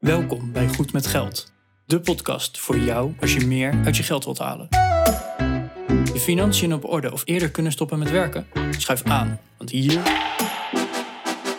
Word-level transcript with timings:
Welkom 0.00 0.52
bij 0.52 0.68
Goed 0.68 0.92
met 0.92 1.06
Geld, 1.06 1.52
de 1.86 2.00
podcast 2.00 2.58
voor 2.58 2.78
jou 2.78 3.14
als 3.20 3.34
je 3.34 3.46
meer 3.46 3.80
uit 3.84 3.96
je 3.96 4.02
geld 4.02 4.24
wilt 4.24 4.38
halen. 4.38 4.66
Je 6.12 6.20
financiën 6.20 6.74
op 6.74 6.84
orde 6.84 7.12
of 7.12 7.22
eerder 7.24 7.50
kunnen 7.50 7.72
stoppen 7.72 7.98
met 7.98 8.10
werken? 8.10 8.46
Schuif 8.70 9.02
aan, 9.02 9.40
want 9.56 9.70
hier 9.70 10.02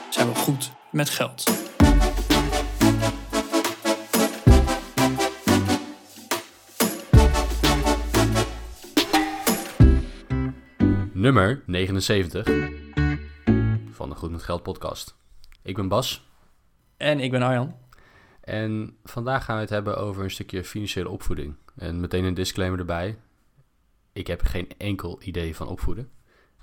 zijn 0.10 0.28
we 0.28 0.36
goed 0.36 0.72
met 0.92 1.10
geld. 1.10 1.44
Nummer 11.14 11.64
79 11.66 12.46
van 13.92 14.10
de 14.10 14.16
Goed 14.16 14.32
met 14.32 14.44
Geld 14.44 14.64
podcast. 14.64 15.16
Ik 15.64 15.76
ben 15.76 15.88
Bas 15.88 16.28
En 16.98 17.20
ik 17.20 17.32
ben 17.32 17.42
Arjan. 17.42 17.81
En 18.52 18.98
vandaag 19.04 19.46
gaan 19.46 19.56
we 19.56 19.62
het 19.62 19.70
hebben 19.70 19.98
over 19.98 20.24
een 20.24 20.32
stukje 20.32 20.64
financiële 20.64 21.10
opvoeding. 21.10 21.56
En 21.76 22.00
meteen 22.00 22.24
een 22.24 22.34
disclaimer 22.34 22.80
erbij. 22.80 23.18
Ik 24.14 24.28
heb 24.28 24.42
geen 24.42 24.68
enkel 24.78 25.20
idee 25.24 25.56
van 25.56 25.68
opvoeden. 25.68 26.10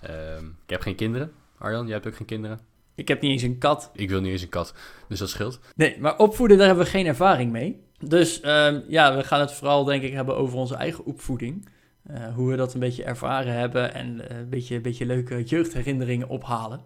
Ehm, 0.01 0.45
ik 0.47 0.71
heb 0.71 0.81
geen 0.81 0.95
kinderen. 0.95 1.33
Arjan, 1.59 1.85
jij 1.85 1.95
hebt 1.95 2.07
ook 2.07 2.17
geen 2.17 2.27
kinderen. 2.27 2.61
Ik 2.95 3.09
heb 3.09 3.21
niet 3.21 3.31
eens 3.31 3.43
een 3.43 3.59
kat. 3.59 3.91
Ik 3.95 4.09
wil 4.09 4.21
niet 4.21 4.33
eens 4.33 4.43
een 4.43 4.49
kat, 4.49 4.75
dus 5.09 5.19
dat 5.19 5.29
scheelt. 5.29 5.61
Nee, 5.75 6.01
maar 6.01 6.19
opvoeden, 6.19 6.57
daar 6.57 6.67
hebben 6.67 6.85
we 6.85 6.91
geen 6.91 7.07
ervaring 7.07 7.53
mee. 7.53 7.83
Dus 7.99 8.41
ehm, 8.41 8.81
ja, 8.89 9.17
we 9.17 9.25
gaan 9.25 9.41
het 9.41 9.53
vooral 9.53 9.85
denk 9.85 10.03
ik 10.03 10.13
hebben 10.13 10.37
over 10.37 10.59
onze 10.59 10.75
eigen 10.75 11.05
opvoeding. 11.05 11.69
Eh, 12.03 12.35
hoe 12.35 12.51
we 12.51 12.57
dat 12.57 12.75
een 12.75 12.81
beetje 12.81 13.05
ervaren 13.05 13.53
hebben 13.53 13.95
en 13.95 14.29
eh, 14.29 14.39
een, 14.39 14.49
beetje, 14.49 14.75
een 14.75 14.83
beetje 14.83 15.07
leuke 15.07 15.43
jeugdherinneringen 15.43 16.29
ophalen. 16.29 16.81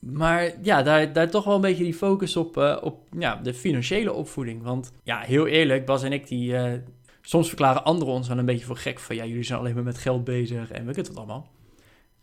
Maar 0.00 0.52
ja, 0.62 0.82
daar, 0.82 1.12
daar 1.12 1.30
toch 1.30 1.44
wel 1.44 1.54
een 1.54 1.60
beetje 1.60 1.84
die 1.84 1.94
focus 1.94 2.36
op, 2.36 2.56
eh, 2.56 2.76
op 2.80 3.06
ja, 3.18 3.36
de 3.36 3.54
financiële 3.54 4.12
opvoeding. 4.12 4.62
Want 4.62 4.92
ja, 5.02 5.20
heel 5.20 5.46
eerlijk, 5.46 5.86
Bas 5.86 6.02
en 6.02 6.12
ik, 6.12 6.28
die, 6.28 6.56
eh, 6.56 6.78
soms 7.20 7.48
verklaren 7.48 7.84
anderen 7.84 8.14
ons 8.14 8.28
wel 8.28 8.38
een 8.38 8.44
beetje 8.44 8.64
voor 8.64 8.76
gek. 8.76 8.98
Van 8.98 9.16
ja, 9.16 9.24
jullie 9.24 9.42
zijn 9.42 9.58
alleen 9.58 9.74
maar 9.74 9.82
met 9.82 9.98
geld 9.98 10.24
bezig 10.24 10.70
en 10.70 10.86
weet 10.86 10.96
ik 10.96 11.06
het 11.06 11.16
allemaal. 11.16 11.50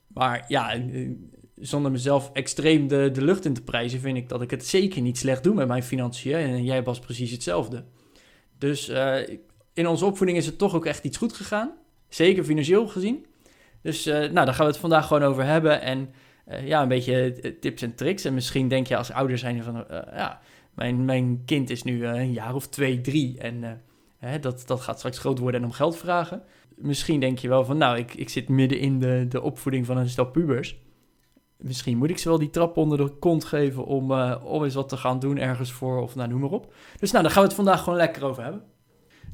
Maar 0.08 0.46
ja, 0.48 0.74
eh, 0.74 1.10
zonder 1.56 1.92
mezelf 1.92 2.30
extreem 2.34 2.88
de, 2.88 3.10
de 3.12 3.24
lucht 3.24 3.46
in 3.46 3.54
te 3.54 3.64
prijzen, 3.64 4.00
vind 4.00 4.18
ik 4.18 4.30
dat 4.30 4.42
ik 4.42 4.52
het 4.52 4.66
zeker 4.66 5.02
niet 5.02 5.18
slecht 5.18 5.44
doe 5.44 5.54
met 5.56 5.68
mijn 5.68 5.84
financiën. 5.84 6.36
En 6.36 6.64
jij 6.64 6.84
Bas 6.84 7.00
precies 7.00 7.32
hetzelfde. 7.32 7.84
Dus 8.58 8.92
in 9.74 9.88
onze 9.88 10.06
opvoeding 10.06 10.38
is 10.38 10.46
het 10.46 10.58
toch 10.58 10.76
ook 10.76 10.86
echt 10.86 11.04
iets 11.04 11.18
goed 11.18 11.34
gegaan. 11.34 11.72
Zeker 12.10 12.44
financieel 12.44 12.88
gezien. 12.88 13.26
Dus 13.82 14.06
nou, 14.06 14.34
daar 14.34 14.54
gaan 14.54 14.66
we 14.66 14.72
het 14.72 14.78
vandaag 14.78 15.08
gewoon 15.08 15.24
over 15.24 15.44
hebben. 15.44 15.82
En 15.82 16.10
eh, 16.48 16.68
ja, 16.68 16.82
een 16.82 16.88
beetje 16.88 17.34
eh, 17.34 17.52
tips 17.60 17.82
en 17.82 17.96
tricks. 17.96 18.26
En 18.26 18.34
misschien 18.34 18.68
denk 18.68 18.88
je 18.88 18.98
als 18.98 19.12
ouder 19.12 19.38
zijn 19.38 19.64
van... 19.64 19.88
eh, 19.88 20.00
ja, 20.14 20.40
mijn, 20.74 21.06
mijn 21.06 21.42
kind 21.46 21.70
is 21.70 21.84
nu 21.84 22.06
een 22.06 22.32
jaar 22.32 22.56
of 22.56 22.68
twee, 22.68 23.02
drie. 23.02 23.38
En 23.40 23.82
hè, 24.18 24.40
dat, 24.40 24.64
dat 24.66 24.82
gaat 24.82 24.98
straks 24.98 25.20
groot 25.20 25.40
worden 25.40 25.62
en 25.62 25.66
om 25.66 25.74
geld 25.74 25.98
vragen. 25.98 26.44
Misschien 26.76 27.20
denk 27.20 27.40
je 27.40 27.48
wel 27.48 27.66
van... 27.66 27.78
Nou, 27.78 27.98
ik, 27.98 28.14
ik 28.14 28.30
zit 28.30 28.50
midden 28.50 28.80
in 28.80 29.00
de, 29.00 29.26
de 29.30 29.42
opvoeding 29.42 29.86
van 29.86 29.98
een 29.98 30.10
stel 30.10 30.26
pubers. 30.26 30.78
Misschien 31.58 31.98
moet 31.98 32.10
ik 32.10 32.18
ze 32.18 32.30
wel 32.30 32.40
die 32.40 32.50
trap 32.50 32.78
onder 32.78 32.98
de 32.98 33.10
kont 33.10 33.46
geven... 33.46 33.86
om, 33.86 34.12
om 34.32 34.64
eens 34.64 34.74
wat 34.74 34.90
te 34.90 34.98
gaan 34.98 35.20
doen 35.20 35.38
ergens 35.38 35.72
voor. 35.72 36.02
Of 36.02 36.16
nou, 36.16 36.30
noem 36.30 36.40
maar 36.40 36.50
op. 36.50 36.74
Dus 37.00 37.12
nou, 37.12 37.24
daar 37.24 37.32
gaan 37.32 37.42
we 37.42 37.48
het 37.48 37.58
vandaag 37.58 37.84
gewoon 37.84 38.00
lekker 38.00 38.26
over 38.26 38.44
hebben. 38.44 38.64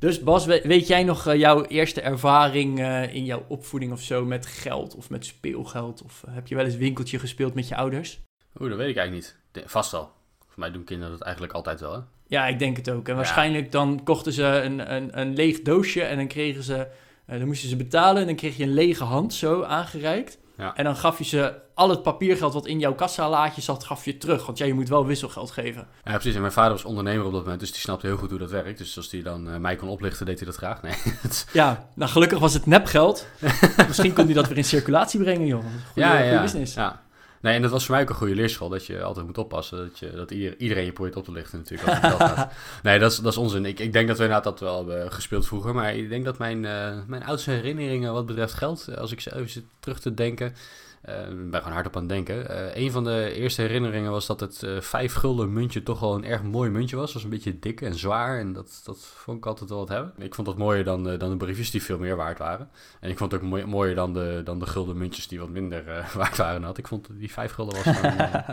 Dus 0.04 0.20
Bas, 0.20 0.46
we- 0.46 0.62
weet 0.64 0.88
jij 0.88 1.04
nog 1.04 1.28
eh, 1.28 1.40
jouw 1.40 1.64
eerste 1.66 2.02
ervaring 2.02 2.80
eh, 2.80 3.16
in 3.16 3.26
jouw 3.26 3.46
opvoeding 3.48 3.92
of 3.92 4.02
zo 4.02 4.26
met 4.26 4.46
geld 4.46 4.96
of 4.96 5.10
met 5.10 5.26
speelgeld? 5.26 6.02
Of 6.04 6.24
eh, 6.28 6.34
heb 6.34 6.48
je 6.48 6.56
wel 6.56 6.66
eens 6.66 6.76
winkeltje 6.76 7.20
gespeeld 7.20 7.54
met 7.54 7.68
je 7.68 7.76
ouders? 7.76 8.20
Oeh, 8.60 8.70
dat 8.70 8.78
weet 8.78 8.90
ik 8.90 8.98
eigenlijk 8.98 9.36
niet. 9.54 9.64
Vast 9.70 9.92
wel. 9.92 10.12
Voor 10.48 10.60
mij 10.60 10.72
doen 10.72 10.84
kinderen 10.84 11.12
dat 11.14 11.22
eigenlijk 11.22 11.54
altijd 11.54 11.80
wel, 11.80 11.94
hè? 11.94 12.00
Ja, 12.28 12.48
ik 12.48 12.60
denk 12.60 12.78
het 12.78 12.90
ook. 12.90 13.04
En 13.06 13.12
Ja. 13.12 13.16
waarschijnlijk 13.16 13.72
dan 13.72 14.02
kochten 14.04 14.34
ze 14.34 14.44
een, 14.44 14.94
een, 14.96 15.20
een 15.20 15.34
leeg 15.34 15.62
doosje 15.62 16.02
en 16.04 16.18
dan 16.18 16.28
kregen 16.28 16.64
ze, 16.64 16.88
dan 17.28 17.46
moesten 17.48 17.70
ze 17.70 17.76
betalen 17.76 18.22
en 18.22 18.28
dan 18.28 18.36
kreeg 18.36 18.58
je 18.58 18.64
een 18.64 18.74
lege 18.74 19.04
hand 19.04 19.34
zo 19.34 19.64
aangereikt. 19.64 20.38
Ja. 20.58 20.76
En 20.76 20.84
dan 20.84 20.96
gaf 20.96 21.18
je 21.18 21.24
ze 21.24 21.54
al 21.74 21.90
het 21.90 22.04
papiergeld 22.04 22.54
wat 22.54 22.66
in 22.66 22.80
jouw 22.80 22.94
kassalaadje 22.94 23.62
zat, 23.62 23.84
gaf 23.84 24.06
je 24.06 24.18
terug. 24.18 24.46
Want 24.46 24.58
ja, 24.58 24.66
je 24.66 24.74
moet 24.74 24.90
wel 24.90 25.06
wisselgeld 25.06 25.52
geven. 25.52 25.88
Ja, 26.04 26.12
precies. 26.12 26.36
En 26.36 26.42
mijn 26.42 26.54
vader 26.54 26.72
was 26.72 26.86
ondernemer 26.86 27.26
op 27.26 27.32
dat 27.32 27.42
moment, 27.42 27.60
dus 27.60 27.72
die 27.72 27.80
snapte 27.82 28.08
heel 28.08 28.18
goed 28.18 28.30
hoe 28.30 28.40
dat 28.40 28.52
werkt. 28.52 28.78
Dus 28.78 28.98
als 28.98 29.12
hij 29.12 29.22
dan 29.22 29.50
eh, 29.50 29.58
mij 29.58 29.76
kon 29.76 29.90
oplichten, 29.90 30.26
deed 30.26 30.38
hij 30.38 30.48
dat 30.48 30.56
graag. 30.56 30.82
Nee, 30.82 30.94
Ja, 31.54 31.88
nou 31.96 32.12
gelukkig 32.12 32.40
was 32.40 32.54
het 32.54 32.66
nepgeld. 32.66 33.28
Misschien 33.88 34.14
kon 34.14 34.26
hij 34.26 34.34
dat 34.34 34.48
weer 34.48 34.58
in 34.58 34.64
circulatie 34.66 35.20
brengen, 35.20 35.46
joh. 35.46 35.64
Goeie, 35.94 36.10
ja, 36.10 36.18
ja, 36.18 36.42
business. 36.42 36.74
ja. 36.74 37.02
Nee, 37.44 37.56
en 37.56 37.62
dat 37.62 37.72
was 37.72 37.86
voor 37.86 37.94
mij 37.96 38.04
ook 38.04 38.10
een 38.10 38.16
goede 38.16 38.36
leerschool. 38.36 38.70
Dat 38.70 38.86
je 38.86 39.02
altijd 39.04 39.26
moet 39.26 39.38
oppassen. 39.38 39.78
Dat, 39.78 40.00
je, 40.00 40.12
dat 40.12 40.32
ieder- 40.32 40.58
iedereen 40.58 40.86
je 40.86 40.92
probeert 40.92 41.16
op 41.16 41.24
te 41.24 41.32
lichten 41.32 41.58
natuurlijk. 41.58 41.90
Als 41.90 41.98
het 42.02 42.22
gaat. 42.30 42.54
Nee, 42.84 43.00
dat 43.00 43.12
is, 43.12 43.18
dat 43.18 43.32
is 43.32 43.38
onzin. 43.38 43.66
Ik, 43.66 43.80
ik 43.80 43.94
denk 43.94 44.08
dat 44.08 44.18
we 44.18 44.24
inderdaad 44.24 44.44
dat 44.44 44.60
wel 44.60 44.78
hebben 44.88 45.12
gespeeld 45.12 45.48
vroeger. 45.48 45.74
Maar 45.74 45.96
ik 45.96 46.10
denk 46.10 46.26
dat 46.26 46.38
mijn, 46.38 46.66
eh, 46.66 46.98
mijn 47.08 47.24
oudste 47.26 47.52
herinneringen 47.52 48.14
wat 48.14 48.26
betreft 48.26 48.54
geld... 48.54 48.88
eh, 48.88 48.98
Als 48.98 49.12
ik 49.12 49.20
ze 49.22 49.36
even 49.36 49.50
zit 49.50 49.64
terug 49.80 50.00
te 50.00 50.14
denken... 50.14 50.56
eh, 51.04 51.30
ik 51.30 51.50
ben 51.50 51.60
gewoon 51.60 51.74
hardop 51.74 51.96
aan 51.96 52.02
het 52.02 52.12
denken. 52.12 52.50
Eh, 52.50 52.84
een 52.84 52.92
van 52.92 53.04
de 53.04 53.34
eerste 53.34 53.62
herinneringen 53.62 54.12
was 54.12 54.26
dat 54.26 54.40
het 54.40 54.64
eh, 54.64 54.82
vijf 54.82 55.14
gulden 55.14 55.54
muntje 55.54 55.84
toch 55.84 56.00
wel 56.00 56.16
een 56.16 56.26
erg 56.26 56.44
mooi 56.44 56.70
muntje 56.70 56.96
was. 56.96 57.06
Het 57.06 57.14
was 57.14 57.24
een 57.24 57.30
beetje 57.30 57.60
dik 57.60 57.82
en 57.82 57.96
zwaar 57.96 58.40
en 58.40 58.54
dat, 58.54 58.82
dat 58.84 59.00
vond 59.00 59.38
ik 59.38 59.46
altijd 59.46 59.70
wel 59.70 59.80
wat 59.80 59.90
hebben. 59.90 60.14
Ik 60.18 60.36
vond 60.36 60.48
dat 60.48 60.58
mooier 60.58 60.84
dan, 60.84 61.04
dan 61.04 61.30
de 61.30 61.38
briefjes 61.38 61.72
die 61.72 61.84
veel 61.84 61.98
meer 61.98 62.16
waard 62.16 62.38
waren. 62.38 62.70
En 63.00 63.10
ik 63.10 63.18
vond 63.18 63.32
het 63.32 63.42
ook 63.42 63.48
mooi- 63.48 63.66
mooier 63.66 63.96
dan 63.96 64.14
de, 64.14 64.42
dan 64.44 64.60
de 64.60 64.66
gulden 64.66 64.98
muntjes 64.98 65.28
die 65.28 65.40
wat 65.40 65.50
minder 65.50 65.84
waard 66.16 66.38
waren. 66.38 66.64
Had. 66.64 66.78
Ik 66.78 66.88
vond 66.88 67.08
die 67.12 67.32
vijf 67.32 67.52
gulden 67.52 67.84
was 67.84 67.96
gewoon... 67.98 68.44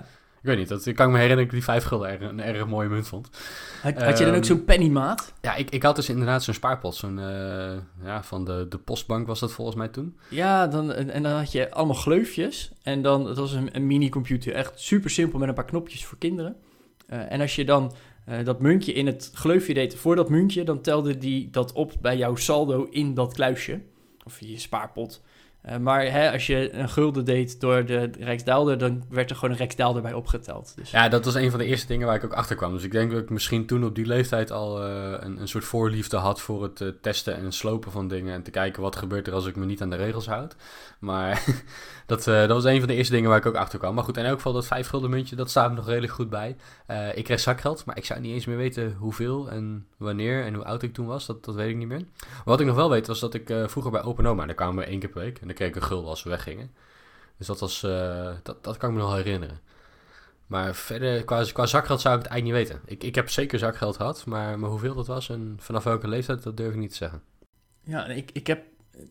ik 0.43 0.47
weet 0.47 0.59
niet, 0.59 0.69
dat, 0.69 0.87
ik 0.87 0.97
kan 0.97 1.11
me 1.11 1.19
herinneren 1.19 1.45
dat 1.45 1.55
ik 1.55 1.61
die 1.61 1.73
vijf 1.73 1.85
gulden 1.85 2.23
een 2.23 2.41
erg 2.41 2.67
mooie 2.67 2.89
munt 2.89 3.09
vond. 3.09 3.29
Had, 3.83 4.03
had 4.03 4.19
je 4.19 4.25
dan 4.25 4.35
ook 4.35 4.41
Ehm, 4.41 4.49
zo'n 4.49 4.65
pennymaat? 4.65 5.33
Ja, 5.41 5.55
ik, 5.55 5.71
ik 5.71 5.83
had 5.83 5.97
dus 5.97 6.09
inderdaad 6.09 6.43
zo'n 6.43 6.55
spaarpot. 6.55 6.95
Zo'n, 6.95 7.19
eh, 7.19 7.77
ja, 8.05 8.23
van 8.23 8.45
de, 8.45 8.67
de 8.69 8.79
postbank 8.79 9.27
was 9.27 9.41
dat 9.41 9.53
volgens 9.53 9.77
mij 9.77 9.89
toen. 9.89 10.17
Ja, 10.29 10.67
dan, 10.67 10.93
en, 10.93 11.23
dan 11.23 11.33
had 11.33 11.53
je 11.53 11.71
allemaal 11.71 11.97
gleufjes. 11.97 12.73
En 12.83 13.03
dan, 13.03 13.27
het 13.27 13.39
was 13.39 13.53
een, 13.53 13.69
een 13.73 13.87
mini-computer. 13.87 14.55
Echt 14.55 14.81
super 14.81 15.11
simpel 15.11 15.39
met 15.39 15.49
een 15.49 15.55
paar 15.55 15.65
knopjes 15.65 16.05
voor 16.05 16.19
kinderen. 16.19 16.57
Eh, 17.07 17.33
en 17.33 17.41
als 17.41 17.55
je 17.55 17.65
dan 17.65 17.93
eh, 18.25 18.45
dat 18.45 18.61
muntje 18.61 18.93
in 18.93 19.07
het 19.07 19.31
gleufje 19.35 19.75
deed 19.75 19.95
voor 19.95 20.17
dat 20.17 20.29
muntje, 20.29 20.65
dan 20.65 20.81
telde 20.81 21.19
die 21.19 21.51
dat 21.51 21.73
op 21.73 21.93
bij 22.01 22.17
jouw 22.17 22.37
saldo 22.37 22.89
in 22.91 23.15
dat 23.15 23.35
kluisje. 23.35 23.81
Of 24.25 24.41
je 24.41 24.59
spaarpot. 24.59 25.23
Eh, 25.63 25.77
maar 25.77 26.03
hè, 26.03 26.33
als 26.33 26.47
je 26.47 26.75
een 26.75 26.89
gulden 26.89 27.25
deed 27.25 27.61
door 27.61 27.85
de 27.85 28.11
Rijksdaalder, 28.19 28.79
dan 28.79 29.03
werd 29.09 29.31
er 29.31 29.37
gewoon 29.37 29.51
een 29.51 29.57
Rijksdaalder 29.57 30.03
bij 30.03 30.13
opgeteld. 30.13 30.73
Dus 30.77 30.91
Ja, 30.91 31.09
dat 31.09 31.25
was 31.25 31.35
een 31.35 31.51
van 31.51 31.59
de 31.59 31.65
eerste 31.65 31.87
dingen 31.87 32.07
waar 32.07 32.17
ik 32.17 32.25
ook 32.25 32.33
achter 32.33 32.57
kwam. 32.57 32.73
Dus 32.73 32.83
ik 32.83 32.93
denk 32.93 33.11
dat 33.11 33.21
ik 33.21 33.31
misschien 33.31 33.67
toen 33.67 33.85
op 33.85 33.95
die 33.95 34.07
leeftijd 34.07 34.51
al 34.51 34.85
eh, 34.85 35.13
een, 35.21 35.41
een 35.41 35.49
soort 35.49 35.65
voorliefde 35.65 36.17
had 36.17 36.41
voor 36.41 36.63
het 36.63 36.81
eh, 36.81 36.89
testen 37.01 37.37
en 37.37 37.53
slopen 37.53 37.93
van 37.93 38.09
dingen. 38.09 38.35
En 38.35 38.43
te 38.43 38.51
kijken 38.51 38.83
wat 38.83 38.97
gebeurt 38.97 39.27
er 39.27 39.33
als 39.33 39.47
ik 39.47 39.57
me 39.57 39.65
niet 39.65 39.83
aan 39.83 39.91
de 39.91 39.97
regels 39.97 40.27
houd. 40.27 40.57
Maar 40.99 41.45
dat, 42.11 42.27
eh, 42.27 42.35
dat 42.35 42.49
was 42.49 42.65
een 42.65 42.79
van 42.79 42.89
de 42.89 42.95
eerste 42.95 43.13
dingen 43.13 43.29
waar 43.29 43.39
ik 43.39 43.47
ook 43.47 43.55
achter 43.55 43.79
kwam. 43.79 43.95
Maar 43.95 44.05
goed, 44.05 44.17
in 44.17 44.25
elk 44.25 44.37
geval 44.37 44.53
dat 44.53 44.67
vijf 44.67 44.89
gulden 44.89 45.11
muntje, 45.11 45.37
dat 45.37 45.51
staat 45.51 45.71
me 45.71 45.77
nog 45.77 45.87
redelijk 45.87 46.13
goed 46.13 46.31
bij. 46.31 46.57
Eh, 46.87 47.17
ik 47.17 47.25
kreeg 47.25 47.41
zakgeld, 47.41 47.85
maar 47.85 47.97
ik 47.97 48.05
zou 48.05 48.21
niet 48.21 48.33
eens 48.33 48.47
meer 48.47 48.57
weten 48.57 48.97
hoeveel 48.99 49.51
en 49.51 49.87
wanneer 49.97 50.45
en 50.45 50.55
hoe 50.55 50.65
oud 50.65 50.83
ik 50.83 50.93
toen 50.93 51.07
was. 51.07 51.27
Dat, 51.27 51.45
dat 51.45 51.55
weet 51.55 51.71
ik 51.71 51.77
niet 51.77 51.89
meer. 51.89 52.05
Wat 52.45 52.61
ik 52.61 52.67
nog 52.67 52.77
wel 52.77 52.91
weet 52.91 53.07
was 53.07 53.21
dat 53.21 53.35
ik 53.35 53.51
eh, 53.51 53.69
vroeger 53.69 53.93
bij 53.93 54.03
Open 54.03 54.27
Oma, 54.27 54.47
daar 54.47 54.55
kwamen 54.55 54.85
we 54.85 54.91
één 54.91 54.99
keer 54.99 55.09
per 55.09 55.23
week. 55.23 55.39
En 55.39 55.47
dan 55.47 55.57
kreeg 55.57 55.69
ik 55.69 55.77
een 55.77 55.83
gulden 55.83 56.11
als 56.11 56.23
we 56.23 56.31
weggingen. 56.31 56.71
Dus 57.39 57.47
dat 57.47 57.61
was, 57.61 57.81
dat, 58.43 58.65
dat 58.65 58.77
kan 58.77 58.91
ik 58.91 58.97
me 58.97 59.03
nog 59.03 59.15
herinneren. 59.15 59.61
Maar 60.47 60.75
verder, 60.75 61.25
qua, 61.25 61.45
qua 61.53 61.67
zakgeld 61.67 62.01
zou 62.01 62.17
ik 62.17 62.23
het 62.23 62.31
eigenlijk 62.31 62.61
niet 62.61 62.69
weten. 62.69 62.93
Ik, 62.93 63.03
ik 63.03 63.15
heb 63.15 63.31
zeker 63.31 63.59
zakgeld 63.59 63.97
gehad, 63.97 64.25
maar, 64.27 64.59
maar 64.59 64.71
hoeveel 64.71 64.95
dat 64.95 65.07
was 65.07 65.29
en 65.29 65.57
vanaf 65.61 65.85
welke 65.85 66.09
leeftijd, 66.09 66.43
dat 66.43 66.57
durf 66.57 66.73
ik 66.73 66.79
niet 66.79 66.91
te 66.91 66.97
zeggen. 66.97 67.23
Ja, 67.85 68.07
ik, 68.07 68.31
ik 68.33 68.47
heb 68.47 68.70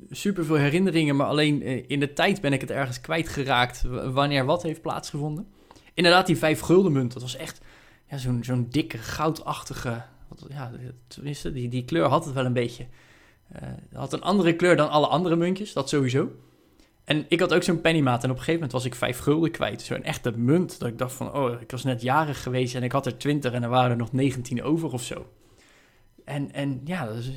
super 0.10 0.46
veel 0.46 0.56
herinneringen, 0.56 1.16
maar 1.16 1.28
alleen 1.28 1.62
eh, 1.62 1.84
in 1.88 2.00
de 2.00 2.14
tijd 2.14 2.42
ben 2.42 2.54
ik 2.54 2.62
het 2.62 2.72
ergens 2.72 3.02
kwijtgeraakt 3.02 3.84
wanneer 4.14 4.46
wat 4.46 4.64
heeft 4.64 4.82
plaatsgevonden. 4.82 5.48
Inderdaad, 5.94 6.26
die 6.26 6.38
vijf 6.38 6.60
guldenmunt, 6.60 7.14
dat 7.14 7.22
was 7.22 7.36
echt 7.36 7.62
ja, 8.10 8.18
zo'n 8.18 8.44
zo'n 8.44 8.68
dikke, 8.70 8.98
goudachtige... 8.98 10.04
Ja, 10.48 10.72
tenminste, 11.08 11.52
die, 11.52 11.70
die 11.70 11.86
kleur 11.86 12.06
had 12.06 12.26
het 12.26 12.34
wel 12.34 12.46
een 12.46 12.54
beetje. 12.54 12.86
Het 13.54 13.94
had 13.94 14.14
een 14.14 14.22
andere 14.22 14.56
kleur 14.56 14.76
dan 14.76 14.90
alle 14.90 15.08
andere 15.08 15.36
muntjes, 15.36 15.74
dat 15.74 15.90
sowieso. 15.90 16.32
En 17.10 17.26
ik 17.28 17.40
had 17.40 17.54
ook 17.54 17.64
zo'n 17.64 17.82
pennymaat 17.82 18.24
en 18.24 18.30
op 18.30 18.36
een 18.36 18.44
gegeven 18.44 18.54
moment 18.54 18.72
was 18.72 18.86
ik 18.86 18.96
vijf 18.96 19.20
gulden 19.20 19.52
kwijt. 19.52 19.82
Zo'n 19.82 20.04
echte 20.04 20.32
munt, 20.32 20.80
dat 20.80 20.90
ik 20.90 20.98
dacht 20.98 21.14
van, 21.14 21.34
oh, 21.34 21.62
ik 21.62 21.72
was 21.72 21.84
net 21.84 22.02
jarig 22.02 22.44
geweest 22.44 22.76
en 22.76 22.84
ik 22.84 22.92
had 22.92 23.06
er 23.06 23.18
twintig 23.18 23.52
en 23.52 23.64
er 23.64 23.70
waren 23.70 23.92
er 23.92 23.98
nog 23.98 24.12
19 24.12 24.64
over 24.64 24.94
of 24.94 25.04
zo. 25.04 25.26
En, 26.26 26.54
en 26.54 26.82
ja, 26.86 27.06
dat 27.06 27.16
is, 27.16 27.32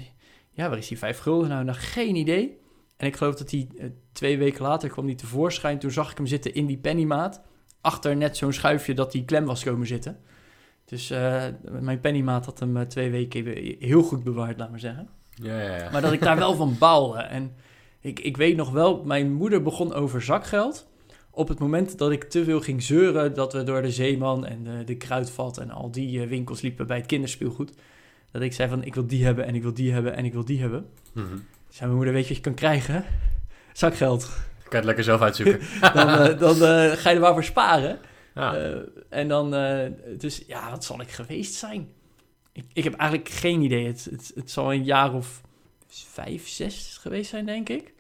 ja, 0.53 0.69
waar 0.69 0.79
is 0.79 0.89
die 0.89 0.99
vijf 0.99 1.19
gulden 1.19 1.49
nou? 1.49 1.65
Nou, 1.65 1.79
geen 1.79 2.17
idee. 2.17 2.61
En 2.97 3.07
ik 3.07 3.17
geloof 3.17 3.35
dat 3.35 3.49
die 3.49 3.69
eh, 3.79 3.87
twee 4.13 4.39
weken 4.39 4.63
later 4.63 4.89
kwam 4.89 5.07
die 5.07 5.15
tevoorschijn. 5.15 5.79
Toen 5.79 5.91
zag 5.91 6.11
ik 6.11 6.17
hem 6.17 6.27
zitten 6.27 6.55
in 6.55 6.67
die 6.67 6.79
pennymaat. 6.79 7.43
Achter 7.81 8.17
net 8.17 8.37
zo'n 8.37 8.53
schuifje 8.53 8.95
dat 8.95 9.13
die 9.13 9.25
klem 9.25 9.45
was 9.45 9.65
komen 9.65 9.87
zitten. 9.87 10.19
Dus 10.85 11.11
eh, 11.11 11.45
mijn 11.81 12.01
pennymaat 12.01 12.45
had 12.45 12.59
hem 12.59 12.77
eh, 12.77 12.87
twee 12.87 13.11
weken 13.11 13.47
heel 13.79 14.03
goed 14.03 14.25
bewaard, 14.25 14.59
laat 14.59 14.71
maar 14.71 14.81
zeggen. 14.81 15.09
Ja, 15.35 15.61
ja, 15.61 15.77
ja. 15.77 15.91
Maar 15.91 16.01
dat 16.01 16.13
ik 16.13 16.21
daar 16.21 16.37
wel 16.37 16.55
van 16.55 16.79
baalde. 16.79 17.19
En 17.19 17.55
ik, 18.01 18.21
ik 18.21 18.37
weet 18.37 18.57
nog 18.57 18.71
wel, 18.71 19.05
mijn 19.05 19.33
moeder 19.33 19.63
begon 19.63 19.93
over 19.93 20.23
zakgeld. 20.23 20.89
op 21.31 21.49
het 21.49 21.59
moment 21.59 21.99
dat 21.99 22.11
ik 22.11 22.25
te 22.25 22.45
veel 22.45 22.61
ging 22.61 22.83
zeuren 22.83 23.35
dat 23.35 23.53
we 23.53 23.63
door 23.63 23.83
de 23.83 23.91
Zeeman 23.91 24.47
en 24.47 24.65
de, 24.65 24.85
de 24.85 24.97
Kruidvat 24.97 25.59
en 25.59 25.71
al 25.71 25.91
die 25.91 26.27
winkels 26.27 26.61
liepen 26.61 26.87
bij 26.87 26.97
het 26.97 27.07
kinderspeelgoed, 27.07 27.73
dat 28.33 28.43
ik 28.43 28.53
zei 28.53 28.69
van 28.69 28.85
ik 28.85 28.95
wil 28.95 29.07
die 29.07 29.25
hebben 29.25 29.47
en 29.47 29.55
ik 29.55 29.63
wil 29.63 29.75
die 29.75 29.93
hebben 29.93 30.17
en 30.17 30.25
ik 30.25 30.33
wil 30.33 30.45
die 30.45 30.61
hebben. 30.61 30.87
Mhm. 31.13 31.27
Zei 31.69 31.85
mijn 31.85 31.95
moeder, 31.95 32.13
weet 32.15 32.23
je 32.23 32.29
wat 32.29 32.37
je 32.37 32.43
kan 32.43 32.55
krijgen? 32.55 33.05
Zakgeld. 33.73 34.25
Kan 34.25 34.71
je 34.71 34.77
het 34.77 34.85
lekker 34.85 35.05
zelf 35.05 35.21
uitzoeken. 35.21 35.61
Dan, 35.95 36.09
eh, 36.09 36.39
dan 36.39 36.55
eh, 36.55 36.93
ga 36.93 37.09
je 37.09 37.15
er 37.15 37.21
maar 37.21 37.33
voor 37.33 37.45
sparen. 37.45 37.99
ja. 38.35 38.57
Eh, 38.57 38.79
en 39.09 39.29
dan, 39.29 39.51
dus 40.19 40.43
ja, 40.47 40.71
wat 40.71 40.85
zal 40.85 41.01
ik 41.01 41.11
geweest 41.11 41.55
zijn? 41.55 41.89
Ik, 42.53 42.65
ik 42.73 42.85
heb 42.85 42.95
eigenlijk 42.95 43.31
geen 43.31 43.63
idee. 43.63 43.87
Het, 43.87 44.09
het, 44.11 44.33
het 44.35 44.51
zal 44.51 44.73
een 44.73 44.85
jaar 44.85 45.15
of 45.15 45.41
vijf, 45.89 46.49
zes 46.49 46.99
geweest 47.01 47.31
zijn, 47.31 47.47
denk 47.47 47.69
ik. 47.69 47.93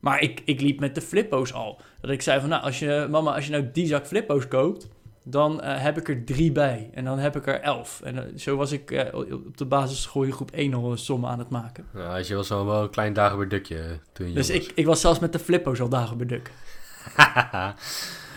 Maar 0.00 0.20
ik, 0.20 0.42
ik 0.44 0.60
liep 0.60 0.80
met 0.80 0.94
de 0.94 1.00
flippo's 1.00 1.52
al. 1.52 1.80
Dat 2.00 2.10
ik 2.10 2.22
zei 2.22 2.40
van, 2.40 2.48
nou, 2.48 2.62
als 2.62 2.78
je, 2.78 3.06
mama, 3.10 3.34
als 3.34 3.44
je 3.44 3.50
nou 3.50 3.70
die 3.72 3.86
zak 3.86 4.06
flippo's 4.06 4.48
koopt, 4.48 4.88
dan 5.30 5.60
eh, 5.60 5.82
heb 5.82 5.98
ik 5.98 6.08
er 6.08 6.24
drie 6.24 6.52
bij. 6.52 6.90
En 6.94 7.04
dan 7.04 7.18
heb 7.18 7.36
ik 7.36 7.46
er 7.46 7.60
elf. 7.60 8.00
En 8.04 8.18
eh, 8.18 8.38
zo 8.38 8.56
was 8.56 8.72
ik 8.72 8.90
eh, 8.90 9.14
op 9.32 9.56
de 9.56 9.64
basisschool 9.64 10.22
in 10.22 10.32
groep 10.32 10.50
1 10.50 10.74
al 10.74 10.90
een 10.90 10.98
som 10.98 11.26
aan 11.26 11.38
het 11.38 11.48
maken. 11.48 11.86
Nou, 11.92 12.24
je 12.24 12.34
was 12.34 12.50
al 12.50 12.66
wel 12.66 12.82
een 12.82 12.90
klein 12.90 13.12
dagenberdukje 13.12 13.98
toen 14.12 14.28
je 14.28 14.34
Dus 14.34 14.50
ik, 14.50 14.72
ik 14.74 14.86
was 14.86 15.00
zelfs 15.00 15.18
met 15.18 15.32
de 15.32 15.38
flippo's 15.38 15.80
al 15.80 15.88
dagen 15.88 16.18
beduk. 16.18 16.50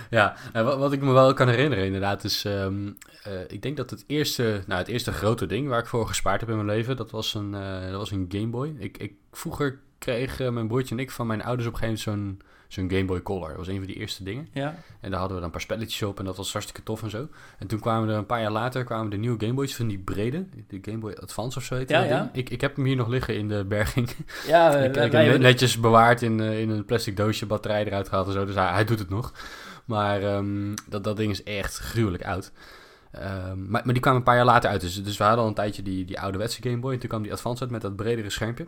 ja, 0.09 0.35
nou, 0.53 0.65
wat, 0.65 0.77
wat 0.77 0.93
ik 0.93 1.01
me 1.01 1.11
wel 1.11 1.33
kan 1.33 1.47
herinneren 1.47 1.85
inderdaad 1.85 2.23
is... 2.23 2.45
ehm, 2.45 2.91
eh, 3.23 3.31
ik 3.47 3.61
denk 3.61 3.77
dat 3.77 3.89
het 3.89 4.03
eerste, 4.07 4.63
nou, 4.67 4.79
het 4.79 4.89
eerste 4.89 5.11
grote 5.11 5.45
ding 5.45 5.67
waar 5.67 5.79
ik 5.79 5.87
voor 5.87 6.07
gespaard 6.07 6.39
heb 6.39 6.49
in 6.49 6.55
mijn 6.55 6.67
leven... 6.67 6.95
dat 6.95 7.11
was 7.11 7.33
een, 7.33 7.51
dat 7.91 7.99
was 7.99 8.11
een 8.11 8.25
Game 8.29 8.47
Boy. 8.47 8.75
Ik, 8.77 8.97
ik, 8.97 9.13
vroeger 9.31 9.79
kreeg 9.97 10.39
mijn 10.39 10.67
broertje 10.67 10.95
en 10.95 11.01
ik 11.01 11.11
van 11.11 11.27
mijn 11.27 11.43
ouders 11.43 11.67
op 11.67 11.73
een 11.73 11.79
gegeven 11.79 12.11
moment 12.11 12.37
zo'n 12.39 12.49
zo'n 12.73 12.89
Game 12.91 13.05
Boy 13.05 13.21
Color. 13.21 13.47
Dat 13.47 13.57
was 13.57 13.67
een 13.67 13.77
van 13.77 13.85
die 13.85 13.95
eerste 13.95 14.23
dingen. 14.23 14.47
Ja, 14.53 14.75
En 14.99 15.09
daar 15.09 15.19
hadden 15.19 15.27
we 15.27 15.33
dan 15.33 15.43
een 15.43 15.51
paar 15.51 15.61
spelletjes 15.61 16.03
op 16.03 16.19
en 16.19 16.25
dat 16.25 16.37
was 16.37 16.51
hartstikke 16.51 16.83
tof 16.83 17.03
en 17.03 17.09
zo. 17.09 17.27
En 17.59 17.67
toen 17.67 17.79
kwamen 17.79 18.09
er 18.09 18.15
een 18.15 18.25
paar 18.25 18.41
jaar 18.41 18.51
later 18.51 18.83
kwamen 18.83 19.09
de 19.09 19.17
nieuwe 19.17 19.39
Game 19.39 19.53
Boys 19.53 19.75
van 19.75 19.87
die 19.87 19.99
brede. 19.99 20.45
De 20.67 20.79
Game 20.81 20.97
Boy 20.97 21.13
Advance 21.21 21.57
of 21.57 21.63
zo 21.63 21.75
heet 21.75 21.89
Ja, 21.89 21.99
dat 21.99 22.09
ja. 22.09 22.29
Ik, 22.33 22.49
ik 22.49 22.61
heb 22.61 22.75
hem 22.75 22.85
hier 22.85 22.95
nog 22.95 23.07
liggen 23.07 23.35
in 23.35 23.47
de 23.47 23.65
berging. 23.65 24.09
ja 24.47 24.75
ik, 24.75 25.11
hem 25.11 25.41
netjes 25.41 25.79
bewaard 25.79 26.21
in, 26.21 26.39
eh, 26.39 26.59
in 26.61 26.69
een 26.69 26.85
plastic 26.85 27.17
doosje, 27.17 27.45
batterij 27.45 27.85
eruit 27.85 28.07
gehaald 28.07 28.27
en 28.27 28.33
zo. 28.33 28.45
Dus 28.45 28.55
hij, 28.55 28.71
hij 28.71 28.85
doet 28.85 28.99
het 28.99 29.09
nog. 29.09 29.33
Maar 29.85 30.23
ehm, 30.23 30.75
dat, 30.89 31.03
dat 31.03 31.17
ding 31.17 31.31
is 31.31 31.43
echt 31.43 31.77
gruwelijk 31.77 32.25
oud. 32.25 32.51
Ehm, 33.11 33.69
maar, 33.69 33.81
maar 33.83 33.93
die 33.93 33.99
kwamen 34.01 34.19
een 34.19 34.25
paar 34.25 34.35
jaar 34.35 34.45
later 34.45 34.69
uit. 34.69 34.81
Dus, 34.81 35.03
dus 35.03 35.17
we 35.17 35.23
hadden 35.23 35.41
al 35.41 35.47
een 35.47 35.55
tijdje 35.55 35.81
die, 35.81 36.05
die 36.05 36.19
ouderwetse 36.19 36.61
Game 36.61 36.77
Boy. 36.77 36.93
En 36.93 36.99
toen 36.99 37.09
kwam 37.09 37.21
die 37.21 37.31
Advance 37.31 37.61
uit 37.61 37.71
met 37.71 37.81
dat 37.81 37.95
bredere 37.95 38.29
schermpje. 38.29 38.67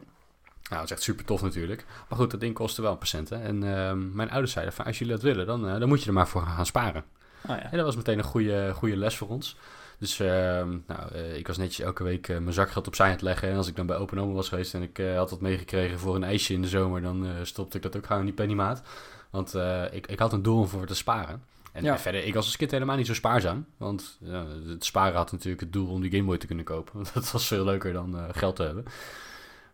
Nou, 0.74 0.86
dat 0.86 0.98
is 0.98 0.98
echt 0.98 1.08
super 1.10 1.26
tof 1.26 1.42
natuurlijk. 1.42 1.86
Maar 2.10 2.18
goed, 2.20 2.32
dat 2.32 2.40
ding 2.40 2.54
kostte 2.54 2.82
wel 2.82 2.92
een 2.92 2.98
patiënt. 2.98 3.32
En 3.32 3.78
ehm, 3.78 4.16
mijn 4.16 4.30
ouders 4.30 4.52
zeiden 4.52 4.74
van, 4.74 4.86
als 4.86 4.98
jullie 5.00 5.14
dat 5.14 5.24
willen, 5.24 5.46
dan, 5.46 5.68
eh, 5.70 5.80
dan 5.80 5.88
moet 5.88 6.02
je 6.02 6.08
er 6.08 6.14
maar 6.14 6.28
voor 6.28 6.42
gaan 6.42 6.66
sparen. 6.66 7.04
Oh, 7.48 7.56
ja. 7.56 7.72
En 7.72 7.78
dat 7.78 7.86
was 7.86 7.96
meteen 7.96 8.18
een 8.18 8.24
goede, 8.24 8.72
goede 8.74 8.98
les 8.98 9.18
voor 9.18 9.28
ons. 9.28 9.58
Dus 10.00 10.20
ehm, 10.20 10.78
nou, 10.88 11.12
eh, 11.14 11.38
ik 11.38 11.48
was 11.48 11.58
netjes 11.58 11.86
elke 11.86 12.04
week 12.04 12.28
eh, 12.30 12.38
mijn 12.38 12.54
zakgeld 12.54 12.88
opzij 12.88 13.06
aan 13.06 13.12
het 13.12 13.22
leggen. 13.22 13.50
En 13.50 13.58
als 13.58 13.68
ik 13.68 13.76
dan 13.76 13.86
bij 13.86 13.98
Open 13.98 14.20
Oma 14.20 14.34
was 14.34 14.50
geweest 14.50 14.74
en 14.74 14.82
ik 14.82 15.02
had 15.16 15.30
wat 15.30 15.42
meegekregen 15.42 16.00
voor 16.00 16.16
een 16.16 16.24
ijsje 16.24 16.54
in 16.54 16.62
de 16.62 16.68
zomer, 16.68 17.02
dan 17.02 17.28
stopte 17.44 17.78
ik 17.78 17.84
dat 17.84 17.98
ook 17.98 18.06
gewoon 18.06 18.22
in 18.22 18.28
die 18.28 18.36
pennymaat. 18.36 18.82
Want 19.30 19.56
ik, 19.92 20.08
ik 20.08 20.20
had 20.20 20.34
een 20.34 20.42
doel 20.42 20.60
om 20.60 20.68
voor 20.68 20.86
te 20.86 20.96
sparen. 20.96 21.44
En 21.72 21.84
Ja. 21.84 22.00
verder, 22.00 22.26
ik 22.26 22.34
was 22.34 22.46
als 22.46 22.58
kind 22.58 22.72
helemaal 22.72 22.96
niet 22.96 23.08
zo 23.08 23.14
spaarzaam. 23.14 23.66
Want 23.78 24.18
ja, 24.20 24.46
het 24.68 24.86
sparen 24.86 25.16
had 25.16 25.32
natuurlijk 25.32 25.62
het 25.62 25.74
doel 25.74 25.88
om 25.88 26.02
die 26.02 26.12
Game 26.12 26.24
Boy 26.24 26.38
te 26.38 26.48
kunnen 26.48 26.66
kopen. 26.66 26.94
Want 26.94 27.14
dat 27.14 27.32
was 27.32 27.48
veel 27.48 27.64
leuker 27.64 27.94
dan 27.94 28.18
geld 28.32 28.56
te 28.56 28.64
hebben. 28.64 28.86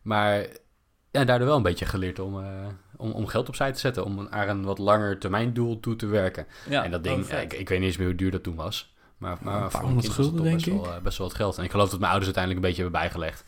Maar 0.02 0.48
ja, 1.12 1.24
daardoor 1.26 1.48
wel 1.48 1.58
een 1.58 1.64
beetje 1.64 1.86
geleerd 1.86 2.20
om, 2.20 2.40
eh, 2.44 2.48
om, 2.98 3.12
om 3.12 3.28
geld 3.28 3.48
opzij 3.48 3.72
te 3.72 3.80
zetten. 3.80 4.06
Om 4.06 4.28
naar 4.32 4.50
een 4.50 4.64
wat 4.64 4.78
langer 4.78 5.18
termijn 5.20 5.54
doel 5.54 5.80
toe 5.80 5.96
te 5.96 6.06
werken. 6.06 6.46
Ja, 6.70 6.84
en 6.84 6.92
dat 6.92 7.04
ding, 7.04 7.32
oh, 7.34 7.42
ik, 7.42 7.54
ik 7.54 7.70
weet 7.70 7.80
niet 7.80 7.88
eens 7.88 7.98
meer 7.98 8.08
hoe 8.08 8.16
duur 8.16 8.32
dat 8.32 8.44
toen 8.44 8.56
was. 8.56 8.94
Maar, 9.18 9.38
maar 9.42 9.62
Een 9.64 9.70
paar 9.70 9.82
honderd 9.82 10.06
dat 10.06 10.16
gulden, 10.16 10.44
toch 10.44 10.52
best 10.54 10.66
denk 10.66 10.82
wel, 10.84 10.94
eh, 10.94 11.02
best 11.02 11.18
wel 11.18 11.28
wat 11.28 11.36
geld. 11.36 11.58
En 11.58 11.64
ik 11.64 11.72
geloof 11.72 11.90
dat 11.90 12.00
mijn 12.00 12.12
ouders 12.12 12.36
uiteindelijk 12.36 12.66
een 12.66 12.70
beetje 12.76 12.84
hebben 12.84 13.02
bijgelegd. 13.02 13.44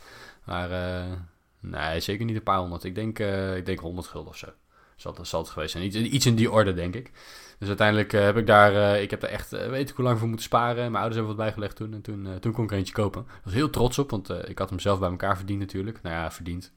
Maar 0.46 0.72
eh, 0.72 1.12
nee, 1.60 2.00
zeker 2.00 2.26
niet 2.26 2.36
een 2.36 2.44
paar 2.44 2.58
honderd. 2.60 2.84
Ik 2.84 2.96
denk, 2.96 3.20
eh, 3.20 3.56
ik 3.56 3.66
denk 3.66 3.80
100 3.80 4.08
gulden 4.08 4.30
of 4.32 4.38
zo. 4.38 4.48
Zal, 4.96 5.14
het- 5.14 5.28
zal 5.28 5.42
het 5.42 5.50
geweest 5.50 5.72
zijn. 5.72 5.84
Iets, 5.84 5.96
iets 5.96 6.26
in 6.26 6.36
die 6.36 6.52
orde, 6.52 6.74
denk 6.74 6.96
ik. 6.96 7.12
Dus 7.60 7.68
uiteindelijk 7.68 8.12
heb 8.12 8.38
ik 8.38 8.48
daar, 8.48 9.00
ik 9.02 9.10
heb 9.12 9.24
er 9.24 9.30
echt, 9.30 9.50
weet 9.50 9.90
ik 9.90 9.96
hoe 9.96 10.06
lang 10.06 10.18
voor 10.20 10.28
moeten 10.28 10.46
sparen. 10.46 10.76
Mijn 10.76 10.96
ouders 10.96 11.16
hebben 11.16 11.36
wat 11.36 11.46
bijgelegd 11.46 11.76
toen. 11.76 11.94
En 11.94 12.02
toen, 12.02 12.28
toen 12.40 12.52
kon 12.52 12.64
ik 12.64 12.72
er 12.72 12.78
eentje 12.78 12.94
kopen. 12.94 13.22
Ik 13.22 13.42
was 13.44 13.54
heel 13.54 13.70
trots 13.70 14.00
op, 14.00 14.10
want 14.12 14.30
ik 14.50 14.58
had 14.58 14.70
hem 14.70 14.80
zelf 14.80 15.00
bij 15.00 15.10
elkaar 15.10 15.38
verdiend 15.38 15.60
natuurlijk. 15.60 16.02
Nou 16.02 16.16
ja, 16.16 16.32
verdiend. 16.32 16.72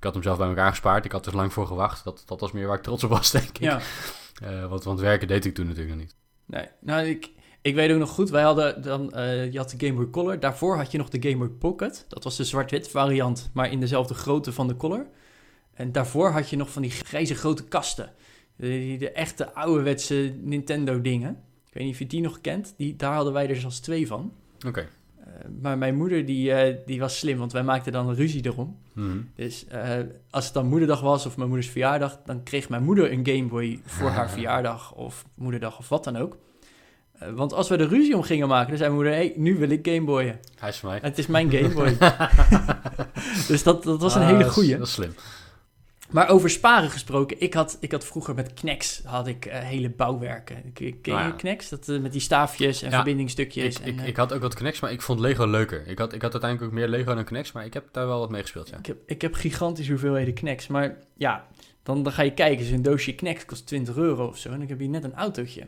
Ik 0.00 0.06
had 0.06 0.14
hem 0.14 0.22
zelf 0.22 0.38
bij 0.38 0.48
elkaar 0.48 0.70
gespaard. 0.70 1.04
Ik 1.04 1.12
had 1.12 1.26
er 1.26 1.36
lang 1.36 1.52
voor 1.52 1.66
gewacht. 1.66 2.04
Dat, 2.04 2.22
dat 2.26 2.40
was 2.40 2.52
meer 2.52 2.66
waar 2.66 2.76
ik 2.76 2.82
trots 2.82 3.04
op 3.04 3.10
was, 3.10 3.30
denk 3.40 3.48
ik. 3.48 3.58
Ja, 3.58 3.80
Eh, 4.42 4.66
want, 4.66 4.84
want 4.84 5.00
werken 5.00 5.28
deed 5.28 5.44
ik 5.44 5.54
toen 5.54 5.66
natuurlijk 5.66 5.94
nog 5.96 6.00
niet. 6.04 6.14
nee. 6.46 6.66
Nou, 6.80 7.06
ik, 7.06 7.30
ik 7.62 7.74
weet 7.74 7.92
ook 7.92 7.98
nog 7.98 8.10
goed, 8.10 8.30
wij 8.30 8.42
hadden 8.42 8.82
dan, 8.82 9.12
eh, 9.12 9.52
je 9.52 9.58
had 9.58 9.70
de 9.70 9.86
Game 9.86 9.98
Boy 9.98 10.10
Color. 10.10 10.40
Daarvoor 10.40 10.76
had 10.76 10.90
je 10.90 10.98
nog 10.98 11.08
de 11.08 11.28
Game 11.30 11.36
Boy 11.46 11.48
Pocket. 11.48 12.04
Dat 12.08 12.24
was 12.24 12.36
de 12.36 12.44
zwart-wit 12.44 12.88
variant, 12.90 13.50
maar 13.54 13.70
in 13.72 13.80
dezelfde 13.80 14.14
grootte 14.14 14.52
van 14.52 14.68
de 14.68 14.76
Color. 14.76 15.06
En 15.74 15.92
daarvoor 15.92 16.30
had 16.30 16.50
je 16.50 16.56
nog 16.56 16.70
van 16.72 16.82
die 16.82 16.90
grijze 16.90 17.34
grote 17.34 17.64
kasten. 17.64 18.12
De, 18.56 18.96
de 18.98 19.10
echte 19.10 19.54
ouderwetse 19.54 20.34
Nintendo 20.40 21.00
dingen. 21.00 21.30
Ik 21.66 21.74
weet 21.74 21.84
niet 21.84 21.92
of 21.92 21.98
je 21.98 22.06
die 22.06 22.20
nog 22.20 22.40
kent. 22.40 22.74
Die, 22.76 22.96
daar 22.96 23.14
hadden 23.14 23.32
wij 23.32 23.48
er 23.48 23.56
zelfs 23.56 23.80
twee 23.80 24.06
van. 24.06 24.32
Oké. 24.66 24.80
Eh, 24.80 24.86
maar 25.62 25.78
mijn 25.78 25.96
moeder 25.96 26.26
die, 26.26 26.52
eh, 26.52 26.76
die 26.86 27.00
was 27.00 27.18
slim, 27.18 27.38
want 27.38 27.52
wij 27.52 27.62
maakten 27.62 27.92
dan 27.92 28.08
een 28.08 28.14
ruzie 28.14 28.44
erom. 28.44 28.76
Mhm. 28.92 29.18
Dus 29.34 29.66
eh, 29.68 29.90
als 30.30 30.44
het 30.44 30.54
dan 30.54 30.66
moederdag 30.66 31.00
was 31.00 31.26
of 31.26 31.36
mijn 31.36 31.48
moeders 31.48 31.70
verjaardag, 31.70 32.18
dan 32.24 32.42
kreeg 32.42 32.68
mijn 32.68 32.82
moeder 32.82 33.12
een 33.12 33.26
Game 33.26 33.46
Boy 33.48 33.80
voor 33.84 34.08
haar 34.10 34.30
verjaardag 34.36 34.92
of 34.94 35.24
moederdag 35.34 35.78
of 35.78 35.88
wat 35.88 36.04
dan 36.04 36.16
ook. 36.16 36.36
Eh, 37.18 37.28
want 37.32 37.52
als 37.52 37.68
we 37.68 37.76
er 37.76 37.88
ruzie 37.88 38.16
om 38.16 38.22
gingen 38.22 38.48
maken, 38.48 38.68
dan 38.68 38.76
zei 38.78 38.90
mijn 38.90 39.02
moeder, 39.02 39.20
hey, 39.20 39.32
nu 39.36 39.58
wil 39.58 39.70
ik 39.70 39.86
Game 39.86 40.04
Boyen. 40.04 40.38
Hij 40.58 40.68
is 40.68 40.76
van 40.76 40.90
mij. 40.90 40.98
Het 41.02 41.18
is 41.18 41.26
mijn 41.26 41.50
Game 41.50 41.68
Boy. 41.74 41.96
dus 43.48 43.62
dat, 43.62 43.82
dat 43.82 44.00
was 44.00 44.14
een 44.14 44.22
Ah, 44.22 44.28
hele 44.28 44.50
goeie. 44.50 44.76
Dat 44.78 44.86
is 44.86 44.92
slim. 44.92 45.14
Maar 46.10 46.28
over 46.28 46.50
sparen 46.50 46.90
gesproken, 46.90 47.40
ik 47.40 47.54
had, 47.54 47.76
ik 47.80 47.92
had 47.92 48.04
vroeger 48.06 48.34
met 48.34 48.54
Knex 48.54 49.02
had 49.04 49.26
ik 49.26 49.46
eh, 49.46 49.58
hele 49.60 49.90
bouwwerken. 49.90 50.72
Ken 50.72 50.86
Ah, 50.86 50.92
je 51.02 51.10
ja. 51.12 51.30
Knex? 51.30 51.68
Dat, 51.68 51.88
eh, 51.88 51.98
met 51.98 52.12
die 52.12 52.20
staafjes 52.20 52.82
en 52.82 52.90
Ja. 52.90 52.94
verbindingstukjes. 52.96 53.76
Ik, 53.78 53.84
en, 53.84 53.92
ik, 53.92 54.00
eh, 54.00 54.06
ik 54.06 54.16
had 54.16 54.32
ook 54.32 54.40
wat 54.40 54.54
Knex, 54.54 54.80
maar 54.80 54.92
ik 54.92 55.02
vond 55.02 55.20
Lego 55.20 55.46
leuker. 55.46 55.86
Ik 55.86 55.98
had, 55.98 56.12
ik 56.12 56.22
had 56.22 56.32
uiteindelijk 56.32 56.72
ook 56.72 56.78
meer 56.78 56.88
Lego 56.88 57.14
dan 57.14 57.24
Knex, 57.24 57.52
maar 57.52 57.64
ik 57.64 57.74
heb 57.74 57.88
daar 57.92 58.06
wel 58.06 58.18
wat 58.18 58.30
mee 58.30 58.42
gespeeld, 58.42 58.68
ja. 58.68 58.78
Ik 58.78 58.86
heb, 58.86 58.96
ik 59.06 59.22
heb 59.22 59.34
gigantische 59.34 59.90
hoeveelheden 59.92 60.34
Knex. 60.34 60.66
Maar 60.66 60.96
ja, 61.16 61.46
dan, 61.82 62.02
dan 62.02 62.12
ga 62.12 62.22
je 62.22 62.34
kijken. 62.34 62.58
Dus 62.64 62.70
een 62.72 62.82
doosje 62.82 63.14
Knex 63.14 63.44
kost 63.44 63.66
20 63.66 63.96
euro 63.96 64.26
of 64.26 64.38
zo. 64.38 64.50
En 64.50 64.58
dan 64.58 64.68
heb 64.68 64.80
je 64.80 64.88
net 64.88 65.04
een 65.04 65.14
autootje. 65.14 65.66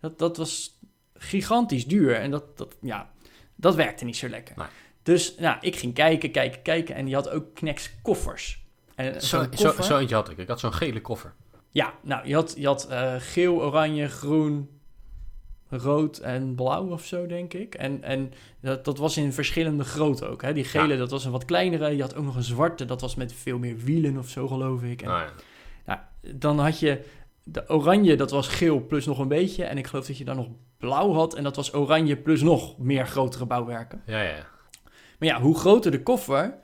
Dat, 0.00 0.18
dat 0.18 0.36
was 0.36 0.78
gigantisch 1.14 1.86
duur. 1.86 2.14
En 2.14 2.30
dat, 2.30 2.58
dat, 2.58 2.76
ja, 2.80 3.10
dat 3.56 3.74
werkte 3.74 4.04
niet 4.04 4.16
zo 4.16 4.28
lekker. 4.28 4.54
Nee. 4.56 4.66
Dus 5.02 5.34
nou, 5.38 5.56
ik 5.60 5.76
ging 5.76 5.94
kijken, 5.94 6.30
kijken, 6.30 6.62
kijken. 6.62 6.94
En 6.94 7.04
die 7.04 7.14
had 7.14 7.28
ook 7.28 7.54
Knex 7.54 7.90
koffers. 8.02 8.63
En 8.96 9.22
Zo, 9.22 9.44
zo, 9.54 9.82
zo 9.82 9.98
eentje 9.98 10.14
had 10.14 10.30
ik. 10.30 10.38
Ik 10.38 10.48
had 10.48 10.60
zo'n 10.60 10.72
gele 10.72 11.00
koffer. 11.00 11.32
Ja, 11.70 11.94
nou, 12.02 12.26
je 12.26 12.34
had, 12.34 12.54
je 12.58 12.66
had 12.66 12.86
eh, 12.86 13.14
geel, 13.18 13.62
oranje, 13.62 14.08
groen, 14.08 14.68
rood 15.68 16.18
en 16.18 16.54
blauw 16.54 16.90
of 16.90 17.04
zo, 17.04 17.26
denk 17.26 17.52
ik. 17.54 17.74
En, 17.74 18.02
en 18.02 18.32
dat, 18.60 18.84
dat 18.84 18.98
was 18.98 19.16
in 19.16 19.32
verschillende 19.32 19.84
grootte 19.84 20.26
ook. 20.26 20.42
Hè? 20.42 20.52
Die 20.52 20.64
gele, 20.64 20.92
Ja. 20.92 20.98
dat 20.98 21.10
was 21.10 21.24
een 21.24 21.30
wat 21.30 21.44
kleinere. 21.44 21.96
Je 21.96 22.02
had 22.02 22.14
ook 22.14 22.24
nog 22.24 22.36
een 22.36 22.42
zwarte, 22.42 22.84
dat 22.84 23.00
was 23.00 23.14
met 23.14 23.32
veel 23.32 23.58
meer 23.58 23.76
wielen 23.76 24.18
of 24.18 24.28
zo, 24.28 24.48
geloof 24.48 24.82
ik. 24.82 25.02
En, 25.02 25.08
Nou 25.08 25.22
ja. 25.22 25.30
nou, 25.86 25.98
dan 26.36 26.58
had 26.58 26.78
je 26.78 27.04
de 27.42 27.68
oranje, 27.68 28.16
dat 28.16 28.30
was 28.30 28.48
geel 28.48 28.86
plus 28.86 29.06
nog 29.06 29.18
een 29.18 29.28
beetje. 29.28 29.64
En 29.64 29.78
ik 29.78 29.86
geloof 29.86 30.06
dat 30.06 30.18
je 30.18 30.24
dan 30.24 30.36
nog 30.36 30.48
blauw 30.78 31.12
had. 31.12 31.34
En 31.34 31.42
dat 31.42 31.56
was 31.56 31.74
oranje 31.74 32.16
plus 32.16 32.42
nog 32.42 32.78
meer 32.78 33.06
grotere 33.06 33.46
bouwwerken. 33.46 34.02
Ja, 34.06 34.20
ja, 34.22 34.28
ja. 34.28 34.46
Maar 35.18 35.28
ja, 35.28 35.40
hoe 35.40 35.58
groter 35.58 35.90
de 35.90 36.02
koffer, 36.02 36.54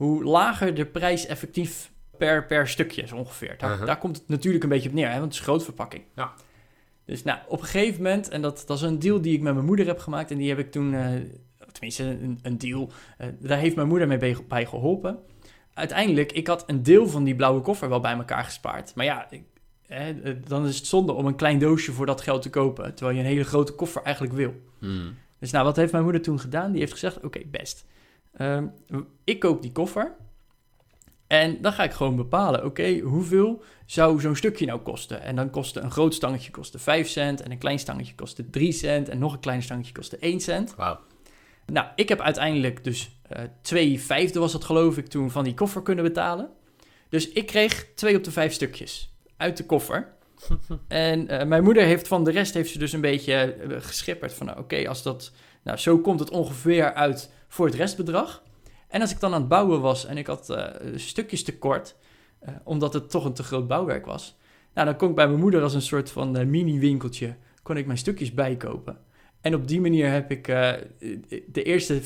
hoe 0.00 0.24
lager 0.24 0.74
de 0.74 0.86
prijs 0.86 1.26
effectief 1.26 1.90
per, 2.18 2.46
per 2.46 2.68
stukje 2.68 3.02
is 3.02 3.12
ongeveer. 3.12 3.54
Daar, 3.58 3.70
Uh-huh. 3.70 3.86
daar 3.86 3.98
komt 3.98 4.16
het 4.16 4.28
natuurlijk 4.28 4.62
een 4.62 4.68
beetje 4.68 4.88
op 4.88 4.94
neer, 4.94 5.06
hè, 5.06 5.12
want 5.12 5.24
het 5.24 5.32
is 5.34 5.40
grootverpakking. 5.40 6.02
Ja. 6.14 6.32
Dus 7.04 7.22
nou, 7.22 7.38
op 7.48 7.60
een 7.60 7.66
gegeven 7.66 8.02
moment, 8.02 8.28
en 8.28 8.42
dat, 8.42 8.64
dat 8.66 8.76
is 8.76 8.82
een 8.82 8.98
deal 8.98 9.20
die 9.20 9.34
ik 9.34 9.40
met 9.40 9.54
mijn 9.54 9.66
moeder 9.66 9.86
heb 9.86 9.98
gemaakt, 9.98 10.30
en 10.30 10.36
die 10.36 10.48
heb 10.48 10.58
ik 10.58 10.70
toen, 10.70 10.94
eh, 10.94 11.08
tenminste 11.72 12.04
een, 12.04 12.38
een 12.42 12.58
deal, 12.58 12.90
eh, 13.18 13.28
daar 13.38 13.58
heeft 13.58 13.76
mijn 13.76 13.88
moeder 13.88 14.08
mee 14.08 14.18
bij, 14.18 14.36
bij 14.48 14.66
geholpen. 14.66 15.18
Uiteindelijk, 15.74 16.32
ik 16.32 16.46
had 16.46 16.64
een 16.66 16.82
deel 16.82 17.06
van 17.08 17.24
die 17.24 17.34
blauwe 17.34 17.60
koffer 17.60 17.88
wel 17.88 18.00
bij 18.00 18.14
elkaar 18.14 18.44
gespaard. 18.44 18.94
Maar 18.94 19.04
ja, 19.04 19.26
ik, 19.30 19.42
hè, 19.86 20.20
eh, 20.22 20.34
dan 20.46 20.66
is 20.66 20.76
het 20.76 20.86
zonde 20.86 21.12
om 21.12 21.26
een 21.26 21.36
klein 21.36 21.58
doosje 21.58 21.92
voor 21.92 22.06
dat 22.06 22.20
geld 22.20 22.42
te 22.42 22.50
kopen, 22.50 22.94
terwijl 22.94 23.16
je 23.16 23.22
een 23.22 23.30
hele 23.30 23.44
grote 23.44 23.72
koffer 23.72 24.02
eigenlijk 24.02 24.34
wil. 24.34 24.54
Hmm. 24.78 25.14
Dus 25.38 25.50
nou, 25.50 25.64
wat 25.64 25.76
heeft 25.76 25.92
mijn 25.92 26.04
moeder 26.04 26.22
toen 26.22 26.40
gedaan? 26.40 26.70
Die 26.70 26.80
heeft 26.80 26.92
gezegd, 26.92 27.24
oké, 27.24 27.40
best. 27.46 27.84
Ehm, 28.32 28.66
ik 29.24 29.38
koop 29.38 29.62
die 29.62 29.72
koffer. 29.72 30.16
En 31.26 31.60
dan 31.60 31.72
ga 31.72 31.82
ik 31.82 31.92
gewoon 31.92 32.16
bepalen, 32.16 32.64
oké, 32.64 32.98
hoeveel 32.98 33.62
zou 33.86 34.20
zo'n 34.20 34.36
stukje 34.36 34.66
nou 34.66 34.80
kosten? 34.80 35.22
En 35.22 35.36
dan 35.36 35.50
kostte 35.50 35.80
een 35.80 35.90
groot 35.90 36.14
stangetje 36.14 36.50
kostte 36.50 36.78
5 36.78 37.08
cent 37.08 37.40
en 37.40 37.50
een 37.50 37.58
klein 37.58 37.78
stangetje 37.78 38.14
kostte 38.14 38.50
3 38.50 38.72
cent 38.72 39.08
en 39.08 39.18
nog 39.18 39.32
een 39.32 39.40
klein 39.40 39.62
stangetje 39.62 39.92
kostte 39.92 40.16
1 40.18 40.40
cent. 40.40 40.74
Wauw. 40.74 40.98
Nou, 41.66 41.86
ik 41.94 42.08
heb 42.08 42.20
uiteindelijk 42.20 42.84
dus 42.84 43.20
eh 43.28 43.42
2 43.62 44.00
vijfde 44.00 44.38
was 44.38 44.52
het 44.52 44.64
geloof 44.64 44.98
ik 44.98 45.06
toen 45.06 45.30
van 45.30 45.44
die 45.44 45.54
koffer 45.54 45.82
kunnen 45.82 46.04
betalen. 46.04 46.50
Dus 47.08 47.32
ik 47.32 47.46
kreeg 47.46 47.86
2 47.94 48.16
op 48.16 48.24
de 48.24 48.30
5 48.30 48.52
stukjes 48.52 49.14
uit 49.36 49.56
de 49.56 49.66
koffer. 49.66 50.12
en 50.88 51.28
eh, 51.28 51.46
mijn 51.46 51.62
moeder 51.62 51.82
heeft 51.82 52.08
van 52.08 52.24
de 52.24 52.30
rest 52.30 52.54
heeft 52.54 52.70
ze 52.70 52.78
dus 52.78 52.92
een 52.92 53.00
beetje 53.00 53.34
eh, 53.34 53.76
geschipperd 53.80 54.34
van, 54.34 54.46
nou, 54.46 54.58
oké, 54.58 54.88
als 54.88 55.02
dat, 55.02 55.32
nou, 55.62 55.78
zo 55.78 55.98
komt 55.98 56.20
het 56.20 56.30
ongeveer 56.30 56.92
uit 56.92 57.32
voor 57.48 57.66
het 57.66 57.74
restbedrag. 57.74 58.42
En 58.88 59.00
als 59.00 59.10
ik 59.10 59.20
dan 59.20 59.34
aan 59.34 59.40
het 59.40 59.48
bouwen 59.48 59.80
was 59.80 60.06
en 60.06 60.16
ik 60.16 60.26
had 60.26 60.50
eh, 60.50 60.64
stukjes 60.94 61.44
tekort, 61.44 61.96
eh, 62.38 62.54
omdat 62.64 62.92
het 62.92 63.10
toch 63.10 63.24
een 63.24 63.32
te 63.32 63.42
groot 63.42 63.66
bouwwerk 63.66 64.06
was, 64.06 64.38
nou, 64.74 64.86
dan 64.86 64.96
kon 64.96 65.08
ik 65.08 65.14
bij 65.14 65.28
mijn 65.28 65.40
moeder 65.40 65.62
als 65.62 65.74
een 65.74 65.82
soort 65.82 66.10
van 66.10 66.50
mini-winkeltje, 66.50 67.36
kon 67.62 67.76
ik 67.76 67.86
mijn 67.86 67.98
stukjes 67.98 68.34
bijkopen. 68.34 68.98
En 69.40 69.54
op 69.54 69.68
die 69.68 69.80
manier 69.80 70.10
heb 70.10 70.30
ik 70.30 70.46
de 71.46 71.62
eerste 71.62 72.00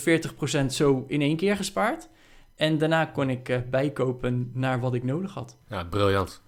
40% 0.63 0.67
zo 0.67 1.05
in 1.09 1.21
één 1.21 1.37
keer 1.37 1.57
gespaard. 1.57 2.09
En 2.57 2.79
daarna 2.79 3.05
kon 3.05 3.31
ik 3.31 3.71
bijkopen 3.71 4.51
naar 4.55 4.81
wat 4.81 4.95
ik 4.95 5.05
nodig 5.05 5.33
had. 5.35 5.59
Ja, 5.69 5.85
briljant. 5.85 6.43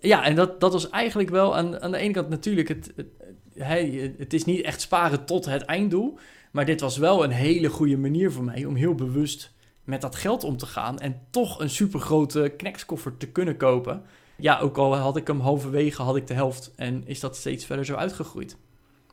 Ja, 0.00 0.24
en 0.24 0.34
dat, 0.34 0.60
dat 0.60 0.72
was 0.72 0.90
eigenlijk 0.90 1.30
wel 1.30 1.56
aan, 1.56 1.80
aan 1.80 1.90
de 1.90 1.96
ene 1.98 2.12
kant 2.12 2.28
natuurlijk... 2.28 2.68
Het, 2.68 2.92
het, 2.96 3.06
hij- 3.54 4.14
het 4.18 4.32
is 4.32 4.44
niet 4.44 4.60
echt 4.64 4.80
sparen 4.80 5.24
tot 5.24 5.44
het 5.44 5.62
einddoel. 5.62 6.18
Maar 6.52 6.64
dit 6.64 6.80
was 6.80 6.96
wel 6.96 7.24
een 7.24 7.30
hele 7.30 7.68
goede 7.68 7.96
manier 7.96 8.32
voor 8.32 8.44
mij 8.44 8.64
om 8.64 8.74
heel 8.74 8.94
bewust 8.94 9.52
met 9.84 10.00
dat 10.00 10.16
geld 10.16 10.44
om 10.44 10.56
te 10.56 10.66
gaan. 10.66 10.98
En 10.98 11.20
toch 11.30 11.60
een 11.60 11.70
supergrote 11.70 12.54
knackskoffer 12.56 13.16
te 13.16 13.26
kunnen 13.28 13.56
kopen. 13.56 14.02
Ja, 14.36 14.58
ook 14.58 14.76
al 14.76 14.96
had 14.96 15.16
ik 15.16 15.26
hem 15.26 15.40
halverwege, 15.40 16.02
had 16.02 16.16
ik 16.16 16.26
de 16.26 16.34
helft. 16.34 16.72
En 16.76 17.02
is 17.06 17.20
dat 17.20 17.36
steeds 17.36 17.64
verder 17.64 17.84
zo 17.84 17.94
uitgegroeid. 17.94 18.56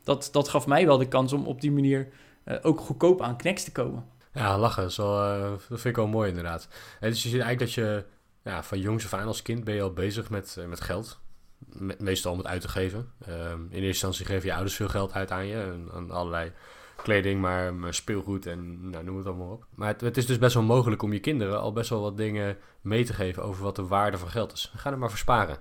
Dat, 0.03 0.29
dat 0.31 0.47
gaf 0.49 0.67
mij 0.67 0.85
wel 0.85 0.97
de 0.97 1.07
kans 1.07 1.33
om 1.33 1.45
op 1.45 1.61
die 1.61 1.71
manier 1.71 2.07
eh, 2.43 2.57
ook 2.61 2.79
goedkoop 2.79 3.21
aan 3.21 3.37
knacks 3.37 3.63
te 3.63 3.71
komen. 3.71 4.05
Ja, 4.33 4.57
lachen. 4.59 4.83
Eh, 4.83 5.41
dat 5.51 5.61
vind 5.67 5.85
ik 5.85 5.95
wel 5.95 6.07
mooi 6.07 6.29
inderdaad. 6.29 6.67
En 6.99 7.09
dus 7.09 7.23
je 7.23 7.29
ziet 7.29 7.41
eigenlijk 7.41 7.59
dat 7.59 7.73
je 7.85 8.05
ja, 8.43 8.63
van 8.63 8.79
jongs 8.79 9.05
af 9.05 9.13
aan 9.13 9.27
als 9.27 9.41
kind 9.41 9.63
ben 9.63 9.75
je 9.75 9.81
al 9.81 9.93
bezig 9.93 10.29
met, 10.29 10.57
eh, 10.59 10.65
met 10.65 10.81
geld. 10.81 11.19
Me- 11.57 11.95
meestal 11.99 12.31
om 12.31 12.37
het 12.37 12.47
uit 12.47 12.61
te 12.61 12.67
geven. 12.67 13.11
Ehm, 13.25 13.61
in 13.61 13.69
eerste 13.69 13.85
instantie 13.87 14.25
geven 14.25 14.47
je 14.47 14.53
ouders 14.53 14.75
veel 14.75 14.89
geld 14.89 15.13
uit 15.13 15.31
aan 15.31 15.45
je. 15.45 15.61
En, 15.61 15.89
aan 15.93 16.11
allerlei 16.11 16.51
kleding, 16.95 17.41
maar, 17.41 17.73
maar 17.73 17.93
speelgoed 17.93 18.45
en 18.45 18.89
nou, 18.89 19.03
noem 19.03 19.17
het 19.17 19.25
allemaal 19.25 19.51
op. 19.51 19.65
Maar 19.75 19.87
het, 19.87 20.01
het 20.01 20.17
is 20.17 20.25
dus 20.25 20.37
best 20.37 20.53
wel 20.53 20.63
mogelijk 20.63 21.01
om 21.01 21.13
je 21.13 21.19
kinderen 21.19 21.59
al 21.59 21.73
best 21.73 21.89
wel 21.89 22.01
wat 22.01 22.17
dingen 22.17 22.57
mee 22.81 23.03
te 23.05 23.13
geven 23.13 23.43
over 23.43 23.63
wat 23.63 23.75
de 23.75 23.87
waarde 23.87 24.17
van 24.17 24.29
geld 24.29 24.53
is. 24.53 24.71
Ga 24.75 24.91
er 24.91 24.97
maar 24.97 25.09
voor 25.09 25.17
sparen. 25.17 25.57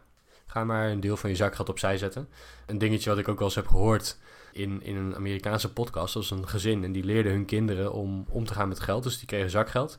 Ga 0.46 0.64
maar 0.64 0.90
een 0.90 1.00
deel 1.00 1.16
van 1.16 1.30
je 1.30 1.36
zakgeld 1.36 1.68
opzij 1.68 1.98
zetten. 1.98 2.28
Een 2.66 2.78
dingetje 2.78 3.10
wat 3.10 3.18
ik 3.18 3.28
ook 3.28 3.38
wel 3.38 3.46
eens 3.46 3.56
heb 3.56 3.66
gehoord 3.66 4.18
in, 4.52 4.82
in 4.82 4.96
een 4.96 5.14
Amerikaanse 5.14 5.72
podcast. 5.72 6.14
Dat 6.14 6.28
was 6.28 6.38
een 6.38 6.48
gezin 6.48 6.84
en 6.84 6.92
die 6.92 7.04
leerden 7.04 7.32
hun 7.32 7.44
kinderen 7.44 7.92
om 7.92 8.26
om 8.28 8.44
te 8.44 8.54
gaan 8.54 8.68
met 8.68 8.80
geld. 8.80 9.02
Dus 9.02 9.18
die 9.18 9.26
kregen 9.26 9.50
zakgeld. 9.50 9.98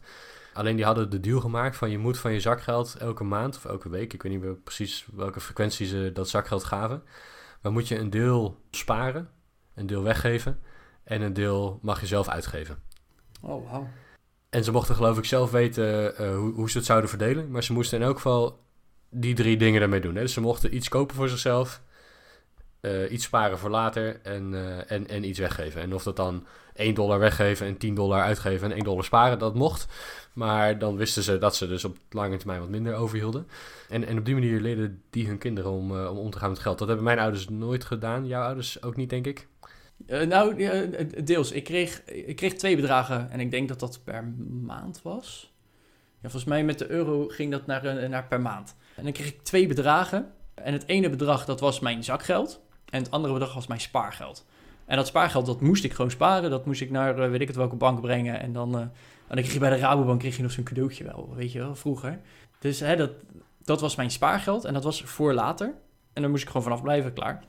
Alleen 0.53 0.75
die 0.75 0.85
hadden 0.85 1.09
de 1.09 1.19
deal 1.19 1.39
gemaakt 1.39 1.75
van 1.75 1.89
je 1.89 1.97
moet 1.97 2.17
van 2.17 2.33
je 2.33 2.39
zakgeld 2.39 2.95
elke 2.95 3.23
maand 3.23 3.55
of 3.55 3.65
elke 3.65 3.89
week, 3.89 4.13
ik 4.13 4.23
weet 4.23 4.31
niet 4.31 4.41
meer 4.41 4.55
precies 4.55 5.07
welke 5.13 5.39
frequentie 5.39 5.87
ze 5.87 6.11
dat 6.13 6.29
zakgeld 6.29 6.63
gaven, 6.63 7.03
maar 7.61 7.71
moet 7.71 7.87
je 7.87 7.99
een 7.99 8.09
deel 8.09 8.61
sparen, 8.71 9.29
een 9.75 9.87
deel 9.87 10.03
weggeven 10.03 10.59
en 11.03 11.21
een 11.21 11.33
deel 11.33 11.79
mag 11.81 11.99
je 11.99 12.05
zelf 12.05 12.27
uitgeven. 12.27 12.77
Oh, 13.41 13.71
wauw. 13.71 13.87
En 14.49 14.63
ze 14.63 14.71
mochten 14.71 14.95
geloof 14.95 15.17
ik 15.17 15.25
zelf 15.25 15.51
weten 15.51 16.17
eh, 16.17 16.35
hoe, 16.35 16.53
hoe 16.53 16.69
ze 16.69 16.77
het 16.77 16.85
zouden 16.85 17.09
verdelen, 17.09 17.51
maar 17.51 17.63
ze 17.63 17.73
moesten 17.73 17.99
in 17.99 18.05
elk 18.05 18.15
geval 18.15 18.63
die 19.09 19.35
drie 19.35 19.57
dingen 19.57 19.79
daarmee 19.79 20.01
doen. 20.01 20.15
Hè? 20.15 20.21
Dus 20.21 20.33
ze 20.33 20.41
mochten 20.41 20.75
iets 20.75 20.89
kopen 20.89 21.15
voor 21.15 21.29
zichzelf, 21.29 21.81
eh, 22.83 23.11
iets 23.11 23.23
sparen 23.23 23.59
voor 23.59 23.69
later 23.69 24.19
en, 24.23 24.53
eh, 24.53 24.91
en, 24.91 25.07
en 25.07 25.23
iets 25.23 25.39
weggeven. 25.39 25.81
En 25.81 25.93
of 25.93 26.03
dat 26.03 26.15
dan 26.15 26.45
1 26.73 26.93
dollar 26.93 27.19
weggeven 27.19 27.67
en 27.67 27.77
10 27.77 27.95
dollar 27.95 28.21
uitgeven 28.21 28.71
en 28.71 28.75
1 28.75 28.83
dollar 28.83 29.03
sparen, 29.03 29.39
dat 29.39 29.55
mocht. 29.55 29.87
Maar 30.33 30.79
dan 30.79 30.95
wisten 30.95 31.23
ze 31.23 31.37
dat 31.37 31.55
ze 31.55 31.67
dus 31.67 31.85
op 31.85 31.97
lange 32.09 32.37
termijn 32.37 32.59
wat 32.59 32.69
minder 32.69 32.95
overhielden. 32.95 33.47
En, 33.89 34.05
en 34.05 34.17
op 34.17 34.25
die 34.25 34.33
manier 34.33 34.59
leerden 34.59 35.01
die 35.09 35.27
hun 35.27 35.37
kinderen 35.37 35.71
om, 35.71 35.97
eh, 35.97 36.11
om 36.11 36.17
om 36.17 36.29
te 36.29 36.37
gaan 36.37 36.49
met 36.49 36.59
geld. 36.59 36.77
Dat 36.77 36.87
hebben 36.87 37.05
mijn 37.05 37.19
ouders 37.19 37.49
nooit 37.49 37.83
gedaan. 37.83 38.27
Jouw 38.27 38.43
ouders 38.43 38.83
ook 38.83 38.95
niet, 38.95 39.09
denk 39.09 39.27
ik. 39.27 39.47
Nou, 40.07 40.55
deels. 41.23 41.51
Ik 41.51 41.63
kreeg, 41.63 42.03
ik 42.05 42.35
kreeg 42.35 42.53
twee 42.53 42.75
bedragen 42.75 43.31
en 43.31 43.39
ik 43.39 43.51
denk 43.51 43.67
dat 43.67 43.79
dat 43.79 43.99
per 44.03 44.33
maand 44.61 45.01
was. 45.01 45.53
Ja, 46.13 46.29
volgens 46.29 46.45
mij 46.45 46.63
met 46.63 46.79
de 46.79 46.89
euro 46.89 47.27
ging 47.27 47.51
dat 47.51 47.65
naar, 47.65 48.09
naar 48.09 48.27
per 48.27 48.41
maand. 48.41 48.75
En 48.95 49.03
dan 49.03 49.11
kreeg 49.13 49.27
ik 49.27 49.43
twee 49.43 49.67
bedragen. 49.67 50.31
En 50.53 50.73
het 50.73 50.87
ene 50.87 51.09
bedrag, 51.09 51.45
dat 51.45 51.59
was 51.59 51.79
mijn 51.79 52.03
zakgeld. 52.03 52.61
En 52.93 53.03
het 53.03 53.11
andere 53.11 53.33
bedrag 53.33 53.53
was 53.53 53.67
mijn 53.67 53.79
spaargeld. 53.79 54.45
En 54.85 54.95
dat 54.95 55.07
spaargeld, 55.07 55.45
dat 55.45 55.61
moest 55.61 55.83
ik 55.83 55.93
gewoon 55.93 56.11
sparen. 56.11 56.49
Dat 56.49 56.65
moest 56.65 56.81
ik 56.81 56.91
naar, 56.91 57.19
eh, 57.19 57.29
weet 57.29 57.41
ik 57.41 57.47
het 57.47 57.55
welke 57.55 57.75
bank 57.75 58.01
brengen. 58.01 58.39
En 58.39 58.53
dan, 58.53 58.75
eh, 58.75 58.81
en 58.81 58.91
dan 59.27 59.37
kreeg 59.37 59.53
je 59.53 59.59
bij 59.59 59.69
de 59.69 59.75
Rabobank 59.75 60.19
kreeg 60.19 60.35
je 60.35 60.41
nog 60.41 60.51
zo'n 60.51 60.63
cadeautje 60.63 61.03
wel, 61.03 61.33
weet 61.35 61.51
je 61.51 61.59
wel, 61.59 61.75
vroeger. 61.75 62.19
Dus 62.59 62.79
hè, 62.79 62.95
dat, 62.95 63.11
dat 63.63 63.81
was 63.81 63.95
mijn 63.95 64.11
spaargeld 64.11 64.65
en 64.65 64.73
dat 64.73 64.83
was 64.83 65.03
voor 65.03 65.33
later. 65.33 65.73
En 66.13 66.21
daar 66.21 66.31
moest 66.31 66.41
ik 66.41 66.47
gewoon 66.47 66.63
vanaf 66.63 66.81
blijven, 66.81 67.13
klaar. 67.13 67.43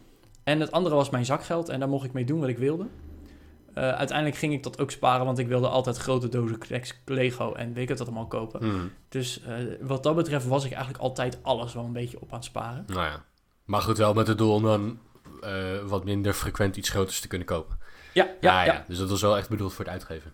En 0.44 0.60
het 0.60 0.72
andere 0.72 0.94
was 0.94 1.10
mijn 1.10 1.24
zakgeld 1.24 1.68
en 1.68 1.78
daar 1.78 1.88
mocht 1.88 2.04
ik 2.04 2.12
mee 2.12 2.24
doen 2.24 2.40
wat 2.40 2.48
ik 2.48 2.58
wilde. 2.58 2.86
Eh, 3.74 3.90
uiteindelijk 3.90 4.38
ging 4.38 4.52
ik 4.52 4.62
dat 4.62 4.78
ook 4.78 4.90
sparen, 4.90 5.26
want 5.26 5.38
ik 5.38 5.48
wilde 5.48 5.68
altijd 5.68 5.96
grote 5.96 6.28
dozen 6.28 6.58
Lego 7.04 7.52
en 7.52 7.72
weet 7.72 7.82
ik 7.82 7.88
het 7.88 7.98
dat 7.98 8.06
allemaal 8.06 8.26
kopen. 8.26 8.60
Hmm. 8.60 8.90
Dus 9.08 9.42
wat 9.80 10.02
dat 10.02 10.16
betreft 10.16 10.46
was 10.46 10.64
ik 10.64 10.72
eigenlijk 10.72 11.02
altijd 11.02 11.38
alles 11.42 11.74
wel 11.74 11.84
een 11.84 11.92
beetje 11.92 12.20
op 12.20 12.28
aan 12.30 12.38
het 12.38 12.44
sparen. 12.44 12.84
Nou 12.86 13.06
ja. 13.06 13.24
Maar 13.64 13.82
goed, 13.82 13.98
wel 13.98 14.14
met 14.14 14.26
het 14.26 14.38
doel 14.38 14.54
om 14.54 14.62
dan 14.62 14.98
wat 15.86 16.04
minder 16.04 16.32
frequent 16.32 16.76
iets 16.76 16.88
groters 16.88 17.20
te 17.20 17.28
kunnen 17.28 17.46
kopen. 17.46 17.78
Ja, 18.12 18.24
ja, 18.40 18.64
Ja, 18.64 18.72
ja. 18.72 18.84
Dus 18.88 18.98
dat 18.98 19.10
was 19.10 19.22
wel 19.22 19.36
echt 19.36 19.48
bedoeld 19.48 19.72
voor 19.72 19.84
het 19.84 19.94
uitgeven. 19.94 20.32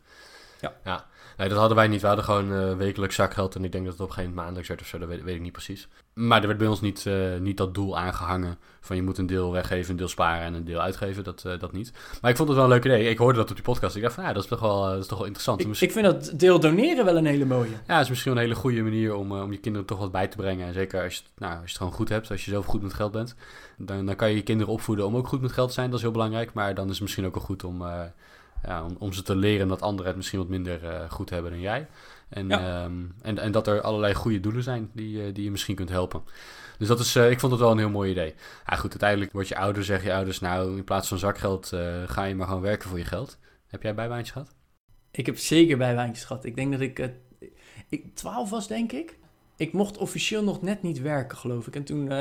Ja. 0.61 0.75
ja. 0.85 1.07
Nee, 1.37 1.49
dat 1.49 1.59
hadden 1.59 1.77
wij 1.77 1.89
niet. 1.89 2.01
We 2.01 2.07
hadden 2.07 2.25
gewoon 2.25 2.55
eh, 2.55 2.77
wekelijks 2.77 3.15
zakgeld. 3.15 3.55
En 3.55 3.65
ik 3.65 3.73
denk 3.73 3.85
dat 3.85 3.93
het 3.93 4.03
op 4.03 4.11
geen 4.11 4.35
maandelijks 4.35 4.69
werd 4.69 4.81
of 4.81 4.87
zo. 4.87 4.99
Dat 4.99 5.09
weet, 5.09 5.23
weet 5.23 5.35
ik 5.35 5.41
niet 5.41 5.53
precies. 5.53 5.89
Maar 6.15 6.41
er 6.41 6.47
werd 6.47 6.59
bij 6.59 6.69
ons 6.69 6.81
niet, 6.81 7.07
eh, 7.07 7.15
niet 7.41 7.57
dat 7.57 7.75
doel 7.75 7.99
aangehangen. 7.99 8.59
Van 8.81 8.97
je 8.97 9.03
moet 9.03 9.19
een 9.19 9.27
deel 9.27 9.53
weggeven, 9.53 9.91
een 9.91 9.97
deel 9.97 10.09
sparen 10.09 10.43
en 10.45 10.55
een 10.55 10.65
deel 10.65 10.81
uitgeven. 10.81 11.25
Dat, 11.25 11.45
eh, 11.45 11.59
dat 11.59 11.73
niet. 11.73 11.93
Maar 12.21 12.31
ik 12.31 12.37
vond 12.37 12.49
het 12.49 12.57
wel 12.59 12.67
een 12.67 12.73
leuk 12.73 12.85
idee. 12.85 13.09
Ik 13.09 13.19
hoorde 13.19 13.39
dat 13.39 13.49
op 13.51 13.55
die 13.57 13.65
podcast. 13.65 13.97
Ik 13.97 14.03
dacht 14.03 14.15
van 14.15 14.25
ja, 14.25 14.33
dat 14.33 14.43
is 14.43 14.49
toch 14.49 14.61
wel, 14.61 14.85
eh, 14.85 14.91
dat 14.91 15.01
is 15.01 15.07
toch 15.07 15.17
wel 15.19 15.27
interessant. 15.27 15.61
Ik, 15.61 15.67
Misschien- 15.67 15.89
ik 15.89 15.95
vind 15.95 16.07
dat 16.07 16.33
deel 16.41 16.61
doneren 16.61 17.05
wel 17.05 17.17
een 17.17 17.27
hele 17.27 17.45
mooie. 17.45 17.71
ja, 17.87 17.95
het 17.95 18.03
is 18.03 18.09
misschien 18.09 18.33
wel 18.33 18.43
een 18.43 18.49
hele 18.49 18.61
goede 18.61 18.83
manier 18.83 19.15
om, 19.15 19.33
om 19.33 19.53
je 19.53 19.59
kinderen 19.59 19.87
toch 19.87 19.99
wat 19.99 20.13
bij 20.13 20.27
te 20.29 20.37
brengen. 20.37 20.67
En 20.67 20.73
zeker 20.73 21.03
als 21.03 21.15
je, 21.15 21.21
het- 21.23 21.31
nou, 21.39 21.53
als 21.53 21.61
je 21.63 21.69
het 21.69 21.77
gewoon 21.77 21.93
goed 21.93 22.09
hebt, 22.09 22.31
als 22.31 22.45
je 22.45 22.51
zelf 22.51 22.67
goed 22.67 22.83
met 22.83 22.95
geld 22.95 23.13
bent, 23.13 23.35
dan, 23.79 24.07
dan 24.07 24.17
kan 24.17 24.29
je 24.31 24.37
je 24.37 24.43
kinderen 24.43 24.73
opvoeden 24.73 25.07
om 25.07 25.17
ook 25.17 25.29
goed 25.29 25.41
met 25.41 25.53
geld 25.53 25.69
te 25.69 25.75
zijn. 25.75 25.87
Dat 25.87 25.97
is 25.97 26.03
heel 26.03 26.13
belangrijk. 26.13 26.53
Maar 26.53 26.75
dan 26.75 26.85
is 26.87 26.93
het 26.93 27.01
misschien 27.01 27.27
ook 27.27 27.35
wel 27.35 27.45
goed 27.45 27.65
om, 27.65 27.83
ja, 28.67 28.85
om, 28.85 28.97
om 28.99 29.13
ze 29.13 29.23
te 29.23 29.37
leren 29.37 29.69
dat 29.69 29.81
anderen 29.81 30.07
het 30.07 30.17
misschien 30.17 30.39
wat 30.39 30.49
minder 30.49 30.85
eh, 30.85 31.11
goed 31.11 31.31
hebben 31.31 31.51
dan 31.51 31.61
jij. 31.61 31.87
En, 32.29 32.49
Ja. 32.49 32.83
ehm, 32.83 33.05
en, 33.23 33.39
en 33.39 33.53
dat 33.53 33.67
er 33.67 33.81
allerlei 33.81 34.15
goede 34.15 34.41
doelen 34.41 34.63
zijn 34.63 34.91
die, 34.93 35.25
eh, 35.25 35.35
die 35.35 35.45
je 35.45 35.51
misschien 35.51 35.75
kunt 35.75 35.89
helpen. 35.89 36.23
Dus 36.79 36.89
dat 36.89 37.01
is, 37.01 37.17
eh, 37.17 37.31
ik 37.31 37.41
vond 37.41 37.53
het 37.53 37.61
wel 37.61 37.71
een 37.71 37.79
heel 37.79 37.91
mooi 37.91 38.11
idee. 38.11 38.35
Ja, 38.67 38.77
goed, 38.77 38.91
uiteindelijk 38.91 39.33
word 39.33 39.49
je 39.49 39.57
ouder, 39.57 39.85
zeg 39.85 40.05
je 40.05 40.15
ouders, 40.15 40.41
nou, 40.41 40.77
in 40.77 40.85
plaats 40.85 41.09
van 41.09 41.19
zakgeld 41.19 41.73
ga 42.07 42.25
je 42.25 42.35
maar 42.35 42.47
gewoon 42.47 42.63
werken 42.63 42.89
voor 42.89 42.99
je 42.99 43.05
geld. 43.05 43.39
Heb 43.67 43.83
jij 43.83 43.95
bijbaantjes 43.95 44.31
gehad? 44.31 44.55
Ik 45.11 45.27
heb 45.27 45.39
zeker 45.39 45.77
bijwijntjes 45.79 46.25
gehad. 46.25 46.45
Ik 46.45 46.57
denk 46.57 46.73
dat 46.73 46.81
ik, 46.81 47.11
ik 47.89 48.15
12 48.15 48.51
was, 48.51 48.69
denk 48.69 48.93
ik. 48.93 49.19
Ik 49.57 49.73
mocht 49.73 49.97
officieel 49.97 50.45
nog 50.45 50.63
net 50.63 50.83
niet 50.83 51.01
werken, 51.01 51.39
geloof 51.39 51.67
ik. 51.67 51.77
En 51.77 51.85
toen, 51.85 52.13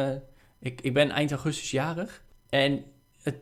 ik, 0.59 0.81
ik 0.81 0.93
ben 0.93 1.09
eind 1.09 1.31
augustus 1.31 1.71
jarig. 1.71 2.23
En 2.49 2.83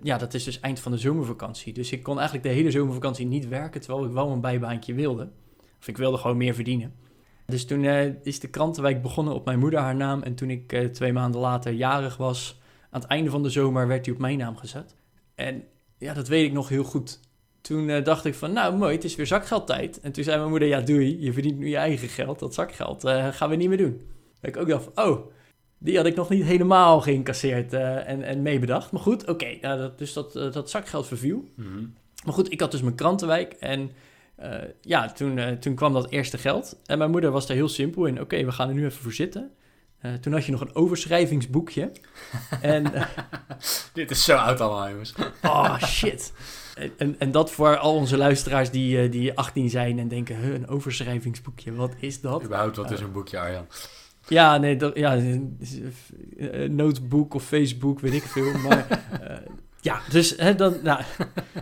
ja, 0.02 0.18
dat 0.18 0.34
is 0.34 0.44
dus 0.44 0.60
eind 0.60 0.80
van 0.80 0.92
de 0.92 0.98
zomervakantie. 0.98 1.74
Dus 1.74 1.92
ik 1.92 2.04
kon 2.04 2.16
eigenlijk 2.16 2.48
de 2.48 2.54
hele 2.54 2.72
zomervakantie 2.72 3.26
niet 3.26 3.48
werken, 3.48 3.82
terwijl 3.82 4.06
ik 4.06 4.12
wel 4.12 4.32
een 4.32 4.42
bijbaantje 4.42 4.94
wilde. 4.94 5.30
Of 5.80 5.88
ik 5.88 5.98
wilde 5.98 6.18
gewoon 6.18 6.38
meer 6.38 6.54
verdienen. 6.54 6.94
Dus 7.46 7.66
toen 7.66 7.84
eh, 7.84 8.26
is 8.26 8.40
de 8.40 8.48
krantenwijk 8.48 9.02
begonnen 9.02 9.34
op 9.34 9.46
mijn 9.46 9.60
moeder 9.60 9.80
haar 9.80 9.96
naam. 9.96 10.22
En 10.22 10.36
toen 10.36 10.50
ik 10.50 10.74
eh, 10.74 10.86
twee 10.86 11.14
maanden 11.14 11.42
later 11.42 11.72
jarig 11.72 12.18
was, 12.18 12.60
aan 12.90 13.02
het 13.02 13.10
einde 13.10 13.30
van 13.30 13.44
de 13.44 13.50
zomer, 13.50 13.88
werd 13.88 14.04
die 14.04 14.14
op 14.14 14.20
mijn 14.20 14.38
naam 14.38 14.58
gezet. 14.58 14.96
En 15.36 15.64
ja, 15.98 16.14
dat 16.14 16.28
weet 16.28 16.46
ik 16.46 16.54
nog 16.54 16.70
heel 16.70 16.84
goed. 16.84 17.20
Toen 17.62 17.90
eh, 17.90 18.04
dacht 18.04 18.26
ik 18.26 18.36
van, 18.36 18.54
nou 18.54 18.78
mooi, 18.78 18.96
het 18.96 19.04
is 19.04 19.16
weer 19.16 19.28
zakgeldtijd. 19.28 20.00
En 20.00 20.12
toen 20.12 20.24
zei 20.24 20.38
mijn 20.38 20.50
moeder, 20.50 20.68
ja 20.68 20.82
doei, 20.82 21.24
je 21.24 21.34
verdient 21.34 21.58
nu 21.58 21.68
je 21.68 21.78
eigen 21.78 22.08
geld. 22.08 22.40
Dat 22.40 22.54
zakgeld 22.54 23.02
gaan 23.32 23.50
we 23.50 23.56
niet 23.56 23.68
meer 23.70 23.78
doen. 23.78 24.02
Dat 24.42 24.56
ik 24.56 24.58
ook 24.58 24.68
dacht 24.68 24.90
van, 24.94 25.06
oh, 25.06 25.32
die 25.78 25.98
had 25.98 26.06
ik 26.06 26.16
nog 26.16 26.30
niet 26.30 26.44
helemaal 26.44 27.02
geïncasseerd 27.02 27.74
eh, 27.74 28.10
en, 28.10 28.24
en 28.24 28.42
meebedacht. 28.42 28.92
Maar 28.92 29.02
goed, 29.02 29.28
oké, 29.28 29.58
nou, 29.62 29.80
dat, 29.80 29.98
dus 29.98 30.14
dat, 30.14 30.36
eh, 30.36 30.52
dat 30.52 30.70
zakgeld 30.70 31.08
verviel. 31.08 31.46
Maar 32.26 32.34
goed, 32.34 32.52
ik 32.52 32.60
had 32.60 32.72
dus 32.72 32.82
mijn 32.82 32.96
krantenwijk 32.96 33.54
en 33.54 33.92
eh, 34.36 34.52
ja, 34.82 35.12
toen, 35.12 35.60
toen 35.60 35.76
kwam 35.76 35.94
dat 35.94 36.10
eerste 36.10 36.38
geld. 36.38 36.78
En 36.86 36.98
mijn 36.98 37.12
moeder 37.12 37.32
was 37.32 37.48
daar 37.48 37.58
heel 37.58 37.70
simpel 37.70 38.06
in. 38.06 38.22
Oké, 38.22 38.46
we 38.46 38.52
gaan 38.52 38.70
er 38.70 38.76
nu 38.76 38.86
even 38.86 39.02
voor 39.02 39.14
zitten. 39.14 39.52
Toen 40.22 40.34
had 40.34 40.46
je 40.46 40.52
nog 40.52 40.62
een 40.62 40.76
overschrijvingsboekje. 40.76 41.92
en, 42.62 42.92
Dit 43.94 44.12
is 44.12 44.24
zo 44.24 44.36
oud 44.36 44.62
allemaal, 44.62 44.90
jongens. 44.90 45.14
oh 45.44 45.78
shit. 45.84 46.34
En, 46.98 47.16
en, 47.20 47.32
dat 47.32 47.52
voor 47.52 47.78
al 47.78 47.96
onze 47.96 48.18
luisteraars 48.18 48.70
die, 48.70 49.10
die 49.10 49.38
18 49.38 49.70
zijn 49.70 50.00
en 50.00 50.08
denken, 50.08 50.40
huh, 50.40 50.54
een 50.54 50.68
overschrijvingsboekje, 50.68 51.74
wat 51.74 51.94
is 52.00 52.22
dat? 52.22 52.44
Überhaupt, 52.44 52.76
wat 52.76 52.92
is 52.92 53.00
een 53.00 53.12
boekje, 53.12 53.40
Arjan? 53.40 53.66
Ja, 54.28 54.58
nee, 54.58 54.76
dat, 54.76 54.98
ja, 54.98 55.16
een 55.16 55.58
een 56.38 56.76
notebook 56.76 57.34
of 57.34 57.44
Facebook, 57.44 58.00
weet 58.00 58.14
ik 58.14 58.24
veel. 58.24 58.58
Maar 58.58 58.88
eh, 59.22 59.38
ja, 59.82 60.00
dus 60.10 60.38
hè, 60.38 60.56
dan, 60.56 60.74
nou, 60.84 61.02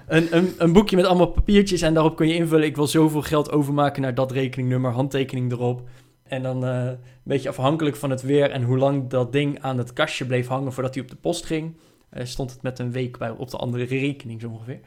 een, 0.07 0.38
een, 0.38 0.53
een 0.57 0.74
boekje 0.74 0.95
met 0.95 1.05
allemaal 1.05 1.31
papiertjes 1.31 1.81
en 1.81 1.93
daarop 1.93 2.15
kun 2.15 2.27
je 2.27 2.34
invullen, 2.34 2.65
ik 2.65 2.75
wil 2.75 2.88
zoveel 2.88 3.22
geld 3.22 3.51
overmaken 3.51 4.01
naar 4.01 4.15
dat 4.15 4.31
rekeningnummer, 4.31 4.91
handtekening 4.91 5.51
erop. 5.51 5.88
En 6.24 6.43
dan 6.43 6.65
eh, 6.65 6.86
een 6.86 6.98
beetje 7.24 7.50
afhankelijk 7.50 7.95
van 7.95 8.10
het 8.10 8.22
weer 8.22 8.51
en 8.51 8.63
hoe 8.63 8.77
lang 8.77 9.10
dat 9.10 9.31
ding 9.31 9.62
aan 9.62 9.77
het 9.77 9.93
kastje 9.93 10.25
bleef 10.25 10.48
hangen 10.48 10.74
voordat 10.74 10.93
hij 10.93 11.03
op 11.03 11.10
de 11.10 11.15
post 11.15 11.45
ging, 11.45 11.77
eh, 12.10 12.25
stond 12.25 12.51
het 12.51 12.62
met 12.62 12.79
een 12.79 12.91
week 12.91 13.17
bij, 13.17 13.29
op 13.29 13.50
de 13.50 13.57
andere 13.57 13.84
rekening 13.84 14.41
zo 14.41 14.50
ongeveer. 14.50 14.79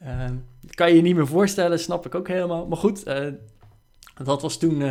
Ehm, 0.00 0.34
kan 0.70 0.88
je 0.88 0.96
je 0.96 1.02
niet 1.02 1.16
meer 1.16 1.26
voorstellen, 1.26 1.78
snap 1.78 2.06
ik 2.06 2.14
ook 2.14 2.28
helemaal. 2.28 2.66
Maar 2.66 2.78
goed, 2.78 3.02
eh, 3.02 3.26
dat 4.24 4.42
was 4.42 4.58
toen 4.58 4.82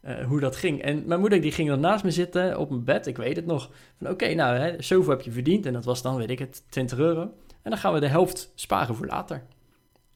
eh, 0.00 0.26
hoe 0.26 0.40
dat 0.40 0.56
ging. 0.56 0.82
En 0.82 1.02
mijn 1.06 1.20
moeder 1.20 1.40
die 1.40 1.52
ging 1.52 1.68
dan 1.68 1.80
naast 1.80 2.04
me 2.04 2.10
zitten 2.10 2.58
op 2.58 2.70
mijn 2.70 2.84
bed, 2.84 3.06
ik 3.06 3.16
weet 3.16 3.36
het 3.36 3.46
nog. 3.46 3.70
Van 3.98 4.10
oké, 4.10 4.34
nou, 4.34 4.56
hè, 4.56 4.82
zoveel 4.82 5.10
heb 5.10 5.20
je 5.20 5.30
verdiend. 5.30 5.66
En 5.66 5.72
dat 5.72 5.84
was 5.84 6.02
dan, 6.02 6.16
weet 6.16 6.30
ik 6.30 6.38
het, 6.38 6.64
20 6.68 6.98
euro. 6.98 7.20
En 7.62 7.70
dan 7.70 7.78
gaan 7.78 7.92
we 7.92 8.00
de 8.00 8.06
helft 8.06 8.52
sparen 8.54 8.94
voor 8.94 9.06
later. 9.06 9.42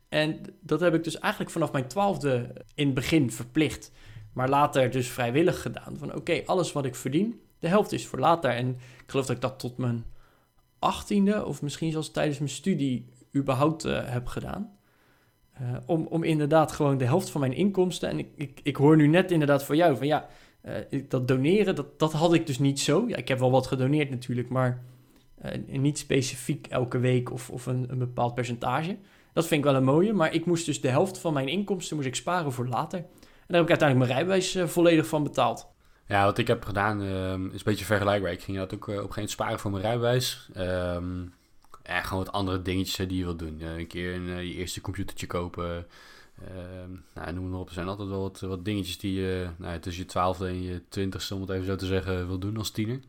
En 0.08 0.40
dat 0.60 0.80
heb 0.80 0.94
ik 0.94 1.04
dus 1.04 1.18
eigenlijk 1.18 1.52
vanaf 1.52 1.72
mijn 1.72 1.86
twaalfde 1.86 2.52
in 2.74 2.86
het 2.86 2.94
begin 2.94 3.30
verplicht. 3.30 3.92
Maar 4.32 4.48
later 4.48 4.90
dus 4.90 5.08
vrijwillig 5.08 5.62
gedaan. 5.62 5.96
Van 5.98 6.14
oké, 6.14 6.42
alles 6.46 6.72
wat 6.72 6.84
ik 6.84 6.94
verdien, 6.94 7.40
de 7.58 7.68
helft 7.68 7.92
is 7.92 8.06
voor 8.06 8.18
later. 8.18 8.50
En 8.50 8.68
ik 8.68 9.04
geloof 9.06 9.26
dat 9.26 9.36
ik 9.36 9.42
dat 9.42 9.58
tot 9.58 9.76
mijn 9.76 10.04
achttiende 10.78 11.44
of 11.44 11.62
misschien 11.62 11.92
zelfs 11.92 12.10
tijdens 12.10 12.38
mijn 12.38 12.50
studie 12.50 13.08
überhaupt 13.36 13.84
eh, 13.84 14.00
heb 14.04 14.26
gedaan. 14.26 14.78
Eh, 15.54 15.76
om, 15.86 16.06
om 16.06 16.22
inderdaad 16.22 16.72
gewoon 16.72 16.98
de 16.98 17.04
helft 17.04 17.30
van 17.30 17.40
mijn 17.40 17.52
inkomsten. 17.52 18.08
En 18.08 18.18
ik, 18.18 18.28
ik, 18.36 18.60
ik 18.62 18.76
hoor 18.76 18.96
nu 18.96 19.06
net 19.06 19.30
inderdaad 19.30 19.64
van 19.64 19.76
jou 19.76 19.96
van 19.96 20.06
ja, 20.06 20.28
eh, 20.60 21.02
dat 21.08 21.28
doneren, 21.28 21.74
dat, 21.74 21.98
dat 21.98 22.12
had 22.12 22.34
ik 22.34 22.46
dus 22.46 22.58
niet 22.58 22.80
zo. 22.80 23.04
Ja, 23.08 23.16
ik 23.16 23.28
heb 23.28 23.38
wel 23.38 23.50
wat 23.50 23.66
gedoneerd 23.66 24.10
natuurlijk, 24.10 24.48
maar 24.48 24.82
eh, 25.40 25.58
niet 25.66 25.98
specifiek 25.98 26.66
elke 26.66 26.98
week 26.98 27.32
of, 27.32 27.50
of 27.50 27.66
een, 27.66 27.86
een 27.88 27.98
bepaald 27.98 28.34
percentage. 28.34 28.96
Dat 29.32 29.46
vind 29.46 29.64
ik 29.64 29.70
wel 29.70 29.76
een 29.76 29.84
mooie, 29.84 30.12
maar 30.12 30.34
ik 30.34 30.46
moest 30.46 30.66
dus 30.66 30.80
de 30.80 30.88
helft 30.88 31.18
van 31.18 31.32
mijn 31.32 31.48
inkomsten 31.48 31.96
moest 31.96 32.08
ik 32.08 32.14
sparen 32.14 32.52
voor 32.52 32.68
later. 32.68 32.98
En 32.98 33.06
daar 33.46 33.60
heb 33.60 33.70
ik 33.70 33.80
uiteindelijk 33.80 34.08
mijn 34.08 34.18
rijbewijs 34.18 34.72
volledig 34.72 35.06
van 35.06 35.22
betaald. 35.22 35.72
Ja, 36.06 36.24
wat 36.24 36.38
ik 36.38 36.46
heb 36.46 36.64
gedaan 36.64 37.02
ehm, 37.02 37.46
is 37.46 37.52
een 37.52 37.60
beetje 37.64 37.84
vergelijkbaar. 37.84 38.32
Ik 38.32 38.42
ging 38.42 38.56
dat 38.56 38.74
ook 38.74 38.82
op 38.82 38.88
een 38.88 38.94
gegeven 38.94 39.14
moment 39.14 39.30
sparen 39.30 39.58
voor 39.58 39.70
mijn 39.70 39.82
rijbewijs. 39.82 40.48
Ehm 40.54 41.22
ja, 41.84 42.02
gewoon 42.02 42.24
wat 42.24 42.32
andere 42.34 42.62
dingetjes 42.62 43.08
die 43.08 43.18
je 43.18 43.24
wilt 43.24 43.38
doen. 43.38 43.60
Eh, 43.60 43.76
een 43.78 43.86
keer 43.86 44.14
een, 44.14 44.28
eh, 44.28 44.42
je 44.42 44.54
eerste 44.54 44.80
computertje 44.80 45.26
kopen. 45.26 45.86
Ehm 46.42 46.90
nou, 47.14 47.32
noem 47.32 47.50
maar 47.50 47.60
op. 47.60 47.68
Er 47.68 47.74
zijn 47.74 47.88
altijd 47.88 48.08
wel 48.08 48.20
wat, 48.20 48.40
wat 48.40 48.64
dingetjes 48.64 48.98
die 48.98 49.20
je 49.20 49.48
nou, 49.56 49.78
tussen 49.78 50.02
je 50.02 50.08
twaalfde 50.08 50.46
en 50.46 50.62
je 50.62 50.82
twintigste, 50.88 51.34
om 51.34 51.40
het 51.40 51.50
even 51.50 51.66
zo 51.66 51.76
te 51.76 51.86
zeggen, 51.86 52.26
wil 52.26 52.38
doen 52.38 52.56
als 52.56 52.70
tiener. 52.70 53.00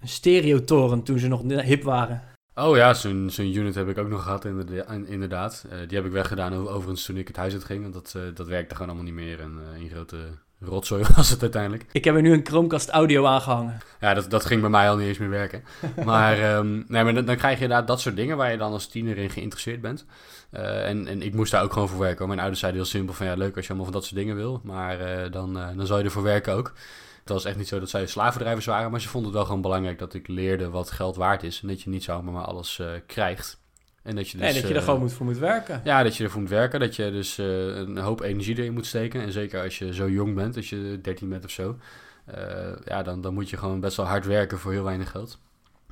Een 0.00 0.08
stereotoren 0.08 1.02
toen 1.02 1.18
ze 1.18 1.28
nog 1.28 1.42
hip 1.42 1.82
waren. 1.82 2.22
Oh 2.54 2.76
ja, 2.76 2.94
zo'n 2.94 3.30
zo'n 3.30 3.54
unit 3.56 3.74
heb 3.74 3.88
ik 3.88 3.98
ook 3.98 4.08
nog 4.08 4.22
gehad, 4.22 4.44
inderda- 4.44 4.92
inderdaad. 5.06 5.64
Eh, 5.70 5.78
die 5.88 5.96
heb 5.96 6.06
ik 6.06 6.12
weggedaan 6.12 6.54
overigens 6.54 7.04
toen 7.04 7.16
ik 7.16 7.26
het 7.28 7.36
huis 7.36 7.52
uit 7.52 7.64
ging. 7.64 7.82
Want 7.82 7.94
dat, 7.94 8.14
eh, 8.16 8.22
dat 8.34 8.46
werkte 8.46 8.74
gewoon 8.74 8.88
allemaal 8.88 9.12
niet 9.12 9.24
meer. 9.24 9.40
En 9.40 9.58
eh 9.74 9.80
een 9.80 9.88
grote 9.88 10.16
rotzooi 10.60 11.04
was 11.16 11.30
het 11.30 11.42
uiteindelijk. 11.42 11.86
Ik 11.92 12.04
heb 12.04 12.14
er 12.14 12.22
nu 12.22 12.32
een 12.32 12.46
Chromecast 12.46 12.88
audio 12.88 13.26
aangehangen. 13.26 13.78
Ja, 14.00 14.14
dat, 14.14 14.30
dat 14.30 14.44
ging 14.44 14.60
bij 14.60 14.70
mij 14.70 14.90
al 14.90 14.96
niet 14.96 15.08
eens 15.08 15.18
meer 15.18 15.30
werken. 15.30 15.64
Maar, 16.04 16.38
ehm, 16.38 16.72
nee, 16.86 17.04
maar 17.04 17.14
dan, 17.14 17.24
dan 17.24 17.36
krijg 17.36 17.56
je 17.56 17.62
inderdaad 17.62 17.86
dat 17.86 18.00
soort 18.00 18.16
dingen 18.16 18.36
waar 18.36 18.50
je 18.50 18.58
dan 18.58 18.72
als 18.72 18.86
tiener 18.86 19.18
in 19.18 19.30
geïnteresseerd 19.30 19.80
bent. 19.80 20.06
Eh, 20.50 20.88
en, 20.88 21.06
en 21.06 21.22
ik 21.22 21.34
moest 21.34 21.52
daar 21.52 21.62
ook 21.62 21.72
gewoon 21.72 21.88
voor 21.88 21.98
werken. 21.98 22.18
hoor. 22.18 22.26
Mijn 22.26 22.38
ouders 22.38 22.60
zeiden 22.60 22.80
heel 22.80 22.90
simpel 22.90 23.14
van 23.14 23.26
ja, 23.26 23.34
leuk 23.34 23.56
als 23.56 23.66
je 23.66 23.72
allemaal 23.72 23.90
van 23.90 24.00
dat 24.00 24.04
soort 24.04 24.20
dingen 24.20 24.36
wil. 24.36 24.60
Maar 24.64 25.00
eh, 25.00 25.32
dan, 25.32 25.58
eh, 25.58 25.68
dan 25.76 25.86
zal 25.86 25.98
je 25.98 26.04
ervoor 26.04 26.22
werken 26.22 26.54
ook. 26.54 26.72
Het 27.20 27.28
was 27.28 27.44
echt 27.44 27.56
niet 27.56 27.68
zo 27.68 27.80
dat 27.80 27.90
zij 27.90 28.06
slavendrijvers 28.06 28.66
waren, 28.66 28.90
maar 28.90 29.00
ze 29.00 29.08
vonden 29.08 29.28
het 29.28 29.38
wel 29.38 29.46
gewoon 29.46 29.62
belangrijk 29.62 29.98
dat 29.98 30.14
ik 30.14 30.28
leerde 30.28 30.70
wat 30.70 30.90
geld 30.90 31.16
waard 31.16 31.42
is. 31.42 31.60
En 31.62 31.68
dat 31.68 31.82
je 31.82 31.90
niet 31.90 32.04
zomaar 32.04 32.32
maar 32.32 32.44
alles 32.44 32.82
krijgt. 33.06 33.59
En 34.02 34.16
dat 34.16 34.28
je 34.28 34.36
dus, 34.36 34.46
nee, 34.46 34.52
dat 34.54 34.62
je 34.62 34.74
er 34.74 34.76
eh, 34.80 34.84
gewoon 34.84 35.00
moet 35.00 35.12
voor 35.12 35.26
moet 35.26 35.38
werken. 35.38 35.80
ja, 35.84 36.02
dat 36.02 36.16
je 36.16 36.24
ervoor 36.24 36.40
moet 36.40 36.50
werken. 36.50 36.80
Dat 36.80 36.96
je 36.96 37.10
dus 37.10 37.38
eh, 37.38 37.76
een 37.76 37.98
hoop 37.98 38.20
energie 38.20 38.58
erin 38.58 38.72
moet 38.72 38.86
steken. 38.86 39.20
En 39.20 39.32
zeker 39.32 39.62
als 39.62 39.78
je 39.78 39.94
zo 39.94 40.08
jong 40.08 40.34
bent, 40.34 40.56
als 40.56 40.70
je 40.70 40.98
13 41.02 41.28
bent 41.28 41.44
of 41.44 41.50
zo. 41.50 41.76
eh, 42.24 42.72
ja, 42.84 43.02
dan, 43.02 43.20
dan 43.20 43.34
moet 43.34 43.50
je 43.50 43.56
gewoon 43.56 43.80
best 43.80 43.96
wel 43.96 44.06
hard 44.06 44.26
werken 44.26 44.58
voor 44.58 44.72
heel 44.72 44.84
weinig 44.84 45.10
geld. 45.10 45.38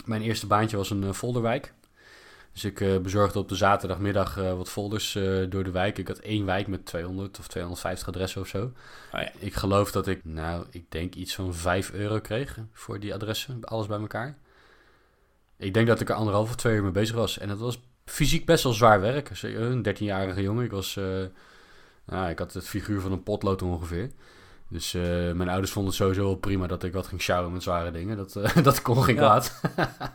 Mijn 0.04 0.22
eerste 0.22 0.46
baantje 0.46 0.76
was 0.76 0.90
een 0.90 1.14
folderwijk. 1.14 1.72
Dus 2.52 2.64
ik 2.64 3.02
bezorgde 3.02 3.38
op 3.38 3.48
de 3.48 3.54
zaterdagmiddag 3.54 4.34
wat 4.34 4.68
folders 4.68 5.12
door 5.48 5.64
de 5.64 5.70
wijk. 5.70 5.98
Ik 5.98 6.08
had 6.08 6.18
één 6.18 6.46
wijk 6.46 6.66
met 6.66 6.86
200 6.86 7.38
of 7.38 7.48
250 7.48 8.08
adressen 8.08 8.40
of 8.40 8.48
zo. 8.48 8.62
Oh 9.12 9.20
ja. 9.20 9.30
Ik 9.38 9.54
geloof 9.54 9.92
dat 9.92 10.06
ik, 10.06 10.24
nou, 10.24 10.64
ik 10.70 10.84
denk 10.88 11.14
iets 11.14 11.34
van 11.34 11.54
5 11.54 11.92
euro 11.92 12.20
kreeg 12.20 12.58
voor 12.72 13.00
die 13.00 13.14
adressen. 13.14 13.64
Alles 13.64 13.86
bij 13.86 13.98
elkaar. 13.98 14.36
Ik 15.56 15.74
denk 15.74 15.86
dat 15.86 16.00
ik 16.00 16.08
er 16.08 16.14
anderhalf 16.14 16.48
of 16.48 16.56
twee 16.56 16.74
uur 16.76 16.82
mee 16.82 16.90
bezig 16.90 17.16
was. 17.16 17.38
En 17.38 17.48
dat 17.48 17.58
was 17.58 17.80
fysiek 18.08 18.46
best 18.46 18.64
wel 18.64 18.72
zwaar 18.72 19.00
werk. 19.00 19.30
Eh, 19.42 19.54
Een 19.54 19.82
13-jarige 19.82 20.42
jongen. 20.42 20.64
Ik 20.64 20.70
was, 20.70 20.96
eh, 20.96 21.04
nou, 22.06 22.28
ik 22.30 22.38
had 22.38 22.52
het 22.52 22.68
figuur 22.68 23.00
van 23.00 23.12
een 23.12 23.22
potlood 23.22 23.62
ongeveer. 23.62 24.10
Dus 24.68 24.94
eh, 24.94 25.02
mijn 25.32 25.48
ouders 25.48 25.70
vonden 25.72 25.92
het 25.92 26.00
sowieso 26.00 26.22
wel 26.22 26.34
prima 26.36 26.66
dat 26.66 26.82
ik 26.82 26.92
wat 26.92 27.06
ging 27.06 27.22
sjouwen 27.22 27.52
met 27.52 27.62
zware 27.62 27.90
dingen. 27.90 28.16
Dat, 28.16 28.36
eh, 28.36 28.56
dat 28.62 28.82
kon 28.82 29.02
geen 29.04 29.14
Ja. 29.14 29.20
kwaad. 29.20 29.60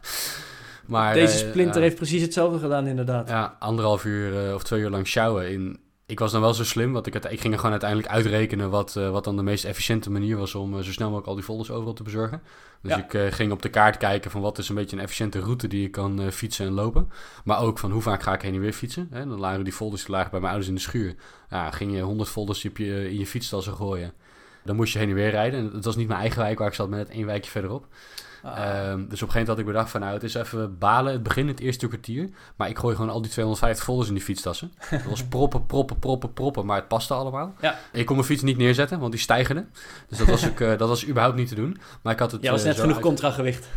maar, 0.85 1.13
Deze 1.13 1.37
splinter 1.37 1.81
heeft 1.81 1.95
precies 1.95 2.21
hetzelfde 2.21 2.59
gedaan, 2.59 2.87
inderdaad. 2.87 3.29
Ja, 3.29 3.55
anderhalf 3.59 4.05
uur 4.05 4.53
of 4.55 4.63
twee 4.63 4.81
uur 4.81 4.89
lang 4.89 5.07
sjouwen. 5.07 5.51
In, 5.51 5.79
ik 6.13 6.19
was 6.19 6.31
dan 6.31 6.41
wel 6.41 6.53
zo 6.53 6.63
slim, 6.63 6.93
want 6.93 7.07
ik, 7.07 7.13
had, 7.13 7.31
ik 7.31 7.39
ging 7.39 7.53
er 7.53 7.59
gewoon 7.59 7.71
uiteindelijk 7.71 8.09
uitrekenen 8.11 8.69
wat, 8.69 8.95
eh, 8.95 9.09
wat 9.09 9.23
dan 9.23 9.35
de 9.35 9.43
meest 9.43 9.65
efficiënte 9.65 10.11
manier 10.11 10.37
was 10.37 10.55
om 10.55 10.77
eh, 10.77 10.83
zo 10.83 10.91
snel 10.91 11.07
mogelijk 11.07 11.27
al 11.29 11.35
die 11.35 11.43
folders 11.43 11.71
overal 11.71 11.93
te 11.93 12.03
bezorgen. 12.03 12.41
Dus 12.81 12.91
Ja. 12.91 13.03
ik 13.03 13.13
eh, 13.13 13.31
ging 13.31 13.51
op 13.51 13.61
de 13.61 13.69
kaart 13.69 13.97
kijken 13.97 14.31
van 14.31 14.41
wat 14.41 14.57
is 14.57 14.69
een 14.69 14.75
beetje 14.75 14.95
een 14.97 15.01
efficiënte 15.01 15.39
route 15.39 15.67
die 15.67 15.85
ik 15.85 15.91
kan 15.91 16.31
fietsen 16.31 16.65
en 16.65 16.73
lopen. 16.73 17.09
Maar 17.43 17.59
ook 17.59 17.79
van 17.79 17.91
hoe 17.91 18.01
vaak 18.01 18.23
ga 18.23 18.33
ik 18.33 18.41
heen 18.41 18.53
en 18.53 18.59
weer 18.59 18.73
fietsen. 18.73 19.07
Hè? 19.11 19.27
Dan 19.27 19.39
lagen 19.39 19.63
die 19.63 19.73
folders 19.73 20.01
die 20.05 20.11
lagen 20.11 20.31
bij 20.31 20.39
mijn 20.39 20.51
ouders 20.51 20.69
in 20.71 20.75
de 20.77 20.81
schuur. 20.81 21.15
Ja, 21.49 21.71
ging 21.71 21.93
je 21.95 22.01
100 22.01 22.29
folders 22.29 22.65
op 22.65 22.77
je, 22.77 23.09
in 23.11 23.17
je 23.17 23.25
gooien. 23.75 24.13
Dan 24.63 24.75
moest 24.75 24.93
je 24.93 24.99
heen 24.99 25.09
en 25.09 25.15
weer 25.15 25.29
rijden. 25.29 25.59
En 25.59 25.71
het 25.75 25.85
was 25.85 25.95
niet 25.95 26.07
mijn 26.07 26.19
eigen 26.19 26.41
wijk 26.41 26.59
waar 26.59 26.67
ik 26.67 26.73
zat, 26.73 26.89
maar 26.89 26.97
net 26.97 27.09
één 27.09 27.25
wijkje 27.25 27.51
verderop. 27.51 27.85
Ah. 28.43 28.57
Ehm, 28.57 28.97
dus 28.97 28.97
op 28.97 29.01
een 29.01 29.09
gegeven 29.09 29.29
moment 29.29 29.47
had 29.47 29.57
ik 29.59 29.65
bedacht 29.65 29.89
van 29.89 29.99
nou, 30.01 30.13
het 30.13 30.23
is 30.23 30.33
even 30.33 30.77
balen. 30.77 31.13
Het 31.13 31.23
begin 31.23 31.47
het 31.47 31.59
eerste 31.59 31.87
kwartier. 31.87 32.29
Maar 32.55 32.69
ik 32.69 32.77
gooi 32.77 32.95
gewoon 32.95 33.09
al 33.11 33.21
die 33.21 33.31
250 33.31 33.83
folders 33.85 34.07
in 34.07 34.13
die 34.15 34.23
fietstassen. 34.23 34.73
Dat 34.89 35.03
was 35.03 35.23
proppen, 35.23 35.65
proppen, 35.65 35.99
proppen, 35.99 36.33
proppen. 36.33 36.65
Maar 36.65 36.77
het 36.77 36.87
paste 36.87 37.13
allemaal. 37.13 37.53
Ja. 37.61 37.79
Ik 37.91 38.05
kon 38.05 38.15
mijn 38.15 38.27
fiets 38.27 38.41
niet 38.41 38.57
neerzetten, 38.57 38.99
want 38.99 39.11
die 39.11 39.21
stijgerde. 39.21 39.65
Dus 40.07 40.17
dat 40.17 40.27
was, 40.27 40.47
ook, 40.49 40.59
eh, 40.59 40.77
dat 40.77 40.87
was 40.89 41.07
überhaupt 41.07 41.35
niet 41.37 41.47
te 41.47 41.55
doen. 41.55 41.77
Maar 42.01 42.13
ik 42.13 42.19
had 42.19 42.31
het 42.31 42.41
Jij 42.41 42.51
was 42.51 42.61
eh, 42.61 42.67
net 42.67 42.79
genoeg 42.79 42.95
uit- 42.95 43.03
contragewicht. 43.05 43.67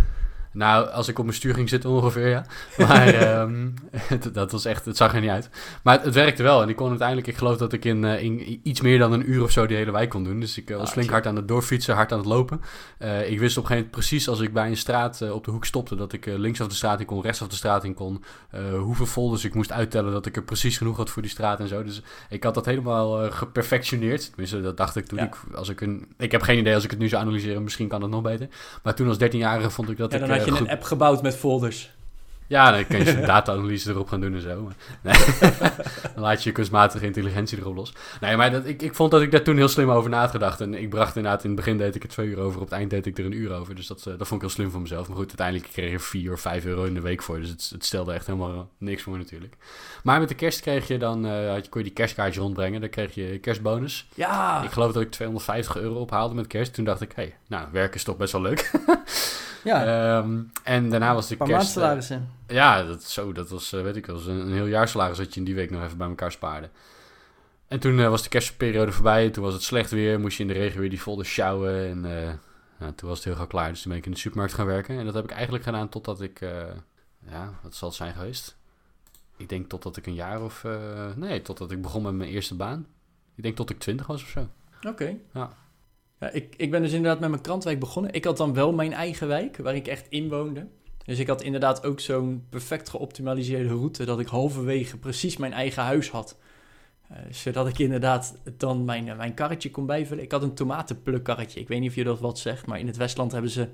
Nou, 0.57 0.89
als 0.91 1.09
ik 1.09 1.19
op 1.19 1.25
mijn 1.25 1.37
stuur 1.37 1.55
ging 1.55 1.69
zitten 1.69 1.91
ongeveer, 1.91 2.29
ja. 2.29 2.47
Maar 2.79 3.07
ehm, 3.25 3.69
het, 4.13 4.35
dat 4.35 4.53
was 4.53 4.65
echt, 4.65 4.85
het 4.85 4.97
zag 4.97 5.15
er 5.15 5.21
niet 5.21 5.31
uit. 5.31 5.49
Maar 5.83 5.95
het, 5.95 6.05
het 6.05 6.15
werkte 6.15 6.43
wel. 6.43 6.63
En 6.63 6.69
ik 6.69 6.77
kon 6.77 6.89
uiteindelijk, 6.89 7.27
ik 7.29 7.37
geloof 7.37 7.57
dat 7.57 7.73
ik 7.73 7.85
in, 7.85 8.05
eh, 8.05 8.23
in 8.23 8.61
iets 8.63 8.81
meer 8.81 8.99
dan 8.99 9.13
een 9.13 9.31
uur 9.31 9.43
of 9.43 9.51
zo 9.51 9.67
die 9.67 9.77
hele 9.77 9.91
wijk 9.93 10.11
kon 10.11 10.25
doen. 10.25 10.41
Dus 10.41 10.59
ik 10.59 10.71
eh, 10.71 10.77
was 10.77 10.87
Ah, 10.87 10.93
flink 10.93 11.11
hard 11.11 11.27
aan 11.27 11.37
het 11.37 11.49
doorfietsen, 11.49 11.95
hard 11.95 12.13
aan 12.13 12.19
het 12.19 12.27
lopen. 12.27 12.61
Eh, 12.99 13.31
ik 13.31 13.39
wist 13.39 13.57
op 13.57 13.63
een 13.63 13.69
gegeven 13.69 13.75
moment 13.75 13.91
precies 13.91 14.29
als 14.29 14.41
ik 14.41 14.53
bij 14.53 14.69
een 14.69 14.77
straat 14.77 15.31
op 15.31 15.45
de 15.45 15.51
hoek 15.51 15.65
stopte, 15.65 15.97
dat 15.97 16.13
ik 16.13 16.27
eh, 16.27 16.35
linksaf 16.39 16.69
de 16.69 16.75
straat 16.75 17.01
in 17.01 17.07
kon, 17.07 17.23
rechtsaf 17.23 17.49
de 17.49 17.57
straat 17.57 17.85
in 17.85 17.95
kon. 17.95 18.25
hoeveel 18.79 19.07
folders 19.07 19.45
ik 19.45 19.55
moest 19.55 19.73
uittellen, 19.73 20.13
dat 20.13 20.27
ik 20.27 20.37
er 20.37 20.43
precies 20.43 20.77
genoeg 20.79 20.97
had 20.97 21.11
voor 21.11 21.23
die 21.23 21.31
straat 21.31 21.61
en 21.61 21.69
zo. 21.69 21.83
Dus 21.85 22.03
ik 22.29 22.43
had 22.43 22.55
dat 22.55 22.65
helemaal 22.65 23.31
geperfectioneerd. 23.31 24.27
Tenminste, 24.29 24.61
dat 24.61 24.77
dacht 24.77 24.97
ik 24.97 25.07
toen 25.07 25.19
Ja. 25.19 25.25
ik, 25.25 25.37
als 25.55 25.69
ik 25.69 25.81
een, 25.81 26.07
ik 26.19 26.33
heb 26.33 26.43
geen 26.43 26.59
idee 26.59 26.75
als 26.75 26.85
ik 26.85 26.91
het 26.91 26.99
nu 26.99 27.09
zou 27.09 27.23
analyseren, 27.23 27.63
misschien 27.63 27.89
kan 27.89 28.03
het 28.03 28.11
nog 28.11 28.23
beter. 28.23 28.49
Maar 28.83 28.95
toen 28.95 29.09
als 29.09 29.17
13-jarige 29.25 29.71
vond 29.71 29.91
ik 29.91 29.97
dat 29.97 30.13
Ja, 30.13 30.19
ik 30.19 30.46
je 30.47 30.59
goed 30.59 30.61
een 30.61 30.73
app 30.73 30.83
gebouwd 30.83 31.23
met 31.23 31.37
folders. 31.37 31.95
ja, 32.47 32.71
dan 32.71 32.87
kun 32.87 33.05
je 33.05 33.21
data-analyse 33.35 33.91
erop 33.91 34.09
gaan 34.09 34.21
doen 34.21 34.35
en 34.35 34.41
zo. 34.41 34.71
Nee. 35.03 35.15
dan 36.15 36.23
laat 36.23 36.43
je 36.43 36.53
kunstmatige 36.53 37.05
intelligentie 37.05 37.59
erop 37.59 37.75
los. 37.77 37.93
Nee, 38.21 38.37
maar 38.37 38.51
dat, 38.51 38.67
ik, 38.67 38.83
ik 38.83 38.95
vond 38.95 39.11
dat 39.11 39.23
ik 39.23 39.31
daar 39.31 39.43
toen 39.43 39.57
heel 39.57 39.69
slim 39.69 39.91
over 39.91 40.11
nagedacht. 40.11 40.61
En 40.61 40.75
ik 40.75 40.91
bracht 40.91 41.17
inderdaad, 41.17 41.43
in 41.45 41.51
het 41.51 41.59
begin 41.59 41.77
deed 41.77 41.95
ik 41.95 42.03
er 42.03 42.09
twee 42.09 42.27
uur 42.27 42.39
over. 42.39 42.61
Op 42.61 42.65
het 42.65 42.75
eind 42.75 42.91
deed 42.91 43.07
ik 43.07 43.19
er 43.19 43.25
een 43.25 43.33
uur 43.33 43.53
over. 43.53 43.75
Dus 43.75 43.87
dat, 43.87 43.99
eh, 43.99 44.05
dat 44.19 44.27
vond 44.29 44.33
ik 44.33 44.41
heel 44.41 44.57
slim 44.57 44.71
van 44.71 44.83
mezelf. 44.83 45.09
Maar 45.09 45.17
goed, 45.17 45.29
uiteindelijk 45.29 45.73
kreeg 45.73 45.91
je 45.91 45.99
vier 45.99 46.33
of 46.33 46.41
vijf 46.41 46.65
euro 46.65 46.85
in 46.85 46.95
de 46.95 47.01
week 47.01 47.23
voor. 47.23 47.41
Dus 47.41 47.49
het, 47.49 47.71
het 47.73 47.85
stelde 47.85 48.13
echt 48.13 48.27
helemaal 48.27 48.71
niks 48.79 49.03
voor 49.03 49.17
natuurlijk. 49.19 49.57
Maar 50.03 50.19
met 50.21 50.29
de 50.29 50.35
kerst 50.35 50.61
kreeg 50.61 50.89
je 50.89 50.99
dan, 50.99 51.25
had 51.25 51.65
je, 51.65 51.71
kon 51.71 51.81
je 51.81 51.87
die 51.87 51.97
kerstkaartje 51.97 52.41
rondbrengen. 52.41 52.81
Dan 52.81 52.91
kreeg 52.91 53.15
je 53.15 53.39
kerstbonus. 53.39 54.09
Ja, 54.15 54.63
Ik 54.63 54.71
geloof 54.71 54.93
dat 54.93 55.03
ik 55.03 55.11
250 55.11 55.77
euro 55.77 55.95
ophaalde 56.01 56.35
met 56.35 56.47
kerst. 56.47 56.75
Toen 56.75 56.85
dacht 56.85 57.01
ik, 57.01 57.13
hé, 57.15 57.23
hey, 57.23 57.37
nou, 57.47 57.67
werken 57.73 57.95
is 57.95 58.05
toch 58.05 58.17
best 58.17 58.33
wel 58.33 58.43
leuk. 58.43 58.71
ja. 59.67 59.85
Ehm, 60.19 60.43
en 60.63 60.91
daarna 60.91 61.15
was 61.15 61.29
de 61.29 61.37
kerst... 61.37 61.51
eh, 61.51 61.57
maandsalarissen. 61.57 62.29
ja, 62.47 62.83
dat, 62.83 63.03
zo, 63.03 63.33
dat 63.33 63.49
was, 63.49 63.73
eh, 63.73 63.83
weet 63.83 63.97
ik 63.97 64.07
wel, 64.07 64.21
een, 64.29 64.41
een 64.41 64.53
heel 64.53 64.67
jaar 64.67 64.89
salaris 64.89 65.17
dat 65.19 65.35
je 65.35 65.41
in 65.41 65.47
die 65.47 65.55
week 65.55 65.71
nog 65.71 65.83
even 65.85 65.99
bij 65.99 66.09
elkaar 66.09 66.33
spaarde. 66.33 66.71
En 67.69 67.81
toen 67.81 68.01
eh, 68.01 68.09
was 68.09 68.23
de 68.23 68.29
kerstperiode 68.29 68.93
voorbij, 68.93 69.31
toen 69.31 69.45
was 69.45 69.53
het 69.53 69.63
slecht 69.63 69.91
weer, 69.91 70.21
moest 70.21 70.37
je 70.37 70.43
in 70.43 70.49
de 70.49 70.55
regen 70.55 70.81
weer 70.81 70.91
die 70.91 70.99
folders 70.99 71.33
sjouwen. 71.33 71.89
En 71.89 72.01
nou, 72.79 72.93
toen 72.95 73.09
was 73.09 73.17
het 73.19 73.27
heel 73.27 73.35
gauw 73.37 73.47
klaar, 73.47 73.69
dus 73.69 73.83
toen 73.83 73.91
ben 73.91 74.01
ik 74.01 74.07
in 74.07 74.13
de 74.13 74.19
supermarkt 74.19 74.55
gaan 74.55 74.67
werken. 74.67 74.99
En 74.99 75.05
dat 75.05 75.15
heb 75.15 75.25
ik 75.25 75.31
eigenlijk 75.31 75.65
gedaan 75.65 75.89
totdat 75.89 76.21
ik, 76.21 76.41
ja, 77.29 77.53
wat 77.63 77.75
zal 77.75 77.89
het 77.89 77.97
zijn 77.97 78.15
geweest? 78.15 78.57
Ik 79.37 79.49
denk 79.49 79.69
totdat 79.69 79.97
ik 79.97 80.07
een 80.07 80.15
jaar 80.15 80.43
of, 80.43 80.65
nee, 81.15 81.43
totdat 81.43 81.71
ik 81.71 81.83
begon 81.83 82.03
met 82.03 82.15
mijn 82.15 82.31
eerste 82.31 82.55
baan. 82.55 82.87
Ik 83.35 83.43
denk 83.43 83.57
tot 83.57 83.71
ik 83.71 83.79
twintig 83.79 84.07
was 84.07 84.23
of 84.23 84.29
zo. 84.29 84.49
Oké. 84.89 85.17
Ja. 85.33 85.51
Ja, 86.21 86.31
ik, 86.31 86.55
ik 86.57 86.71
ben 86.71 86.83
dus 86.83 86.93
inderdaad 86.93 87.21
met 87.21 87.31
mijn 87.31 87.43
krantwijk 87.43 87.81
begonnen. 87.81 88.13
Ik 88.13 88.25
had 88.25 88.37
dan 88.37 88.55
wel 88.55 88.73
mijn 88.73 88.93
eigen 88.93 89.29
wijk, 89.29 89.57
waar 89.57 89.75
ik 89.75 89.87
echt 89.87 90.07
in 90.09 90.29
woonde. 90.29 90.67
Dus 91.05 91.19
ik 91.19 91.27
had 91.27 91.43
inderdaad 91.43 91.85
ook 91.85 92.01
zo'n 92.01 92.47
perfect 92.51 92.89
geoptimaliseerde 92.89 93.69
route... 93.69 94.05
dat 94.05 94.21
ik 94.21 94.27
halverwege 94.27 94.99
precies 94.99 95.37
mijn 95.37 95.53
eigen 95.53 95.83
huis 95.83 96.11
had. 96.11 96.37
Eh, 97.09 97.17
zodat 97.31 97.69
ik 97.69 97.79
inderdaad 97.79 98.39
dan 98.57 98.85
mijn, 98.85 99.09
eh, 99.09 99.17
mijn 99.17 99.35
karretje 99.35 99.71
kon 99.71 99.87
bijvullen. 99.87 100.25
Ik 100.25 100.33
had 100.33 100.43
een 100.43 100.55
tomatenplukkarretje. 100.55 101.61
Ik 101.61 101.69
weet 101.69 101.81
niet 101.81 101.91
of 101.91 101.97
je 101.97 102.05
dat 102.05 102.21
wat 102.21 102.39
zegt, 102.39 102.67
maar 102.67 102.79
in 102.79 102.87
het 102.87 102.97
Westland 102.97 103.33
hebben 103.33 103.51
ze 103.51 103.69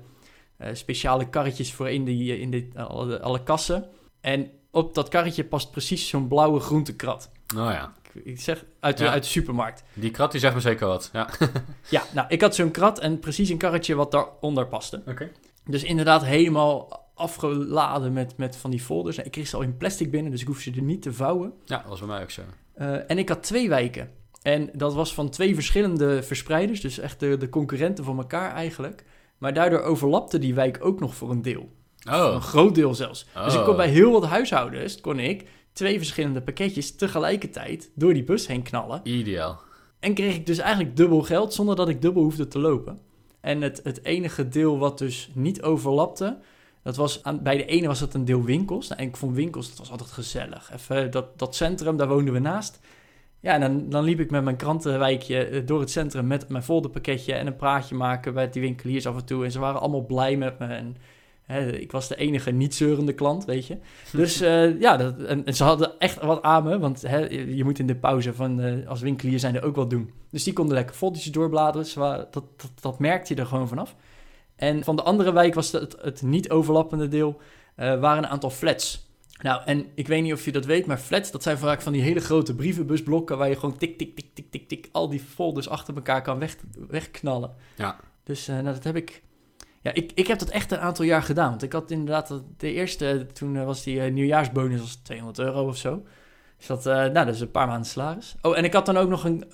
eh, 0.57 0.73
speciale 0.73 1.29
karretjes 1.29 1.73
voor 1.73 1.89
in, 1.89 2.03
die, 2.03 2.39
in 2.39 2.71
alle, 2.75 3.21
alle 3.21 3.43
kassen. 3.43 3.89
En 4.21 4.51
op 4.71 4.93
dat 4.93 5.09
karretje 5.09 5.45
past 5.45 5.71
precies 5.71 6.07
zo'n 6.07 6.27
blauwe 6.27 6.59
groentekrat. 6.59 7.31
Oh 7.55 7.71
ja. 7.71 7.93
Ik, 8.23 8.39
zeg 8.41 8.65
uit 8.79 8.97
de, 8.97 9.03
Ja. 9.03 9.11
uit 9.11 9.23
de 9.23 9.29
supermarkt. 9.29 9.83
Die 9.93 10.11
krat 10.11 10.31
die 10.31 10.39
zegt 10.39 10.53
me 10.53 10.59
zeker 10.59 10.87
wat. 10.87 11.09
Ja. 11.13 11.29
Ja, 11.89 12.03
nou, 12.13 12.27
ik 12.29 12.41
had 12.41 12.55
zo'n 12.55 12.71
krat 12.71 12.99
en 12.99 13.19
precies 13.19 13.49
een 13.49 13.57
karretje 13.57 13.95
wat 13.95 14.11
daaronder 14.11 14.67
paste. 14.67 15.01
Oké. 15.07 15.31
Dus 15.65 15.83
inderdaad 15.83 16.25
helemaal 16.25 17.01
afgeladen 17.15 18.13
met, 18.13 18.37
met 18.37 18.55
van 18.55 18.71
die 18.71 18.79
folders. 18.79 19.17
Ik 19.17 19.31
kreeg 19.31 19.47
ze 19.47 19.55
al 19.55 19.61
in 19.61 19.77
plastic 19.77 20.11
binnen, 20.11 20.31
dus 20.31 20.41
ik 20.41 20.47
hoef 20.47 20.59
ze 20.59 20.71
er 20.75 20.81
niet 20.81 21.01
te 21.01 21.13
vouwen. 21.13 21.53
Ja, 21.65 21.77
dat 21.77 21.87
was 21.87 21.99
bij 21.99 22.07
mij 22.07 22.21
ook 22.21 22.31
zo. 22.31 22.41
Eh, 22.73 23.09
en 23.11 23.17
ik 23.17 23.29
had 23.29 23.43
twee 23.43 23.69
wijken. 23.69 24.09
En 24.41 24.69
dat 24.73 24.93
was 24.93 25.13
van 25.13 25.29
twee 25.29 25.53
verschillende 25.55 26.23
verspreiders, 26.23 26.81
dus 26.81 26.99
echt 26.99 27.19
de, 27.19 27.37
de 27.37 27.49
concurrenten 27.49 28.03
van 28.03 28.17
elkaar 28.17 28.53
eigenlijk. 28.53 29.03
Maar 29.37 29.53
daardoor 29.53 29.81
overlapte 29.81 30.39
die 30.39 30.53
wijk 30.53 30.77
ook 30.81 30.99
nog 30.99 31.15
voor 31.15 31.31
een 31.31 31.41
deel. 31.41 31.69
Een 32.03 32.13
Oh. 32.13 32.41
groot 32.41 32.75
deel 32.75 32.95
zelfs. 32.95 33.25
Dus 33.45 33.53
ik 33.53 33.59
kon 33.61 33.69
Oh. 33.69 33.75
bij 33.75 33.89
heel 33.89 34.11
wat 34.11 34.25
huishoudens, 34.25 35.01
kon 35.01 35.19
ik 35.19 35.47
twee 35.73 35.97
verschillende 35.97 36.41
pakketjes 36.41 36.95
tegelijkertijd 36.95 37.91
door 37.95 38.13
die 38.13 38.23
bus 38.23 38.47
heen 38.47 38.63
knallen. 38.63 39.01
Ideaal. 39.03 39.61
En 39.99 40.13
kreeg 40.13 40.35
ik 40.35 40.45
dus 40.45 40.57
eigenlijk 40.57 40.95
dubbel 40.95 41.21
geld 41.21 41.53
zonder 41.53 41.75
dat 41.75 41.89
ik 41.89 42.01
dubbel 42.01 42.23
hoefde 42.23 42.47
te 42.47 42.59
lopen. 42.59 42.99
En 43.39 43.61
het, 43.61 43.79
het 43.83 44.03
enige 44.03 44.47
deel 44.47 44.77
wat 44.77 44.97
dus 44.97 45.29
niet 45.33 45.61
overlapte, 45.61 46.37
dat 46.83 46.95
was 46.95 47.23
aan, 47.23 47.43
bij 47.43 47.57
de 47.57 47.65
ene 47.65 47.87
was 47.87 47.99
het 47.99 48.13
een 48.13 48.25
deel 48.25 48.43
winkels. 48.43 48.87
Nou, 48.87 49.01
en 49.01 49.07
ik 49.07 49.17
vond 49.17 49.35
winkels, 49.35 49.69
dat 49.69 49.77
was 49.77 49.91
altijd 49.91 50.11
gezellig. 50.11 50.71
Even 50.73 51.11
dat, 51.11 51.39
dat 51.39 51.55
centrum, 51.55 51.97
daar 51.97 52.07
woonden 52.07 52.33
we 52.33 52.39
naast. 52.39 52.79
Ja, 53.39 53.53
en 53.53 53.61
dan, 53.61 53.89
dan 53.89 54.03
liep 54.03 54.19
ik 54.19 54.31
met 54.31 54.43
mijn 54.43 54.55
krantenwijkje 54.55 55.45
eh, 55.45 55.61
door 55.65 55.79
het 55.79 55.91
centrum 55.91 56.27
met 56.27 56.49
mijn 56.49 56.63
folderpakketje 56.63 57.33
en 57.33 57.47
een 57.47 57.55
praatje 57.55 57.95
maken 57.95 58.33
bij 58.33 58.49
die 58.49 58.61
winkeliers 58.61 59.05
af 59.05 59.15
en 59.15 59.25
toe. 59.25 59.43
En 59.43 59.51
ze 59.51 59.59
waren 59.59 59.81
allemaal 59.81 60.05
blij 60.05 60.37
met 60.37 60.59
me. 60.59 60.65
En 60.65 60.95
hè, 61.43 61.71
ik 61.71 61.91
was 61.91 62.07
de 62.07 62.15
enige 62.15 62.51
niet 62.51 62.75
zeurende 62.75 63.13
klant, 63.13 63.45
weet 63.45 63.67
je. 63.67 63.77
Dus 64.11 64.41
eh, 64.41 64.79
ja, 64.79 64.97
dat, 64.97 65.21
en, 65.21 65.45
en 65.45 65.55
ze 65.55 65.63
hadden 65.63 65.99
echt 65.99 66.21
wat 66.21 66.41
aan 66.41 66.63
me, 66.63 66.79
want 66.79 67.01
hè, 67.01 67.19
je 67.29 67.63
moet 67.63 67.79
in 67.79 67.87
de 67.87 67.95
pauze 67.95 68.33
van 68.33 68.61
eh, 68.61 68.87
als 68.87 69.01
winkelier 69.01 69.39
zijn 69.39 69.55
er 69.55 69.63
ook 69.63 69.75
wat 69.75 69.89
doen. 69.89 70.11
Dus 70.29 70.43
die 70.43 70.53
konden 70.53 70.75
lekker 70.75 70.95
foldertjes 70.95 71.31
doorbladeren, 71.31 71.99
waren, 71.99 72.27
dat, 72.31 72.43
dat, 72.57 72.71
dat 72.81 72.99
merkte 72.99 73.33
je 73.33 73.39
er 73.39 73.47
gewoon 73.47 73.67
vanaf. 73.67 73.95
En 74.55 74.83
van 74.83 74.95
de 74.95 75.03
andere 75.03 75.33
wijk 75.33 75.53
was 75.53 75.71
het, 75.71 75.95
het 76.01 76.21
niet 76.21 76.49
overlappende 76.49 77.07
deel, 77.07 77.41
eh, 77.75 77.99
waren 77.99 78.23
een 78.23 78.29
aantal 78.29 78.49
flats. 78.49 79.11
Nou, 79.41 79.61
en 79.65 79.85
ik 79.95 80.07
weet 80.07 80.23
niet 80.23 80.33
of 80.33 80.45
je 80.45 80.51
dat 80.51 80.65
weet, 80.65 80.85
maar 80.85 80.97
flats, 80.97 81.31
dat 81.31 81.43
zijn 81.43 81.57
vaak 81.57 81.81
van 81.81 81.93
die 81.93 82.01
hele 82.01 82.19
grote 82.19 82.55
brievenbusblokken 82.55 83.37
waar 83.37 83.49
je 83.49 83.55
gewoon 83.55 83.77
tik, 83.77 83.97
tik, 83.97 84.15
tik, 84.15 84.29
tik, 84.33 84.51
tik, 84.51 84.67
tik, 84.67 84.89
al 84.91 85.09
die 85.09 85.19
folders 85.19 85.69
achter 85.69 85.95
elkaar 85.95 86.21
kan 86.21 86.39
weg, 86.39 86.55
wegknallen. 86.87 87.55
Ja. 87.75 87.99
Dus 88.23 88.47
nou, 88.47 88.63
dat 88.63 88.83
heb 88.83 88.95
ik... 88.95 89.23
Ja, 89.83 89.93
ik, 89.93 90.11
ik 90.15 90.27
heb 90.27 90.39
dat 90.39 90.49
echt 90.49 90.71
een 90.71 90.79
aantal 90.79 91.05
jaar 91.05 91.23
gedaan. 91.23 91.49
Want 91.49 91.63
ik 91.63 91.73
had 91.73 91.91
inderdaad 91.91 92.41
de 92.57 92.73
eerste, 92.73 93.27
toen 93.33 93.55
eh, 93.55 93.65
was 93.65 93.83
die 93.83 94.01
eh, 94.01 94.11
nieuwjaarsbonus 94.11 94.79
was 94.79 94.95
200 94.95 95.39
euro 95.39 95.67
of 95.67 95.77
zo. 95.77 96.03
Dus 96.57 96.67
dat, 96.67 96.85
eh, 96.85 96.93
nou, 96.93 97.13
dat 97.25 97.35
is 97.35 97.39
een 97.39 97.51
paar 97.51 97.67
maanden 97.67 97.87
salaris. 97.87 98.35
Oh, 98.41 98.57
en 98.57 98.63
ik 98.63 98.73
had 98.73 98.85
dan 98.85 98.97
ook 98.97 99.09
nog 99.09 99.23
een, 99.23 99.45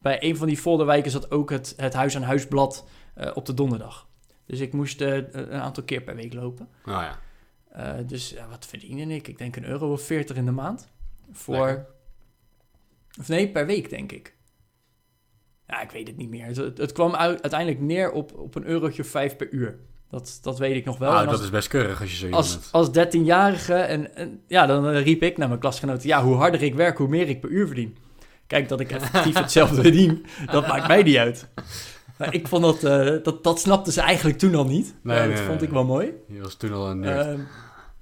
bij 0.00 0.22
een 0.22 0.36
van 0.36 0.46
die 0.46 0.56
folderwijken 0.56 1.10
zat 1.10 1.30
ook 1.30 1.50
het, 1.50 1.74
het 1.76 1.94
huis-aan-huisblad 1.94 2.88
eh, 3.14 3.30
op 3.34 3.46
de 3.46 3.54
donderdag. 3.54 4.08
Dus 4.46 4.60
ik 4.60 4.72
moest 4.72 5.00
een 5.00 5.52
aantal 5.52 5.82
keer 5.82 6.00
per 6.00 6.14
week 6.14 6.34
lopen. 6.34 6.68
Oh 6.86 7.02
ja. 7.72 8.02
Dus 8.02 8.30
ja, 8.30 8.48
wat 8.48 8.66
verdiende 8.66 9.14
ik? 9.14 9.28
Ik 9.28 9.38
denk 9.38 9.56
een 9.56 9.64
euro 9.64 9.92
of 9.92 10.02
40 10.02 10.36
in 10.36 10.44
de 10.44 10.50
maand. 10.50 10.88
Voor. 11.32 11.66
Lekker. 11.66 11.86
Of 13.18 13.28
nee, 13.28 13.50
per 13.50 13.66
week 13.66 13.90
denk 13.90 14.12
ik. 14.12 14.34
Ja, 15.70 15.80
ik 15.82 15.90
weet 15.90 16.06
het 16.06 16.16
niet 16.16 16.30
meer. 16.30 16.44
Het, 16.46 16.56
het- 16.56 16.78
het 16.78 16.92
kwam 16.92 17.14
uit- 17.14 17.42
uiteindelijk 17.42 17.80
neer 17.80 18.10
op, 18.12 18.32
op 18.38 18.54
een 18.54 18.66
eurotje 18.66 19.04
vijf 19.04 19.36
per 19.36 19.48
uur. 19.50 19.78
Dat, 20.10 20.38
dat 20.42 20.58
weet 20.58 20.76
ik 20.76 20.84
nog 20.84 20.98
wel. 20.98 21.10
Nou, 21.12 21.26
als, 21.26 21.34
dat 21.36 21.44
is 21.44 21.50
best 21.50 21.68
keurig 21.68 22.00
als 22.00 22.10
je 22.10 22.16
zo 22.28 22.34
als, 22.34 22.52
bent. 22.58 22.68
als 22.72 22.88
13-jarige 22.88 23.74
en, 23.74 24.14
en 24.16 24.40
ja, 24.46 24.66
dan 24.66 24.88
eh, 24.88 25.02
riep 25.04 25.22
ik 25.22 25.36
naar 25.36 25.48
mijn 25.48 25.60
klasgenoten: 25.60 26.08
ja, 26.08 26.22
hoe 26.22 26.34
harder 26.36 26.62
ik 26.62 26.74
werk, 26.74 26.98
hoe 26.98 27.08
meer 27.08 27.28
ik 27.28 27.40
per 27.40 27.50
uur 27.50 27.66
verdien. 27.66 27.96
Kijk, 28.46 28.68
dat 28.68 28.80
ik 28.80 28.90
effectief 28.92 29.34
hetzelfde 29.44 29.82
verdien, 29.82 30.24
dat 30.50 30.66
maakt 30.66 30.88
mij 30.88 31.02
niet 31.02 31.16
uit. 31.16 31.48
Maar 32.18 32.34
ik 32.34 32.48
vond 32.48 32.62
dat, 32.62 32.84
eh, 32.84 33.22
dat, 33.22 33.44
dat 33.44 33.60
snapten 33.60 33.92
ze 33.92 34.00
eigenlijk 34.00 34.38
toen 34.38 34.54
al 34.54 34.64
niet. 34.66 34.94
Nee, 35.02 35.16
Ja, 35.16 35.22
dat 35.26 35.34
nee, 35.34 35.44
vond 35.44 35.58
nee. 35.58 35.66
ik 35.68 35.74
wel 35.74 35.84
mooi. 35.84 36.12
Je 36.28 36.40
was 36.40 36.54
toen 36.54 36.72
al 36.72 36.90
een 36.90 36.98
nerd. 37.00 37.26
Ehm, 37.26 37.40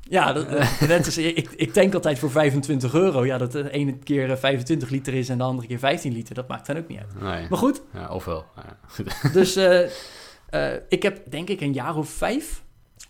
ja, 0.09 0.33
dat, 0.33 0.47
eh, 0.47 0.83
net 0.88 1.05
als, 1.07 1.18
ik, 1.18 1.51
ik 1.57 1.73
tank 1.73 1.94
altijd 1.94 2.18
voor 2.18 2.31
25 2.31 2.94
euro. 2.94 3.25
Ja, 3.27 3.38
dat 3.38 3.53
de 3.53 3.71
ene 3.71 3.99
keer 3.99 4.31
eh, 4.31 4.37
25 4.37 4.90
liter 4.90 5.14
is 5.14 5.29
en 5.29 5.38
de 5.38 5.44
andere 5.44 5.68
keer 5.68 5.79
15 5.79 6.12
liter. 6.12 6.35
Dat 6.35 6.49
maakt 6.49 6.66
dan 6.66 6.77
ook 6.77 6.88
niet 6.88 6.99
uit. 6.99 7.21
nee. 7.21 7.47
Maar 7.49 7.59
goed, 7.59 7.83
Ja, 7.94 8.09
ofwel. 8.09 8.44
Ja. 8.57 8.77
dus 9.33 9.57
eh, 9.57 9.90
eh, 10.51 10.81
ik 10.88 11.03
heb 11.03 11.31
denk 11.31 11.49
ik 11.49 11.61
een 11.61 11.73
jaar 11.73 11.97
of 11.97 12.09
vijf 12.09 12.62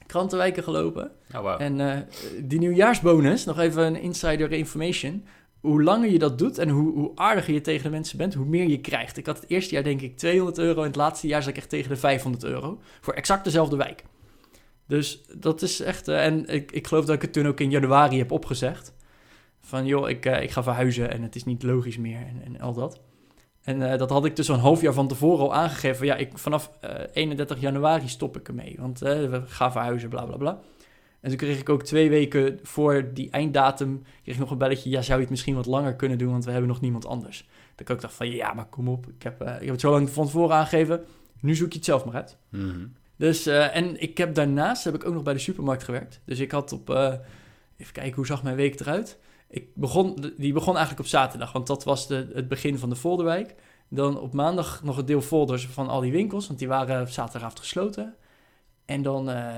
krantenwijken 0.07 0.63
gelopen. 0.63 1.11
Oh. 1.37 1.55
En 1.59 1.81
eh, 1.81 1.99
die 2.43 2.59
nieuwjaarsbonus, 2.59 3.45
nog 3.45 3.59
even 3.59 3.83
een 3.83 4.01
insider 4.01 4.53
information. 4.53 5.25
Hoe 5.61 5.83
langer 5.83 6.11
je 6.11 6.19
dat 6.19 6.39
doet 6.39 6.59
en 6.59 6.69
hoe, 6.69 6.93
hoe 6.93 7.11
aardiger 7.15 7.55
je 7.55 7.61
tegen 7.61 7.83
de 7.83 7.91
mensen 7.91 8.19
bent, 8.19 8.35
hoe 8.35 8.47
meer 8.47 8.69
je 8.69 8.81
krijgt. 8.81 9.17
Ik 9.17 9.27
had 9.27 9.41
het 9.41 9.51
eerste 9.51 9.75
jaar 9.75 9.83
denk 9.83 10.01
ik 10.01 10.17
200 10.17 10.59
euro 10.59 10.81
en 10.81 10.87
het 10.87 10.97
laatste 10.97 11.27
jaar 11.27 11.43
zat 11.43 11.51
ik 11.51 11.57
echt 11.57 11.69
tegen 11.69 11.89
de 11.89 11.97
500 11.97 12.45
euro. 12.45 12.81
Voor 13.01 13.15
exact 13.15 13.45
dezelfde 13.45 13.77
wijk. 13.77 14.05
Dus 14.89 15.23
dat 15.37 15.63
is 15.63 15.81
echt... 15.81 16.09
eh, 16.09 16.25
en 16.25 16.47
ik, 16.47 16.73
ik 16.73 16.87
geloof 16.87 17.05
dat 17.05 17.15
ik 17.15 17.23
het 17.23 17.33
toen 17.33 17.47
ook 17.47 17.61
in 17.61 17.71
januari 17.71 18.19
heb 18.19 18.31
opgezegd. 18.31 18.93
Van 19.69 19.87
joh, 19.87 20.09
ik, 20.09 20.27
eh, 20.27 20.43
ik 20.43 20.51
ga 20.51 20.63
verhuizen 20.63 21.11
en 21.11 21.23
het 21.23 21.37
is 21.37 21.45
niet 21.45 21.63
logisch 21.63 21.99
meer 21.99 22.19
en, 22.21 22.43
en 22.45 22.61
al 22.61 22.73
dat. 22.73 23.01
En 23.63 23.91
eh, 23.93 23.99
dat 23.99 24.11
had 24.11 24.25
ik 24.25 24.37
dus 24.37 24.49
een 24.49 24.59
half 24.59 24.81
jaar 24.81 24.93
van 24.93 25.09
tevoren 25.09 25.45
al 25.45 25.55
aangegeven. 25.55 26.07
Ja, 26.07 26.15
ik, 26.15 26.39
vanaf 26.39 26.71
eh, 26.81 26.91
31 27.13 27.61
januari 27.61 28.09
stop 28.09 28.37
ik 28.37 28.49
ermee. 28.49 28.77
Want 28.79 28.99
we 28.99 29.43
gaan 29.47 29.73
verhuizen, 29.73 30.09
bla 30.09 30.25
bla 30.25 30.37
bla. 30.37 30.61
En 31.21 31.29
toen 31.29 31.39
kreeg 31.39 31.61
ik 31.61 31.69
ook 31.69 31.83
twee 31.83 32.09
weken 32.11 32.59
voor 32.63 33.11
die 33.15 33.31
einddatum... 33.31 34.03
kreeg 34.23 34.35
ik 34.35 34.41
nog 34.41 34.51
een 34.51 34.59
belletje... 34.59 34.91
ja, 34.91 35.03
zou 35.03 35.15
je 35.15 35.21
het 35.21 35.31
misschien 35.31 35.55
wat 35.55 35.67
langer 35.67 35.95
kunnen 35.95 36.19
doen... 36.19 36.31
want 36.31 36.45
we 36.45 36.51
hebben 36.51 36.69
nog 36.69 36.81
niemand 36.81 37.07
anders. 37.07 37.49
Dat 37.75 37.89
ik 37.89 38.01
dacht 38.01 38.15
van... 38.15 38.31
ja, 38.31 38.53
maar 38.53 38.67
kom 38.67 38.89
op. 38.89 39.07
Ik 39.07 39.23
heb, 39.23 39.43
ik 39.43 39.49
heb 39.49 39.69
het 39.69 39.81
zo 39.81 39.91
lang 39.91 40.11
van 40.11 40.25
tevoren 40.25 40.57
aangegeven. 40.57 41.05
Nu 41.41 41.55
zoek 41.55 41.71
je 41.71 41.77
het 41.77 41.85
zelf 41.85 42.05
maar 42.05 42.15
uit. 42.15 42.37
Mhm. 42.49 42.87
Dus, 43.19 43.47
eh, 43.47 43.77
en 43.77 44.01
ik 44.01 44.19
heb 44.19 44.35
daarnaast 44.35 44.85
heb 44.85 44.95
ik 44.95 45.07
ook 45.07 45.15
nog 45.15 45.23
bij 45.23 45.33
de 45.33 45.39
supermarkt 45.39 45.85
gewerkt. 45.85 46.21
Dus 46.25 46.39
ik 46.39 46.51
had 46.51 46.73
op, 46.73 46.91
eh, 46.91 47.13
even 47.77 47.93
kijken, 47.93 48.15
hoe 48.15 48.27
zag 48.27 48.43
mijn 48.43 48.57
week 48.57 48.81
eruit? 48.81 49.19
Ik 49.49 49.75
begon, 49.75 50.33
die 50.37 50.53
begon 50.53 50.77
eigenlijk 50.77 51.01
op 51.01 51.11
zaterdag, 51.11 51.53
want 51.53 51.67
dat 51.67 51.85
was 51.85 52.07
de, 52.07 52.31
het 52.35 52.49
begin 52.49 52.79
van 52.79 52.89
de 52.89 52.97
folderwijk. 52.97 53.55
Dan 53.89 54.21
op 54.21 54.33
maandag 54.33 54.83
nog 54.83 54.97
een 54.97 55.07
deel 55.07 55.21
folders 55.21 55.67
van 55.67 55.89
al 55.89 56.01
die 56.01 56.13
winkels, 56.13 56.47
want 56.47 56.59
die 56.59 56.69
waren 56.69 57.09
zaterdagavond 57.13 57.61
gesloten. 57.61 58.15
En 58.85 59.03
dan 59.03 59.29
eh, 59.29 59.57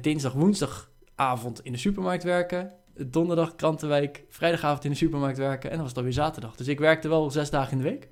dinsdag, 0.00 0.32
woensdagavond 0.32 1.64
in 1.64 1.72
de 1.72 1.78
supermarkt 1.78 2.24
werken. 2.24 2.72
Donderdag 3.06 3.54
krantenwijk, 3.54 4.24
vrijdagavond 4.28 4.84
in 4.84 4.90
de 4.90 4.96
supermarkt 4.96 5.38
werken. 5.38 5.70
En 5.70 5.74
dan 5.74 5.80
was 5.80 5.88
het 5.88 5.98
alweer 5.98 6.12
zaterdag. 6.12 6.56
Dus 6.56 6.68
ik 6.68 6.78
werkte 6.78 7.08
wel 7.08 7.30
zes 7.30 7.50
dagen 7.50 7.72
in 7.72 7.78
de 7.78 7.90
week. 7.90 8.08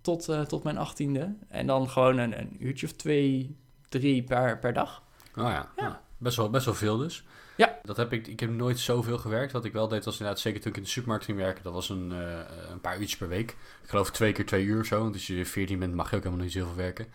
Tot, 0.00 0.28
eh, 0.28 0.40
tot 0.40 0.62
mijn 0.62 0.78
achttiende. 0.78 1.34
En 1.48 1.66
dan 1.66 1.88
gewoon 1.88 2.18
een, 2.18 2.38
een 2.38 2.56
uurtje 2.58 2.86
of 2.86 2.92
twee, 2.92 3.56
drie 3.90 4.22
per, 4.22 4.58
per 4.58 4.72
dag. 4.72 5.02
Oh 5.36 5.44
ja. 5.44 5.50
Ja. 5.50 5.70
ja. 5.76 6.02
Best, 6.18 6.36
wel, 6.36 6.50
best 6.50 6.64
wel 6.64 6.74
veel 6.74 6.96
dus. 6.96 7.24
Ja. 7.56 7.78
Dat 7.82 7.96
heb 7.96 8.12
ik, 8.12 8.26
ik 8.26 8.40
heb 8.40 8.50
nooit 8.50 8.78
zoveel 8.78 9.18
gewerkt. 9.18 9.52
Wat 9.52 9.64
ik 9.64 9.72
wel 9.72 9.88
deed 9.88 10.04
was 10.04 10.14
inderdaad, 10.14 10.40
zeker 10.40 10.60
toen 10.60 10.70
ik 10.70 10.76
in 10.76 10.82
de 10.82 10.88
supermarkt 10.88 11.24
ging 11.24 11.38
werken, 11.38 11.62
dat 11.62 11.72
was 11.72 11.88
een, 11.88 12.12
eh, 12.12 12.70
een 12.70 12.80
paar 12.80 12.98
uurtjes 12.98 13.16
per 13.16 13.28
week. 13.28 13.50
Ik 13.82 13.88
geloof 13.88 14.10
twee 14.10 14.32
keer 14.32 14.46
twee 14.46 14.64
uur 14.64 14.80
of 14.80 14.86
zo. 14.86 15.00
Want 15.00 15.14
als 15.14 15.26
je 15.26 15.46
14 15.46 15.78
bent 15.78 15.94
mag 15.94 16.10
je 16.10 16.16
ook 16.16 16.22
helemaal 16.22 16.44
niet 16.44 16.52
zoveel 16.52 16.76
werken. 16.76 17.06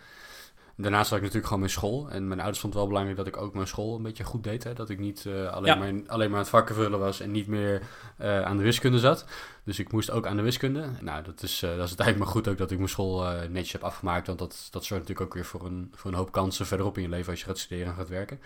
Daarnaast 0.78 1.08
had 1.08 1.18
ik 1.18 1.24
natuurlijk 1.24 1.46
gewoon 1.46 1.62
mijn 1.62 1.72
school. 1.72 2.10
En 2.10 2.28
mijn 2.28 2.40
ouders 2.40 2.60
vonden 2.60 2.80
het 2.80 2.88
wel 2.88 2.98
belangrijk 2.98 3.16
dat 3.16 3.26
ik 3.26 3.42
ook 3.46 3.54
mijn 3.54 3.66
school 3.66 3.96
een 3.96 4.02
beetje 4.02 4.24
goed 4.24 4.44
deed. 4.44 4.64
Hè? 4.64 4.72
Dat 4.72 4.88
ik 4.90 4.98
niet 4.98 5.26
eh, 5.26 5.52
alleen, 5.52 5.74
Ja. 5.74 5.74
maar, 5.74 5.92
alleen 6.06 6.26
maar 6.28 6.38
aan 6.38 6.42
het 6.44 6.48
vakken 6.48 6.74
vullen 6.74 6.98
was 6.98 7.20
en 7.20 7.30
niet 7.30 7.46
meer 7.46 7.82
eh, 8.16 8.42
aan 8.42 8.56
de 8.56 8.62
wiskunde 8.62 8.98
zat. 8.98 9.24
Dus 9.64 9.78
ik 9.78 9.92
moest 9.92 10.10
ook 10.10 10.26
aan 10.26 10.36
de 10.36 10.42
wiskunde. 10.42 10.88
Nou, 11.00 11.22
dat 11.22 11.42
is, 11.42 11.62
eh, 11.62 11.70
dat 11.70 11.70
is 11.70 11.78
uiteindelijk 11.78 12.18
maar 12.18 12.34
goed 12.34 12.48
ook 12.48 12.58
dat 12.58 12.70
ik 12.70 12.76
mijn 12.76 12.88
school 12.88 13.22
netjes 13.50 13.72
heb 13.72 13.84
afgemaakt. 13.84 14.26
Want 14.26 14.38
dat, 14.38 14.68
dat 14.70 14.84
zorgt 14.84 15.08
natuurlijk 15.08 15.20
ook 15.20 15.34
weer 15.34 15.44
voor 15.44 15.66
een, 15.66 15.92
voor 15.94 16.10
een 16.10 16.16
hoop 16.16 16.32
kansen 16.32 16.66
verderop 16.66 16.96
in 16.96 17.02
je 17.02 17.08
leven 17.08 17.30
als 17.30 17.40
je 17.40 17.46
gaat 17.46 17.58
studeren 17.58 17.86
en 17.92 17.98
gaat 17.98 18.08
werken. 18.08 18.40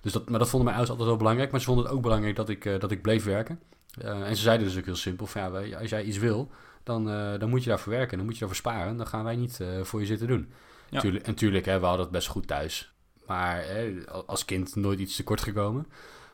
Dus 0.00 0.12
dat, 0.12 0.28
maar 0.28 0.38
dat 0.38 0.48
vonden 0.48 0.64
mijn 0.64 0.76
ouders 0.76 0.90
altijd 0.90 1.08
wel 1.08 1.18
belangrijk. 1.18 1.50
Maar 1.50 1.60
ze 1.60 1.66
vonden 1.66 1.84
het 1.84 1.94
ook 1.94 2.02
belangrijk 2.02 2.36
dat 2.36 2.48
ik, 2.48 2.80
dat 2.80 2.90
ik 2.90 3.02
bleef 3.02 3.24
werken. 3.24 3.60
En 4.00 4.36
ze 4.36 4.42
zeiden 4.42 4.66
dus 4.66 4.78
ook 4.78 4.84
heel 4.84 4.96
simpel: 4.96 5.26
van, 5.26 5.68
ja, 5.68 5.78
als 5.78 5.90
jij 5.90 6.02
iets 6.02 6.18
wil, 6.18 6.50
dan, 6.82 7.04
dan 7.38 7.48
moet 7.48 7.62
je 7.62 7.68
daarvoor 7.68 7.92
werken. 7.92 8.16
Dan 8.16 8.26
moet 8.26 8.34
je 8.34 8.40
daarvoor 8.40 8.58
sparen. 8.58 8.96
Dan 8.96 9.06
gaan 9.06 9.24
wij 9.24 9.36
niet 9.36 9.60
voor 9.82 10.00
je 10.00 10.06
zitten 10.06 10.26
doen. 10.26 10.52
Ja. 10.90 11.00
Tuurlijk, 11.00 11.26
en 11.26 11.34
tuurlijk, 11.34 11.64
hè, 11.64 11.80
we 11.80 11.86
hadden 11.86 12.04
het 12.04 12.14
best 12.14 12.28
goed 12.28 12.46
thuis. 12.46 12.92
Maar 13.26 13.64
hè, 13.64 13.94
als 14.26 14.44
kind 14.44 14.76
nooit 14.76 14.98
iets 14.98 15.16
tekort 15.16 15.40
gekomen. 15.40 15.86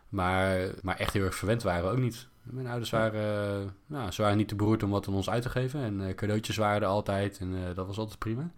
Maar, 0.09 0.71
maar 0.83 0.97
echt 0.97 1.12
heel 1.12 1.25
erg 1.25 1.35
verwend 1.35 1.62
waren 1.62 1.85
we 1.85 1.90
ook 1.90 2.03
niet. 2.03 2.29
Mijn 2.42 2.66
ouders 2.66 2.90
waren, 2.90 3.61
eh, 3.61 3.71
nou, 3.87 4.11
ze 4.11 4.23
waren 4.23 4.37
niet 4.37 4.49
te 4.49 4.55
beroerd 4.55 4.83
om 4.83 4.90
wat 4.90 5.09
aan 5.09 5.14
ons 5.14 5.31
uit 5.31 5.42
te 5.42 5.51
geven. 5.51 5.81
En 5.81 6.09
eh, 6.09 6.14
cadeautjes 6.14 6.57
waren 6.57 6.83
er 6.83 6.88
altijd. 6.88 7.38
En 7.38 7.55
eh, 7.55 7.75
dat 7.75 7.87
was 7.87 7.99
altijd 7.99 8.19
prima. 8.19 8.51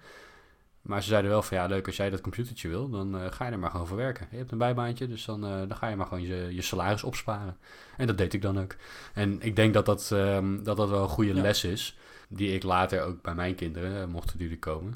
Maar 0.83 1.03
ze 1.03 1.09
zeiden 1.09 1.31
wel 1.31 1.43
van 1.43 1.57
ja, 1.57 1.67
leuk, 1.67 1.87
als 1.87 1.97
jij 1.97 2.11
dat 2.11 2.21
computertje 2.21 2.69
wil, 2.69 2.91
dan 2.91 3.33
ga 3.33 3.47
je 3.47 3.53
er 3.53 3.59
maar 3.59 3.71
gewoon 3.71 3.87
voor 3.87 3.97
werken. 3.97 4.27
Je 4.31 4.37
hebt 4.37 4.53
een 4.53 4.59
bijbaantje, 4.59 5.09
dus 5.09 5.25
dan, 5.25 5.41
dan 5.41 5.77
ga 5.77 5.89
je 5.89 5.97
maar 5.97 6.07
gewoon 6.07 6.23
je, 6.23 6.55
je 6.55 6.63
salaris 6.63 7.03
opsparen. 7.03 7.57
En 7.97 8.07
dat 8.07 8.19
deed 8.19 8.35
ik 8.35 8.43
dan 8.43 8.61
ook. 8.61 8.77
En 9.15 9.41
ik 9.41 9.57
denk 9.57 9.75
dat 9.75 9.87
dat, 9.87 10.11
ehm, 10.13 10.63
dat, 10.63 10.77
dat 10.77 10.89
wel 10.89 11.03
een 11.03 11.09
goede 11.09 11.35
les 11.35 11.65
is, 11.65 11.99
die 12.29 12.55
ik 12.55 12.63
later 12.63 13.03
ook 13.03 13.23
bij 13.23 13.35
mijn 13.35 13.55
kinderen, 13.55 14.15
die 14.37 14.51
er 14.51 14.59
komen, 14.59 14.95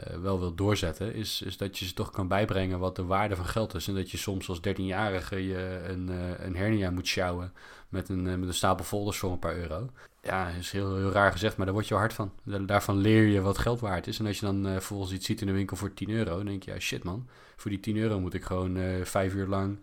uh, 0.00 0.16
wel 0.16 0.38
wil 0.38 0.54
doorzetten, 0.54 1.14
is, 1.14 1.42
is 1.42 1.56
dat 1.56 1.78
je 1.78 1.84
ze 1.84 1.94
toch 1.94 2.10
kan 2.10 2.28
bijbrengen 2.28 2.78
wat 2.78 2.96
de 2.96 3.04
waarde 3.04 3.36
van 3.36 3.46
geld 3.46 3.74
is. 3.74 3.88
En 3.88 3.94
dat 3.94 4.10
je 4.10 4.16
soms 4.16 4.48
als 4.48 4.58
13-jarige 4.68 5.46
je 5.46 5.84
een, 5.88 6.10
uh, 6.10 6.44
een 6.44 6.56
hernia 6.56 6.90
moet 6.90 7.06
sjouwen 7.06 7.52
met 7.88 8.08
een, 8.08 8.26
uh, 8.26 8.34
met 8.34 8.48
een 8.48 8.54
stapel 8.54 8.84
folders 8.84 9.18
voor 9.18 9.32
een 9.32 9.38
paar 9.38 9.56
euro. 9.56 9.90
Ja, 10.22 10.48
is 10.48 10.70
heel, 10.70 10.96
heel 10.96 11.10
raar 11.10 11.32
gezegd, 11.32 11.56
maar 11.56 11.66
daar 11.66 11.74
word 11.74 11.88
je 11.88 11.94
hard 11.94 12.12
van. 12.12 12.32
Daarvan 12.44 12.96
leer 12.96 13.26
je 13.26 13.40
wat 13.40 13.58
geld 13.58 13.80
waard 13.80 14.06
is. 14.06 14.18
En 14.18 14.26
als 14.26 14.38
je 14.40 14.46
dan 14.46 14.64
vervolgens 14.64 15.12
iets 15.12 15.26
ziet 15.26 15.40
in 15.40 15.46
de 15.46 15.52
winkel 15.52 15.76
voor 15.76 15.94
10 15.94 16.10
euro, 16.10 16.36
dan 16.36 16.46
denk 16.46 16.62
je, 16.62 16.72
ja 16.72 16.78
shit 16.78 17.04
man, 17.04 17.28
voor 17.56 17.70
die 17.70 17.80
10 17.80 17.96
euro 17.96 18.20
moet 18.20 18.34
ik 18.34 18.44
gewoon 18.44 18.78
vijf 19.04 19.34
uur 19.34 19.46
lang 19.46 19.78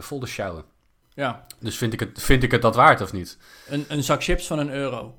folders 0.00 0.32
sjouwen. 0.32 0.64
Ja. 1.14 1.46
Dus 1.60 1.76
vind 1.76 1.92
ik, 1.92 2.00
het, 2.00 2.22
vind 2.22 2.42
ik 2.42 2.50
het 2.50 2.62
dat 2.62 2.74
waard 2.74 3.00
of 3.00 3.12
niet? 3.12 3.38
Een, 3.68 3.84
een 3.88 4.04
zak 4.04 4.22
chips 4.22 4.46
van 4.46 4.58
een 4.58 4.70
euro. 4.70 5.14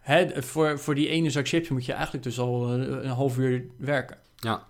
Hè, 0.00 0.42
voor, 0.42 0.78
voor 0.78 0.94
die 0.94 1.08
ene 1.08 1.30
zak 1.30 1.48
chips 1.48 1.68
moet 1.68 1.84
je 1.84 1.92
eigenlijk 1.92 2.24
dus 2.24 2.38
al 2.38 2.70
een, 2.70 3.04
een 3.04 3.10
half 3.10 3.38
uur 3.38 3.64
werken. 3.76 4.18
Ja. 4.36 4.66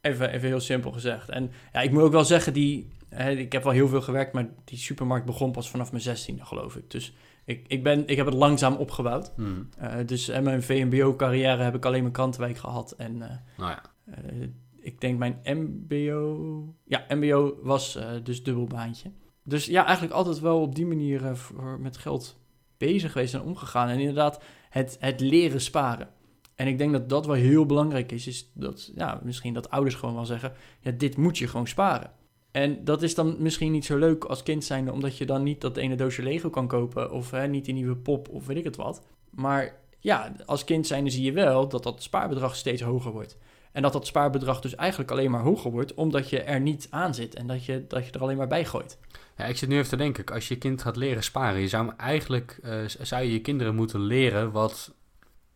Even, 0.00 0.30
even 0.30 0.48
heel 0.48 0.60
simpel 0.60 0.92
gezegd. 0.92 1.28
En 1.28 1.50
ja, 1.72 1.80
ik 1.80 1.90
moet 1.90 2.02
ook 2.02 2.12
wel 2.12 2.24
zeggen, 2.24 2.52
die, 2.52 2.88
hè, 3.08 3.30
ik 3.30 3.52
heb 3.52 3.62
wel 3.62 3.72
heel 3.72 3.88
veel 3.88 4.02
gewerkt, 4.02 4.32
maar 4.32 4.48
die 4.64 4.78
supermarkt 4.78 5.26
begon 5.26 5.52
pas 5.52 5.70
vanaf 5.70 5.90
mijn 5.90 6.02
zestiende, 6.02 6.44
geloof 6.44 6.76
ik. 6.76 6.90
Dus 6.90 7.14
ik, 7.44 7.64
ik, 7.68 7.82
ben, 7.82 8.08
ik 8.08 8.16
heb 8.16 8.26
het 8.26 8.34
langzaam 8.34 8.74
opgebouwd. 8.74 9.32
Hmm. 9.36 9.68
Uh, 9.82 9.94
dus 10.06 10.26
mijn 10.26 10.62
VMBO-carrière 10.62 11.62
heb 11.62 11.74
ik 11.74 11.84
alleen 11.84 12.00
mijn 12.00 12.12
krantenwijk 12.12 12.56
gehad. 12.56 12.92
En 12.92 13.14
uh, 13.14 13.28
nou 13.56 13.70
ja. 13.70 13.82
uh, 14.06 14.48
ik 14.76 15.00
denk 15.00 15.18
mijn 15.18 15.40
MBO... 15.44 16.74
Ja, 16.84 17.04
MBO 17.08 17.58
was 17.62 17.98
dus 18.22 18.42
dubbelbaantje. 18.42 19.10
Dus 19.42 19.66
ja, 19.66 19.84
eigenlijk 19.84 20.14
altijd 20.14 20.40
wel 20.40 20.60
op 20.60 20.74
die 20.74 20.86
manier 20.86 21.36
voor, 21.36 21.80
met 21.80 21.96
geld 21.96 22.36
bezig 22.76 23.12
geweest 23.12 23.34
en 23.34 23.42
omgegaan. 23.42 23.88
En 23.88 23.98
inderdaad, 23.98 24.42
het, 24.74 24.96
het 25.00 25.20
leren 25.20 25.60
sparen. 25.60 26.08
En 26.54 26.66
ik 26.66 26.78
denk 26.78 26.92
dat 26.92 27.08
dat 27.08 27.26
wel 27.26 27.34
heel 27.34 27.66
belangrijk 27.66 28.12
is. 28.12 28.26
Is 28.26 28.50
dat, 28.54 28.92
ja, 28.94 29.20
misschien 29.22 29.54
dat 29.54 29.70
ouders 29.70 29.94
gewoon 29.94 30.14
wel 30.14 30.24
zeggen: 30.24 30.52
ja, 30.80 30.90
dit 30.90 31.16
moet 31.16 31.38
je 31.38 31.48
gewoon 31.48 31.66
sparen. 31.66 32.10
En 32.50 32.84
dat 32.84 33.02
is 33.02 33.14
dan 33.14 33.36
misschien 33.38 33.72
niet 33.72 33.84
zo 33.84 33.96
leuk 33.96 34.24
als 34.24 34.42
kind 34.42 34.64
zijnde, 34.64 34.92
omdat 34.92 35.18
je 35.18 35.26
dan 35.26 35.42
niet 35.42 35.60
dat 35.60 35.76
ene 35.76 35.96
doosje 35.96 36.22
Lego 36.22 36.50
kan 36.50 36.66
kopen. 36.66 37.12
Of 37.12 37.30
hè, 37.30 37.48
niet 37.48 37.64
die 37.64 37.74
nieuwe 37.74 37.96
pop 37.96 38.28
of 38.28 38.46
weet 38.46 38.56
ik 38.56 38.64
het 38.64 38.76
wat. 38.76 39.02
Maar 39.30 39.80
ja, 39.98 40.32
als 40.46 40.64
kind 40.64 40.86
zijnde 40.86 41.10
zie 41.10 41.24
je 41.24 41.32
wel 41.32 41.68
dat 41.68 41.82
dat 41.82 42.02
spaarbedrag 42.02 42.56
steeds 42.56 42.82
hoger 42.82 43.12
wordt. 43.12 43.36
En 43.74 43.82
dat 43.82 43.92
dat 43.92 44.06
spaarbedrag 44.06 44.60
dus 44.60 44.74
eigenlijk 44.74 45.10
alleen 45.10 45.30
maar 45.30 45.40
hoger 45.40 45.70
wordt, 45.70 45.94
omdat 45.94 46.30
je 46.30 46.42
er 46.42 46.60
niet 46.60 46.86
aan 46.90 47.14
zit 47.14 47.34
en 47.34 47.46
dat 47.46 47.64
je, 47.64 47.84
dat 47.88 48.06
je 48.06 48.12
er 48.12 48.20
alleen 48.20 48.36
maar 48.36 48.46
bij 48.46 48.64
gooit. 48.64 48.98
Ja, 49.36 49.44
ik 49.44 49.56
zit 49.56 49.68
nu 49.68 49.76
even 49.76 49.88
te 49.88 49.96
denken, 49.96 50.24
als 50.24 50.48
je 50.48 50.58
kind 50.58 50.82
gaat 50.82 50.96
leren 50.96 51.22
sparen, 51.22 51.60
je 51.60 51.68
zou 51.68 51.92
eigenlijk 51.96 52.58
uh, 52.64 52.84
zou 52.86 53.22
je 53.22 53.32
je 53.32 53.40
kinderen 53.40 53.74
moeten 53.74 54.00
leren 54.00 54.50
wat 54.50 54.94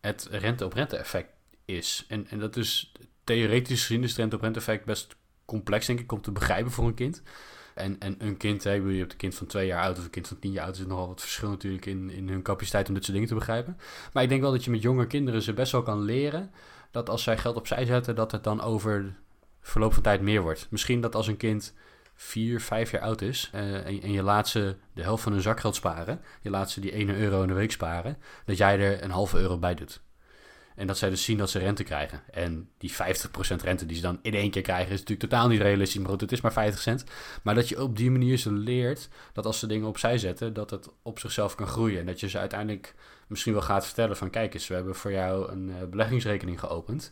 het 0.01 0.27
rente-op-rente 0.31 0.97
effect 0.97 1.29
is. 1.65 2.05
En, 2.07 2.27
en 2.29 2.39
dat 2.39 2.55
is 2.55 2.91
theoretisch 3.23 3.85
gezien 3.85 4.03
is 4.03 4.09
het 4.09 4.19
rente-op-rente 4.19 4.59
effect 4.59 4.85
best 4.85 5.15
complex, 5.45 5.85
denk 5.85 5.99
ik, 5.99 6.11
om 6.11 6.21
te 6.21 6.31
begrijpen 6.31 6.71
voor 6.71 6.85
een 6.85 6.93
kind. 6.93 7.21
En, 7.75 7.95
en 7.99 8.15
een 8.17 8.37
kind, 8.37 8.63
hè, 8.63 8.73
je 8.73 8.97
hebt 8.97 9.11
een 9.11 9.17
kind 9.17 9.35
van 9.35 9.47
twee 9.47 9.67
jaar 9.67 9.83
oud 9.83 9.97
of 9.97 10.03
een 10.03 10.09
kind 10.09 10.27
van 10.27 10.39
tien 10.39 10.51
jaar 10.51 10.65
oud, 10.65 10.73
er 10.73 10.79
zit 10.79 10.87
nogal 10.87 11.07
wat 11.07 11.21
verschil 11.21 11.49
natuurlijk 11.49 11.85
in, 11.85 12.09
in 12.09 12.29
hun 12.29 12.41
capaciteit 12.41 12.87
om 12.87 12.93
dit 12.93 13.03
soort 13.03 13.15
dingen 13.15 13.29
te 13.29 13.35
begrijpen. 13.35 13.77
Maar 14.13 14.23
ik 14.23 14.29
denk 14.29 14.41
wel 14.41 14.51
dat 14.51 14.63
je 14.63 14.71
met 14.71 14.81
jonge 14.81 15.07
kinderen 15.07 15.41
ze 15.41 15.53
best 15.53 15.71
wel 15.71 15.81
kan 15.81 16.01
leren 16.01 16.51
dat 16.91 17.09
als 17.09 17.23
zij 17.23 17.37
geld 17.37 17.55
opzij 17.55 17.85
zetten, 17.85 18.15
dat 18.15 18.31
het 18.31 18.43
dan 18.43 18.61
over 18.61 19.15
verloop 19.61 19.93
van 19.93 20.03
tijd 20.03 20.21
meer 20.21 20.41
wordt. 20.41 20.67
Misschien 20.69 21.01
dat 21.01 21.15
als 21.15 21.27
een 21.27 21.37
kind 21.37 21.73
vier, 22.15 22.61
vijf 22.61 22.91
jaar 22.91 23.01
oud 23.01 23.21
is 23.21 23.51
uh, 23.55 23.75
en, 23.75 24.01
en, 24.01 24.11
je 24.11 24.23
laat 24.23 24.47
ze 24.47 24.75
de 24.93 25.01
helft 25.01 25.23
van 25.23 25.31
hun 25.31 25.41
zakgeld 25.41 25.75
sparen, 25.75 26.21
je 26.41 26.49
laat 26.49 26.71
ze 26.71 26.79
die 26.79 26.91
1 26.91 27.09
euro 27.09 27.41
in 27.41 27.47
de 27.47 27.53
week 27.53 27.71
sparen, 27.71 28.17
dat 28.45 28.57
jij 28.57 28.79
er 28.79 29.03
een 29.03 29.11
halve 29.11 29.37
euro 29.37 29.57
bij 29.57 29.75
doet. 29.75 30.01
En 30.79 30.87
dat 30.87 30.97
zij 30.97 31.09
dus 31.09 31.23
zien 31.23 31.37
dat 31.37 31.49
ze 31.49 31.59
rente 31.59 31.83
krijgen. 31.83 32.21
En 32.31 32.69
die 32.77 32.91
50% 32.91 32.95
rente 33.63 33.85
die 33.85 33.95
ze 33.95 34.01
dan 34.01 34.19
in 34.21 34.33
één 34.33 34.51
keer 34.51 34.61
krijgen, 34.61 34.91
is 34.91 34.99
natuurlijk 34.99 35.29
totaal 35.29 35.47
niet 35.47 35.61
realistisch. 35.61 35.99
Maar 35.99 36.09
goed, 36.09 36.21
het 36.21 36.31
is 36.31 36.41
maar 36.41 36.53
50 36.53 36.81
cent. 36.81 37.03
Maar 37.43 37.55
dat 37.55 37.69
je 37.69 37.81
op 37.81 37.97
die 37.97 38.11
manier 38.11 38.37
ze 38.37 38.51
leert 38.51 39.09
dat 39.33 39.45
als 39.45 39.59
ze 39.59 39.67
dingen 39.67 39.87
opzij 39.87 40.17
zetten, 40.17 40.53
dat 40.53 40.69
het 40.69 40.89
op 41.01 41.19
zichzelf 41.19 41.55
kan 41.55 41.67
groeien. 41.67 41.99
En 41.99 42.05
dat 42.05 42.19
je 42.19 42.29
ze 42.29 42.39
uiteindelijk 42.39 42.95
misschien 43.27 43.53
wel 43.53 43.61
gaat 43.61 43.85
vertellen 43.85 44.17
van 44.17 44.29
kijk 44.29 44.53
eens, 44.53 44.67
we 44.67 44.73
hebben 44.73 44.95
voor 44.95 45.11
jou 45.11 45.51
een 45.51 45.69
uh, 45.69 45.75
beleggingsrekening 45.89 46.59
geopend. 46.59 47.11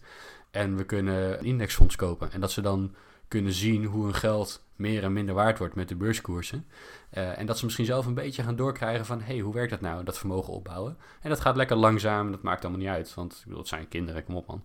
En 0.51 0.77
we 0.77 0.83
kunnen 0.83 1.39
een 1.39 1.45
indexfonds 1.45 1.95
kopen. 1.95 2.31
En 2.31 2.39
dat 2.39 2.51
ze 2.51 2.61
dan 2.61 2.95
kunnen 3.27 3.53
zien 3.53 3.85
hoe 3.85 4.03
hun 4.03 4.13
geld 4.13 4.65
meer 4.75 5.03
en 5.03 5.13
minder 5.13 5.35
waard 5.35 5.57
wordt 5.57 5.75
met 5.75 5.89
de 5.89 5.95
beurskoersen. 5.95 6.65
Uh, 7.13 7.39
en 7.39 7.45
dat 7.45 7.57
ze 7.57 7.65
misschien 7.65 7.85
zelf 7.85 8.05
een 8.05 8.13
beetje 8.13 8.43
gaan 8.43 8.55
doorkrijgen 8.55 9.05
van... 9.05 9.19
hé, 9.19 9.25
hey, 9.25 9.39
hoe 9.39 9.53
werkt 9.53 9.69
dat 9.69 9.81
nou, 9.81 10.03
dat 10.03 10.17
vermogen 10.17 10.53
opbouwen? 10.53 10.97
En 11.21 11.29
dat 11.29 11.39
gaat 11.39 11.55
lekker 11.55 11.75
langzaam 11.75 12.25
en 12.25 12.31
dat 12.31 12.41
maakt 12.41 12.61
allemaal 12.61 12.81
niet 12.81 12.89
uit. 12.89 13.13
Want 13.13 13.33
ik 13.33 13.43
bedoel, 13.43 13.59
het 13.59 13.67
zijn 13.67 13.87
kinderen, 13.87 14.23
kom 14.23 14.35
op 14.35 14.47
man. 14.47 14.63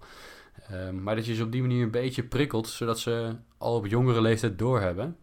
Uh, 0.72 0.90
maar 0.90 1.16
dat 1.16 1.27
je 1.27 1.35
ze 1.35 1.42
op 1.42 1.53
die 1.53 1.61
manier 1.61 1.83
een 1.83 1.90
beetje 1.90 2.22
prikkelt... 2.22 2.68
zodat 2.68 2.98
ze 2.98 3.37
al 3.59 3.77
op 3.77 3.87
jongere 3.87 4.20
leeftijd 4.20 4.59
doorhebben... 4.59 5.16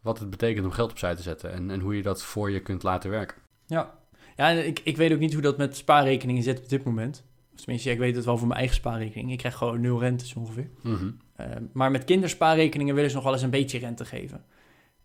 wat 0.00 0.18
het 0.18 0.30
betekent 0.30 0.64
om 0.64 0.72
geld 0.72 0.90
opzij 0.90 1.14
te 1.14 1.22
zetten... 1.22 1.52
en, 1.52 1.70
en 1.70 1.80
hoe 1.80 1.96
je 1.96 2.02
dat 2.02 2.22
voor 2.22 2.50
je 2.50 2.60
kunt 2.60 2.82
laten 2.82 3.10
werken. 3.10 3.36
Ja, 3.66 3.98
ja 4.36 4.48
ik, 4.48 4.80
ik 4.84 4.96
weet 4.96 5.12
ook 5.12 5.18
niet 5.18 5.32
hoe 5.32 5.42
dat 5.42 5.58
met 5.58 5.76
spaarrekeningen 5.76 6.42
zit 6.42 6.58
op 6.58 6.68
dit 6.68 6.84
moment. 6.84 7.24
Tenminste, 7.54 7.90
ik 7.90 7.98
weet 7.98 8.16
het 8.16 8.24
wel 8.24 8.38
voor 8.38 8.46
mijn 8.46 8.58
eigen 8.58 8.76
spaarrekening. 8.76 9.32
Ik 9.32 9.38
krijg 9.38 9.56
gewoon 9.56 9.80
nul 9.80 10.00
rente 10.00 10.38
ongeveer. 10.38 10.70
Mm 10.82 10.94
-hmm. 10.94 11.16
Uh, 11.42 11.56
maar 11.72 11.90
met 11.90 12.04
kinderspaarrekeningen 12.04 12.94
willen 12.94 13.10
ze 13.10 13.16
nog 13.16 13.24
wel 13.24 13.32
eens 13.32 13.42
een 13.42 13.50
beetje 13.50 13.78
rente 13.78 14.04
geven. 14.04 14.44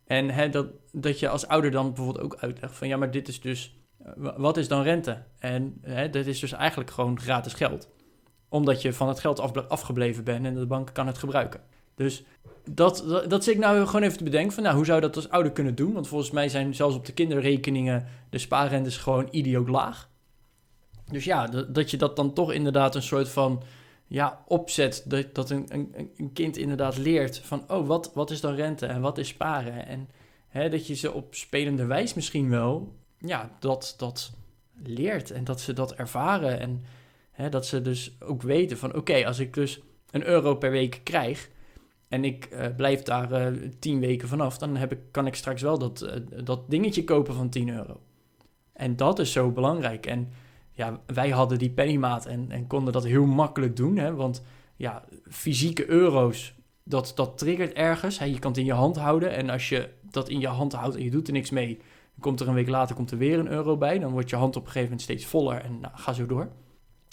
En 0.06 0.30
hè, 0.30 0.50
dat, 0.50 0.68
dat 0.92 1.20
je 1.20 1.30
als 1.30 1.48
ouder 1.48 1.72
dan 1.72 1.94
bijvoorbeeld 1.94 2.24
ook 2.24 2.36
uitlegt 2.36 2.76
van... 2.76 2.88
ja, 2.88 2.98
maar 2.98 3.12
dit 3.12 3.28
is 3.28 3.42
dus... 3.42 3.80
wat 4.16 4.58
is 4.58 4.68
dan 4.68 4.82
rente? 4.82 5.24
En 5.40 5.78
hè, 5.82 6.10
dat 6.10 6.26
is 6.26 6.40
dus 6.40 6.52
eigenlijk 6.52 6.92
gewoon 6.92 7.20
gratis 7.20 7.54
geld. 7.54 7.90
Omdat 8.50 8.82
je 8.82 8.94
van 8.94 9.08
het 9.08 9.20
geld 9.20 9.40
af, 9.40 9.68
afgebleven 9.68 10.24
bent 10.24 10.46
en 10.46 10.56
de 10.56 10.66
bank 10.66 10.94
kan 10.94 11.08
het 11.08 11.18
gebruiken. 11.18 11.62
Dus 11.96 12.24
dat, 12.70 13.04
dat, 13.08 13.30
dat 13.30 13.44
zit 13.44 13.54
ik 13.54 13.60
nou 13.60 13.86
gewoon 13.86 14.04
even 14.04 14.18
te 14.18 14.24
bedenken 14.24 14.54
van... 14.54 14.64
nou, 14.64 14.76
hoe 14.76 14.86
zou 14.86 14.98
je 15.02 15.06
dat 15.06 15.16
als 15.16 15.30
ouder 15.30 15.52
kunnen 15.52 15.76
doen? 15.76 15.94
Want 15.94 16.08
volgens 16.08 16.32
mij 16.32 16.50
zijn 16.50 16.76
zelfs 16.76 16.96
op 16.96 17.06
de 17.06 17.14
kinderrekeningen... 17.14 18.08
de 18.30 18.38
spaarrentes 18.38 18.98
gewoon 18.98 19.28
idioot 19.32 19.68
laag. 19.68 20.10
Dus 21.12 21.24
ja, 21.24 21.48
dat, 21.48 21.76
dat 21.76 21.92
je 21.92 21.98
dat 21.98 22.16
dan 22.16 22.34
toch 22.34 22.52
inderdaad 22.52 22.96
een 22.96 23.02
soort 23.02 23.30
van 23.30 23.64
ja, 24.08 24.44
opzet. 24.48 25.04
Dat, 25.06 25.36
dat 25.36 25.50
een, 25.50 25.66
een, 25.70 26.12
een 26.18 26.34
kind 26.34 26.58
inderdaad 26.58 26.98
leert 26.98 27.40
van, 27.40 27.64
oh, 27.68 27.88
wat, 27.88 28.12
wat 28.14 28.32
is 28.32 28.42
dan 28.42 28.56
rente 28.56 28.86
en 28.86 29.02
wat 29.02 29.18
is 29.18 29.28
sparen? 29.28 29.88
En 29.88 30.10
hè, 30.48 30.70
dat 30.70 30.88
je 30.88 30.96
ze 30.96 31.14
op 31.14 31.36
spelende 31.36 31.86
wijs 31.86 32.14
misschien 32.14 32.50
wel, 32.50 32.96
ja, 33.18 33.52
dat, 33.60 33.94
dat 33.98 34.32
leert 34.84 35.32
en 35.32 35.44
dat 35.44 35.62
ze 35.62 35.74
dat 35.74 35.94
ervaren. 35.94 36.60
En 36.60 36.84
hè, 37.32 37.50
dat 37.50 37.66
ze 37.66 37.82
dus 37.82 38.16
ook 38.20 38.42
weten 38.42 38.78
van, 38.78 38.96
oké, 38.96 39.26
als 39.26 39.40
ik 39.40 39.54
dus 39.54 39.82
een 40.12 40.26
euro 40.26 40.56
per 40.56 40.72
week 40.72 41.02
krijg 41.04 41.50
en 42.08 42.24
ik 42.24 42.50
uh, 42.52 42.66
blijf 42.76 43.04
daar 43.04 43.54
uh, 43.54 43.70
tien 43.80 44.00
weken 44.00 44.28
vanaf, 44.28 44.58
dan 44.58 44.76
heb 44.76 44.92
ik, 44.92 45.00
kan 45.12 45.28
ik 45.28 45.36
straks 45.36 45.62
wel 45.62 45.78
dat, 45.78 46.02
uh, 46.04 46.44
dat 46.44 46.70
dingetje 46.70 47.04
kopen 47.04 47.34
van 47.34 47.50
10 47.50 47.70
euro. 47.70 48.02
En 48.74 48.96
dat 48.96 49.20
is 49.20 49.32
zo 49.32 49.52
belangrijk. 49.52 50.06
En 50.06 50.32
ja, 50.78 51.00
wij 51.06 51.30
hadden 51.30 51.58
die 51.58 51.70
pennymaat 51.70 52.26
en, 52.26 52.52
en 52.52 52.68
konden 52.68 52.94
dat 52.94 53.04
heel 53.04 53.26
makkelijk 53.26 53.76
doen. 53.76 53.98
Hè? 53.98 54.16
Want 54.16 54.44
ja, 54.76 55.04
fysieke 55.30 55.90
euro's, 55.90 56.54
dat, 56.84 57.12
dat 57.16 57.38
triggert 57.38 57.74
ergens. 57.74 58.20
Hè? 58.20 58.26
Je 58.26 58.40
kan 58.40 58.52
het 58.52 58.60
in 58.60 58.66
je 58.66 58.74
hand 58.74 58.98
houden. 58.98 59.32
En 59.32 59.50
als 59.50 59.70
je 59.70 59.90
dat 60.02 60.30
in 60.30 60.40
je 60.40 60.48
hand 60.48 60.74
houdt 60.74 60.96
en 60.96 61.04
je 61.04 61.10
doet 61.10 61.28
er 61.28 61.34
niks 61.34 61.50
mee... 61.50 61.80
komt 62.20 62.40
er 62.40 62.48
een 62.48 62.54
week 62.54 62.68
later 62.68 62.96
komt 62.96 63.12
er 63.12 63.18
weer 63.18 63.40
een 63.40 63.48
euro 63.48 63.78
bij. 63.78 64.00
Dan 64.00 64.12
wordt 64.12 64.30
je 64.30 64.36
hand 64.36 64.56
op 64.56 64.62
een 64.62 64.68
gegeven 64.68 64.90
moment 64.90 65.02
steeds 65.02 65.26
voller 65.26 65.62
en 65.62 65.80
nou, 65.80 65.94
ga 65.96 66.14
zo 66.14 66.26
door. 66.26 66.50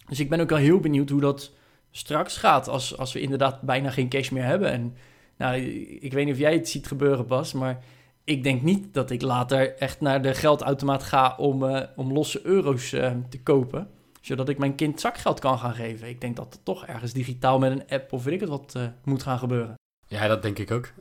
Dus 0.08 0.20
ik 0.20 0.28
ben 0.28 0.40
ook 0.40 0.50
wel 0.50 0.58
heel 0.58 0.80
benieuwd 0.80 1.10
hoe 1.10 1.20
dat 1.20 1.52
straks 1.90 2.36
gaat... 2.36 2.68
als, 2.68 2.98
als 2.98 3.12
we 3.12 3.20
inderdaad 3.20 3.60
bijna 3.60 3.90
geen 3.90 4.08
cash 4.08 4.30
meer 4.30 4.44
hebben. 4.44 4.70
En 4.70 4.96
nou, 5.36 5.56
ik 6.00 6.12
weet 6.12 6.24
niet 6.24 6.34
of 6.34 6.40
jij 6.40 6.54
het 6.54 6.68
ziet 6.68 6.86
gebeuren, 6.86 7.26
Bas, 7.26 7.52
maar 7.52 7.84
ik 8.24 8.42
denk 8.42 8.62
niet 8.62 8.94
dat 8.94 9.10
ik 9.10 9.22
later 9.22 9.76
echt 9.76 10.00
naar 10.00 10.22
de 10.22 10.34
geldautomaat 10.34 11.02
ga 11.02 11.34
om, 11.36 11.62
uh, 11.62 11.80
om 11.96 12.12
losse 12.12 12.46
euro's 12.46 12.92
uh, 12.92 13.12
te 13.28 13.42
kopen. 13.42 13.88
Zodat 14.20 14.48
ik 14.48 14.58
mijn 14.58 14.74
kind 14.74 15.00
zakgeld 15.00 15.40
kan 15.40 15.58
gaan 15.58 15.74
geven. 15.74 16.08
Ik 16.08 16.20
denk 16.20 16.36
dat 16.36 16.54
het 16.54 16.64
toch 16.64 16.86
ergens 16.86 17.12
digitaal 17.12 17.58
met 17.58 17.72
een 17.72 17.88
app 17.88 18.12
of 18.12 18.24
weet 18.24 18.34
ik 18.34 18.40
het 18.40 18.48
wat 18.48 18.74
uh, 18.76 18.82
moet 19.04 19.22
gaan 19.22 19.38
gebeuren. 19.38 19.74
Ja, 20.06 20.26
dat 20.26 20.42
denk 20.42 20.58
ik 20.58 20.70
ook. 20.70 20.92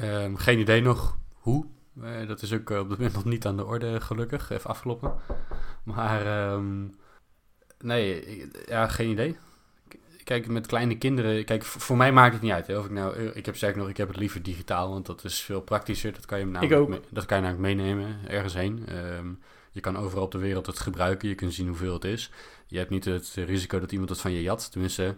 Um, 0.00 0.36
geen 0.36 0.58
idee 0.58 0.82
nog 0.82 1.18
hoe. 1.32 1.66
dat 2.26 2.42
is 2.42 2.52
ook 2.52 2.70
op 2.70 2.88
dit 2.88 2.98
moment 2.98 3.12
nog 3.12 3.24
niet 3.24 3.46
aan 3.46 3.56
de 3.56 3.64
orde, 3.64 4.00
gelukkig. 4.00 4.50
Even 4.50 4.70
afgelopen. 4.70 5.14
Maar 5.84 6.52
um, 6.52 6.94
nee, 7.78 8.24
ja, 8.66 8.88
geen 8.88 9.10
idee 9.10 9.36
kijk, 10.24 10.46
met 10.46 10.66
kleine 10.66 10.98
kinderen, 10.98 11.44
kijk, 11.44 11.64
voor 11.64 11.96
mij 11.96 12.12
maakt 12.12 12.32
het 12.32 12.42
niet 12.42 12.52
uit. 12.52 12.66
Hè, 12.66 12.78
of 12.78 12.84
ik 12.84 12.90
nou, 12.90 13.18
ik 13.18 13.46
heb 13.46 13.56
zeker 13.56 13.78
nog, 13.78 13.88
ik 13.88 13.96
heb 13.96 14.08
het 14.08 14.16
liever 14.16 14.42
digitaal, 14.42 14.90
want 14.90 15.06
dat 15.06 15.24
is 15.24 15.40
veel 15.40 15.60
praktischer. 15.60 16.12
Dat 16.12 16.26
kan 16.26 16.38
je 16.38 16.46
namelijk, 16.46 17.02
dat 17.10 17.26
kan 17.26 17.36
je 17.36 17.42
namelijk 17.42 17.76
meenemen 17.76 18.18
ergens 18.28 18.54
heen. 18.54 18.86
Um, 19.16 19.40
je 19.70 19.80
kan 19.80 19.96
overal 19.96 20.24
op 20.24 20.30
de 20.30 20.38
wereld 20.38 20.66
het 20.66 20.78
gebruiken, 20.78 21.28
je 21.28 21.34
kunt 21.34 21.54
zien 21.54 21.66
hoeveel 21.66 21.92
het 21.92 22.04
is. 22.04 22.30
Je 22.66 22.78
hebt 22.78 22.90
niet 22.90 23.04
het 23.04 23.32
risico 23.34 23.80
dat 23.80 23.92
iemand 23.92 24.10
het 24.10 24.20
van 24.20 24.32
je 24.32 24.42
jat. 24.42 24.72
Tenminste, 24.72 25.16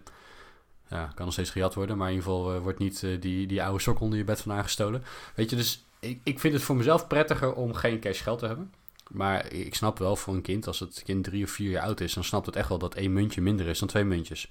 ja, 0.89 1.13
kan 1.15 1.25
nog 1.25 1.33
steeds 1.33 1.51
gejat 1.51 1.75
worden, 1.75 1.97
maar 1.97 2.09
in 2.09 2.15
ieder 2.15 2.31
geval 2.31 2.61
wordt 2.61 2.79
niet 2.79 3.07
die, 3.21 3.47
die 3.47 3.63
oude 3.63 3.83
sok 3.83 4.01
onder 4.01 4.19
je 4.19 4.25
bed 4.25 4.41
vandaan 4.41 4.63
gestolen. 4.63 5.05
Weet 5.35 5.51
je, 5.51 5.57
dus 5.57 5.85
ik, 6.01 6.21
ik 6.25 6.41
vind 6.41 6.55
het 6.55 6.63
voor 6.63 6.77
mezelf 6.77 7.07
prettiger 7.07 7.55
om 7.55 7.75
geen 7.75 8.01
cash 8.01 8.23
geld 8.23 8.39
te 8.39 8.47
hebben. 8.47 8.73
Maar 9.11 9.53
ik 9.53 9.75
snap 9.75 9.99
wel 9.99 10.17
voor 10.17 10.35
een 10.35 10.43
kind, 10.43 10.67
als 10.67 10.81
het 10.81 11.03
kind 11.05 11.25
drie 11.25 11.45
of 11.45 11.51
vier 11.51 11.71
jaar 11.71 11.85
oud 11.85 12.01
is, 12.01 12.15
dan 12.15 12.25
snapt 12.25 12.47
het 12.47 12.57
echt 12.57 12.69
wel 12.69 12.79
dat 12.79 12.95
één 12.95 13.13
muntje 13.13 13.41
minder 13.41 13.67
is 13.67 13.79
dan 13.79 13.89
twee 13.89 14.05
muntjes. 14.05 14.51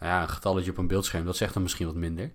Ja, 0.00 0.22
een 0.22 0.28
getalletje 0.28 0.70
op 0.70 0.78
een 0.78 0.86
beeldscherm, 0.86 1.24
dat 1.24 1.36
zegt 1.36 1.54
dan 1.54 1.62
misschien 1.62 1.86
wat 1.86 1.94
minder. 1.94 2.32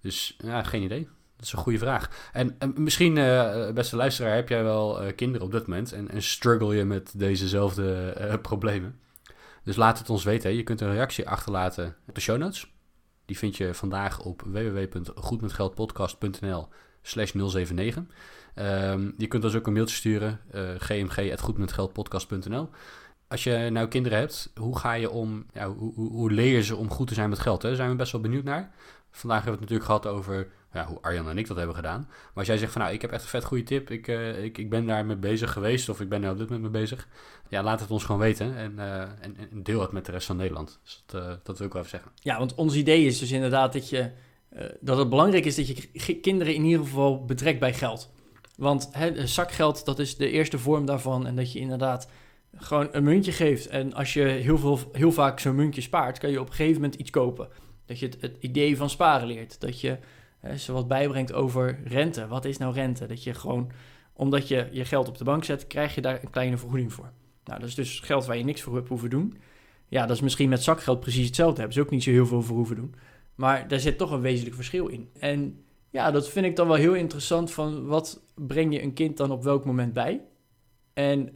Dus 0.00 0.36
ja, 0.38 0.62
geen 0.62 0.82
idee. 0.82 1.08
Dat 1.36 1.46
is 1.46 1.52
een 1.52 1.58
goede 1.58 1.78
vraag. 1.78 2.30
En, 2.32 2.56
en 2.58 2.72
misschien, 2.76 3.16
uh, 3.16 3.70
beste 3.70 3.96
luisteraar, 3.96 4.34
heb 4.34 4.48
jij 4.48 4.62
wel 4.62 5.04
uh, 5.04 5.08
kinderen 5.16 5.46
op 5.46 5.52
dit 5.52 5.66
moment 5.66 5.92
en, 5.92 6.22
struggle 6.22 6.76
je 6.76 6.84
met 6.84 7.12
dezezelfde 7.16 8.16
uh, 8.20 8.34
problemen. 8.42 8.98
Dus 9.62 9.76
laat 9.76 9.98
het 9.98 10.10
ons 10.10 10.24
weten. 10.24 10.54
Je 10.54 10.62
kunt 10.62 10.80
een 10.80 10.92
reactie 10.92 11.28
achterlaten 11.28 11.96
op 12.06 12.14
de 12.14 12.20
show 12.20 12.38
notes. 12.38 12.72
Die 13.24 13.38
vind 13.38 13.56
je 13.56 13.74
vandaag 13.74 14.20
op 14.20 14.42
www.goedmetgeldpodcast.nl 14.46 16.68
slash 17.02 17.32
079. 17.32 18.02
Um, 18.56 19.14
je 19.18 19.26
kunt 19.26 19.42
dus 19.42 19.54
ook 19.54 19.66
een 19.66 19.72
mailtje 19.72 19.96
sturen, 19.96 20.40
gmg.goedmetgeldpodcast.nl. 20.78 22.68
Als 23.28 23.44
je 23.44 23.68
nou 23.70 23.88
kinderen 23.88 24.18
hebt, 24.18 24.50
hoe 24.54 24.78
ga 24.78 24.92
je 24.92 25.10
om, 25.10 25.46
hoe, 25.78 25.92
hoe, 25.94 26.30
leer 26.30 26.54
je 26.54 26.62
ze 26.62 26.76
om 26.76 26.90
goed 26.90 27.08
te 27.08 27.14
zijn 27.14 27.28
met 27.28 27.38
geld? 27.38 27.62
Hè? 27.62 27.68
Daar 27.68 27.76
zijn 27.76 27.90
we 27.90 27.96
best 27.96 28.12
wel 28.12 28.20
benieuwd 28.20 28.44
naar. 28.44 28.70
Vandaag 29.10 29.44
hebben 29.44 29.60
we 29.60 29.64
het 29.64 29.70
natuurlijk 29.70 30.02
gehad 30.02 30.18
over 30.18 30.48
ja, 30.74 30.86
hoe 30.86 30.98
Arjan 31.00 31.28
en 31.28 31.38
ik 31.38 31.46
dat 31.46 31.56
hebben 31.56 31.74
gedaan. 31.74 32.06
Maar 32.08 32.32
als 32.34 32.46
jij 32.46 32.58
zegt 32.58 32.72
van 32.72 32.80
nou, 32.80 32.94
ik 32.94 33.02
heb 33.02 33.10
echt 33.10 33.22
een 33.22 33.28
vet 33.28 33.44
goede 33.44 33.62
tip, 33.62 33.90
ik, 33.90 34.08
uh, 34.08 34.44
ik, 34.44 34.58
ik 34.58 34.70
ben 34.70 34.86
daar 34.86 35.06
mee 35.06 35.16
bezig 35.16 35.52
geweest 35.52 35.88
of 35.88 36.00
ik 36.00 36.08
ben 36.08 36.22
er 36.22 36.30
op 36.30 36.38
dit 36.38 36.48
moment 36.48 36.72
mee 36.72 36.80
bezig. 36.82 37.08
Ja, 37.48 37.62
laat 37.62 37.80
het 37.80 37.90
ons 37.90 38.04
gewoon 38.04 38.20
weten 38.20 38.56
en, 38.56 38.72
uh, 38.76 39.00
en, 39.00 39.36
en, 39.50 39.62
deel 39.62 39.80
het 39.80 39.92
met 39.92 40.06
de 40.06 40.12
rest 40.12 40.26
van 40.26 40.36
Nederland. 40.36 40.80
Dus 40.82 41.02
dat, 41.06 41.22
uh, 41.22 41.32
dat 41.42 41.58
wil 41.58 41.66
ik 41.66 41.72
wel 41.72 41.82
even 41.82 41.94
zeggen. 41.98 42.12
Ja, 42.22 42.38
want 42.38 42.54
ons 42.54 42.74
idee 42.74 43.06
is 43.06 43.18
dus 43.18 43.30
inderdaad 43.30 43.72
dat, 43.72 43.88
je, 43.88 44.10
dat 44.80 44.98
het 44.98 45.08
belangrijk 45.08 45.44
is 45.44 45.54
dat 45.54 45.66
je 45.66 46.14
kinderen 46.20 46.54
in 46.54 46.64
ieder 46.64 46.84
geval 46.84 47.24
betrekt 47.24 47.60
bij 47.60 47.74
geld. 47.74 48.10
Want 48.56 48.88
hè, 48.92 49.26
zakgeld, 49.26 49.84
dat 49.84 49.98
is 49.98 50.16
de 50.16 50.30
eerste 50.30 50.58
vorm 50.58 50.86
daarvan. 50.86 51.26
En 51.26 51.36
dat 51.36 51.52
je 51.52 51.58
inderdaad 51.58 52.08
gewoon 52.56 52.88
een 52.92 53.04
muntje 53.04 53.32
geeft. 53.32 53.66
En 53.66 53.94
als 53.94 54.12
je 54.12 54.22
heel, 54.22 54.58
veel, 54.58 54.78
heel 54.92 55.12
vaak 55.12 55.40
zo'n 55.40 55.54
muntje 55.54 55.80
spaart, 55.80 56.18
kan 56.18 56.30
je 56.30 56.40
op 56.40 56.46
een 56.46 56.54
gegeven 56.54 56.80
moment 56.80 57.00
iets 57.00 57.10
kopen. 57.10 57.48
Dat 57.86 57.98
je 57.98 58.06
het, 58.06 58.16
het 58.20 58.36
idee 58.40 58.76
van 58.76 58.90
sparen 58.90 59.26
leert. 59.26 59.60
Dat 59.60 59.80
je 59.80 59.98
hè, 60.38 60.56
ze 60.56 60.72
wat 60.72 60.88
bijbrengt 60.88 61.32
over 61.32 61.80
rente. 61.84 62.26
Wat 62.26 62.44
is 62.44 62.58
nou 62.58 62.74
rente? 62.74 63.06
Dat 63.06 63.22
je 63.24 63.34
gewoon, 63.34 63.70
omdat 64.12 64.48
je 64.48 64.68
je 64.72 64.84
geld 64.84 65.08
op 65.08 65.18
de 65.18 65.24
bank 65.24 65.44
zet, 65.44 65.66
krijg 65.66 65.94
je 65.94 66.00
daar 66.00 66.22
een 66.22 66.30
kleine 66.30 66.56
vergoeding 66.56 66.92
voor. 66.92 67.12
Nou, 67.44 67.60
dat 67.60 67.68
is 67.68 67.74
dus 67.74 68.00
geld 68.00 68.26
waar 68.26 68.36
je 68.36 68.44
niks 68.44 68.62
voor 68.62 68.74
hebt 68.74 68.88
hoeven 68.88 69.10
doen. 69.10 69.36
Ja, 69.88 70.06
dat 70.06 70.16
is 70.16 70.22
misschien 70.22 70.48
met 70.48 70.62
zakgeld 70.62 71.00
precies 71.00 71.26
hetzelfde. 71.26 71.56
Hebben 71.56 71.74
ze 71.74 71.80
ook 71.80 71.90
niet 71.90 72.02
zo 72.02 72.10
heel 72.10 72.26
veel 72.26 72.42
voor 72.42 72.56
hoeven 72.56 72.76
doen. 72.76 72.94
Maar 73.34 73.68
daar 73.68 73.80
zit 73.80 73.98
toch 73.98 74.10
een 74.10 74.20
wezenlijk 74.20 74.56
verschil 74.56 74.86
in. 74.86 75.08
En 75.18 75.64
ja, 75.90 76.10
dat 76.10 76.28
vind 76.28 76.46
ik 76.46 76.56
dan 76.56 76.66
wel 76.66 76.76
heel 76.76 76.94
interessant 76.94 77.52
van 77.52 77.86
wat 77.86 78.22
breng 78.34 78.72
je 78.72 78.82
een 78.82 78.92
kind 78.92 79.16
dan 79.16 79.30
op 79.30 79.42
welk 79.42 79.64
moment 79.64 79.92
bij? 79.92 80.20
En 80.94 81.32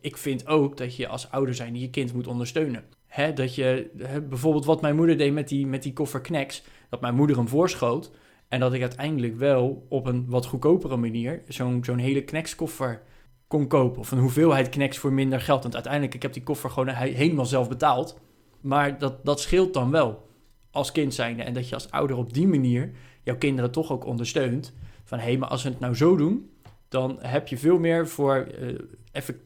ik 0.00 0.16
vind 0.16 0.46
ook 0.46 0.76
dat 0.76 0.96
je 0.96 1.08
als 1.08 1.30
ouder 1.30 1.54
zijn 1.54 1.78
je 1.78 1.90
kind 1.90 2.14
moet 2.14 2.26
ondersteunen. 2.26 2.84
Hè, 3.06 3.32
dat 3.32 3.54
je, 3.54 3.90
hè, 3.98 4.22
bijvoorbeeld 4.22 4.64
wat 4.64 4.80
mijn 4.80 4.96
moeder 4.96 5.16
deed 5.16 5.32
met 5.32 5.48
die, 5.48 5.66
met 5.66 5.82
die 5.82 5.92
koffer 5.92 6.20
knacks, 6.20 6.62
dat 6.88 7.00
mijn 7.00 7.14
moeder 7.14 7.36
hem 7.36 7.48
voorschoot. 7.48 8.10
En 8.48 8.60
dat 8.60 8.72
ik 8.72 8.80
uiteindelijk 8.80 9.36
wel 9.36 9.86
op 9.88 10.06
een 10.06 10.24
wat 10.28 10.46
goedkopere 10.46 10.96
manier 10.96 11.42
zo'n 11.48 11.84
zo'n 11.84 11.98
hele 11.98 12.22
knackskoffer 12.24 13.02
kon 13.46 13.66
kopen. 13.66 14.00
Of 14.00 14.10
een 14.10 14.18
hoeveelheid 14.18 14.68
knacks 14.68 14.98
voor 14.98 15.12
minder 15.12 15.40
geld. 15.40 15.62
Want 15.62 15.74
uiteindelijk, 15.74 16.14
ik 16.14 16.22
heb 16.22 16.32
die 16.32 16.42
koffer 16.42 16.70
gewoon 16.70 16.88
helemaal 16.88 17.46
zelf 17.46 17.68
betaald. 17.68 18.18
Maar 18.60 18.98
dat, 18.98 19.24
dat 19.24 19.40
scheelt 19.40 19.74
dan 19.74 19.90
wel 19.90 20.28
als 20.70 20.92
kind 20.92 21.14
zijnde. 21.14 21.42
En 21.42 21.52
dat 21.52 21.68
je 21.68 21.74
als 21.74 21.90
ouder 21.90 22.16
op 22.16 22.32
die 22.32 22.48
manier 22.48 22.90
jouw 23.22 23.36
kinderen 23.36 23.70
toch 23.70 23.92
ook 23.92 24.04
ondersteunt. 24.04 24.74
Van 25.04 25.18
hé, 25.18 25.24
hey, 25.24 25.38
maar 25.38 25.48
als 25.48 25.62
we 25.62 25.68
het 25.68 25.80
nou 25.80 25.94
zo 25.94 26.16
doen, 26.16 26.50
dan 26.88 27.18
heb 27.20 27.48
je 27.48 27.58
veel 27.58 27.78
meer 27.78 28.08
voor 28.08 28.48
uh, 28.60 28.78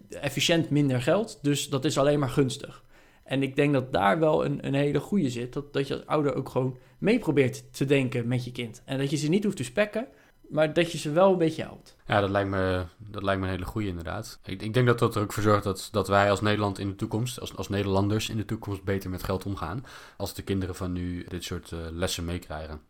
efficiënt 0.09 0.71
minder 0.71 1.03
geld. 1.03 1.39
Dus 1.43 1.69
dat 1.69 1.85
is 1.85 1.99
alleen 1.99 2.19
maar 2.19 2.29
gunstig. 2.29 2.85
En 3.25 3.43
ik 3.43 3.57
denk 3.57 3.73
dat 3.73 3.93
daar 3.93 4.19
wel 4.19 4.45
een, 4.45 4.67
een 4.67 4.75
hele 4.75 5.01
goede 5.01 5.31
zit. 5.31 5.53
Dat, 5.53 5.73
dat 5.73 5.89
je 5.89 5.95
als 5.95 6.07
ouder 6.07 6.35
ook 6.35 6.49
gewoon 6.49 6.79
mee 6.99 7.19
probeert 7.19 7.75
te 7.75 7.85
denken 7.85 8.29
met 8.29 8.45
je 8.45 8.53
kind. 8.53 8.83
En 8.85 8.99
dat 8.99 9.11
je 9.11 9.17
ze 9.17 9.29
niet 9.29 9.45
hoeft 9.45 9.57
te 9.57 9.65
spekken, 9.65 10.07
maar 10.49 10.73
dat 10.73 10.93
je 10.93 10.99
ze 10.99 11.11
wel 11.11 11.33
een 11.33 11.39
beetje 11.39 11.63
helpt. 11.63 11.97
Ja, 12.07 12.21
dat 12.21 12.31
lijkt 12.31 12.51
me, 12.51 12.85
dat 12.99 13.23
lijkt 13.23 13.41
me 13.41 13.47
een 13.47 13.53
hele 13.53 13.65
goede 13.65 13.89
inderdaad. 13.89 14.41
Ik, 14.45 14.63
ik 14.63 14.75
denk 14.75 14.87
dat 14.87 14.99
dat 14.99 15.17
er 15.17 15.23
ook 15.23 15.33
voor 15.33 15.43
zorgt 15.43 15.65
dat, 15.65 15.89
dat 15.93 16.09
wij 16.09 16.31
als 16.31 16.41
Nederland 16.41 16.79
in 16.79 16.89
de 16.89 16.95
toekomst, 16.95 17.41
als, 17.41 17.57
als 17.57 17.69
Nederlanders 17.69 18.29
in 18.29 18.37
de 18.37 18.45
toekomst 18.45 18.85
beter 18.85 19.11
met 19.11 19.23
geld 19.23 19.47
omgaan. 19.47 19.85
Als 20.17 20.35
de 20.35 20.43
kinderen 20.43 20.75
van 20.75 20.93
nu 20.93 21.25
dit 21.29 21.45
soort 21.45 21.71
uh, 21.71 21.81
lessen 21.91 22.25
meekrijgen. 22.25 22.81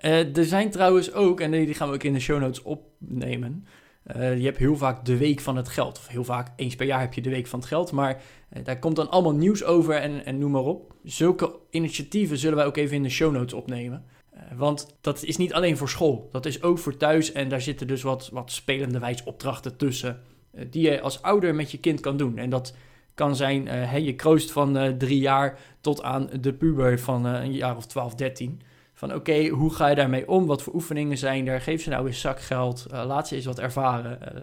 Uh, 0.00 0.36
er 0.36 0.44
zijn 0.44 0.70
trouwens 0.70 1.12
ook, 1.12 1.40
en 1.40 1.50
die 1.50 1.74
gaan 1.74 1.88
we 1.88 1.94
ook 1.94 2.02
in 2.02 2.12
de 2.12 2.20
show 2.20 2.40
notes 2.40 2.62
opnemen. 2.62 3.66
Uh, 4.16 4.38
je 4.38 4.44
hebt 4.44 4.58
heel 4.58 4.76
vaak 4.76 5.04
de 5.04 5.16
week 5.16 5.40
van 5.40 5.56
het 5.56 5.68
geld. 5.68 5.98
Of 5.98 6.08
heel 6.08 6.24
vaak 6.24 6.48
eens 6.56 6.76
per 6.76 6.86
jaar 6.86 7.00
heb 7.00 7.14
je 7.14 7.20
de 7.20 7.30
week 7.30 7.46
van 7.46 7.58
het 7.58 7.68
geld. 7.68 7.92
Maar 7.92 8.22
uh, 8.56 8.64
daar 8.64 8.78
komt 8.78 8.96
dan 8.96 9.10
allemaal 9.10 9.34
nieuws 9.34 9.64
over 9.64 9.94
en, 9.94 10.24
en 10.24 10.38
noem 10.38 10.50
maar 10.50 10.62
op. 10.62 10.94
Zulke 11.04 11.54
initiatieven 11.70 12.38
zullen 12.38 12.56
wij 12.56 12.66
ook 12.66 12.76
even 12.76 12.96
in 12.96 13.02
de 13.02 13.08
show 13.08 13.32
notes 13.32 13.52
opnemen. 13.52 14.04
want 14.56 14.96
dat 15.00 15.22
is 15.22 15.36
niet 15.36 15.52
alleen 15.52 15.76
voor 15.76 15.88
school. 15.88 16.28
Dat 16.32 16.46
is 16.46 16.62
ook 16.62 16.78
voor 16.78 16.96
thuis. 16.96 17.32
En 17.32 17.48
daar 17.48 17.60
zitten 17.60 17.86
dus 17.86 18.02
wat, 18.02 18.28
wat 18.32 18.52
spelende 18.52 18.98
wijsopdrachten 18.98 19.76
tussen. 19.76 20.20
die 20.70 20.90
je 20.90 21.00
als 21.00 21.22
ouder 21.22 21.54
met 21.54 21.70
je 21.70 21.78
kind 21.78 22.00
kan 22.00 22.16
doen. 22.16 22.38
En 22.38 22.50
dat 22.50 22.74
kan 23.14 23.36
zijn 23.36 23.68
hey, 23.68 24.02
je 24.02 24.14
kroost 24.14 24.52
van 24.52 24.96
drie 24.98 25.20
jaar 25.20 25.58
tot 25.80 26.02
aan 26.02 26.28
de 26.40 26.52
puber 26.52 26.98
van 26.98 27.24
een 27.24 27.52
jaar 27.52 27.76
of 27.76 27.86
12, 27.86 28.14
13. 28.14 28.60
Van 28.98 29.14
oké, 29.14 29.48
hoe 29.48 29.74
ga 29.74 29.88
je 29.88 29.94
daarmee 29.94 30.28
om? 30.28 30.46
Wat 30.46 30.62
voor 30.62 30.74
oefeningen 30.74 31.18
zijn 31.18 31.46
er? 31.46 31.60
Geef 31.60 31.82
ze 31.82 31.88
nou 31.88 32.06
eens 32.06 32.20
zakgeld. 32.20 32.86
Uh, 32.92 33.04
laat 33.06 33.28
ze 33.28 33.34
eens 33.34 33.44
wat 33.44 33.58
ervaren. 33.58 34.18
Uh, 34.22 34.40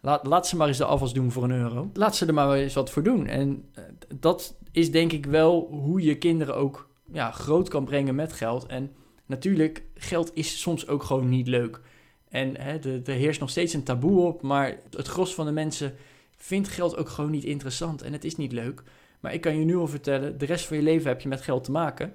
laat, 0.00 0.26
laat 0.26 0.46
ze 0.46 0.56
maar 0.56 0.68
eens 0.68 0.76
de 0.76 0.84
afwas 0.84 1.12
doen 1.12 1.32
voor 1.32 1.44
een 1.44 1.50
euro. 1.50 1.90
Laat 1.92 2.16
ze 2.16 2.26
er 2.26 2.34
maar 2.34 2.52
eens 2.52 2.74
wat 2.74 2.90
voor 2.90 3.02
doen. 3.02 3.26
En 3.26 3.64
uh, 3.78 3.84
dat 4.14 4.56
is 4.72 4.90
denk 4.90 5.12
ik 5.12 5.26
wel 5.26 5.68
hoe 5.70 6.02
je 6.02 6.18
kinderen 6.18 6.56
ook 6.56 6.88
ja, 7.12 7.30
groot 7.30 7.68
kan 7.68 7.84
brengen 7.84 8.14
met 8.14 8.32
geld. 8.32 8.66
En 8.66 8.92
natuurlijk, 9.26 9.82
geld 9.94 10.30
is 10.34 10.60
soms 10.60 10.88
ook 10.88 11.02
gewoon 11.02 11.28
niet 11.28 11.48
leuk. 11.48 11.80
En 12.28 12.56
er 13.04 13.14
heerst 13.14 13.40
nog 13.40 13.50
steeds 13.50 13.72
een 13.72 13.84
taboe 13.84 14.20
op, 14.20 14.42
maar 14.42 14.76
het 14.96 15.08
gros 15.08 15.34
van 15.34 15.46
de 15.46 15.52
mensen 15.52 15.94
vindt 16.36 16.68
geld 16.68 16.96
ook 16.96 17.08
gewoon 17.08 17.30
niet 17.30 17.44
interessant. 17.44 18.02
En 18.02 18.12
het 18.12 18.24
is 18.24 18.36
niet 18.36 18.52
leuk. 18.52 18.82
Maar 19.20 19.34
ik 19.34 19.40
kan 19.40 19.58
je 19.58 19.64
nu 19.64 19.76
al 19.76 19.88
vertellen, 19.88 20.38
de 20.38 20.46
rest 20.46 20.66
van 20.66 20.76
je 20.76 20.82
leven 20.82 21.08
heb 21.08 21.20
je 21.20 21.28
met 21.28 21.40
geld 21.40 21.64
te 21.64 21.70
maken. 21.70 22.12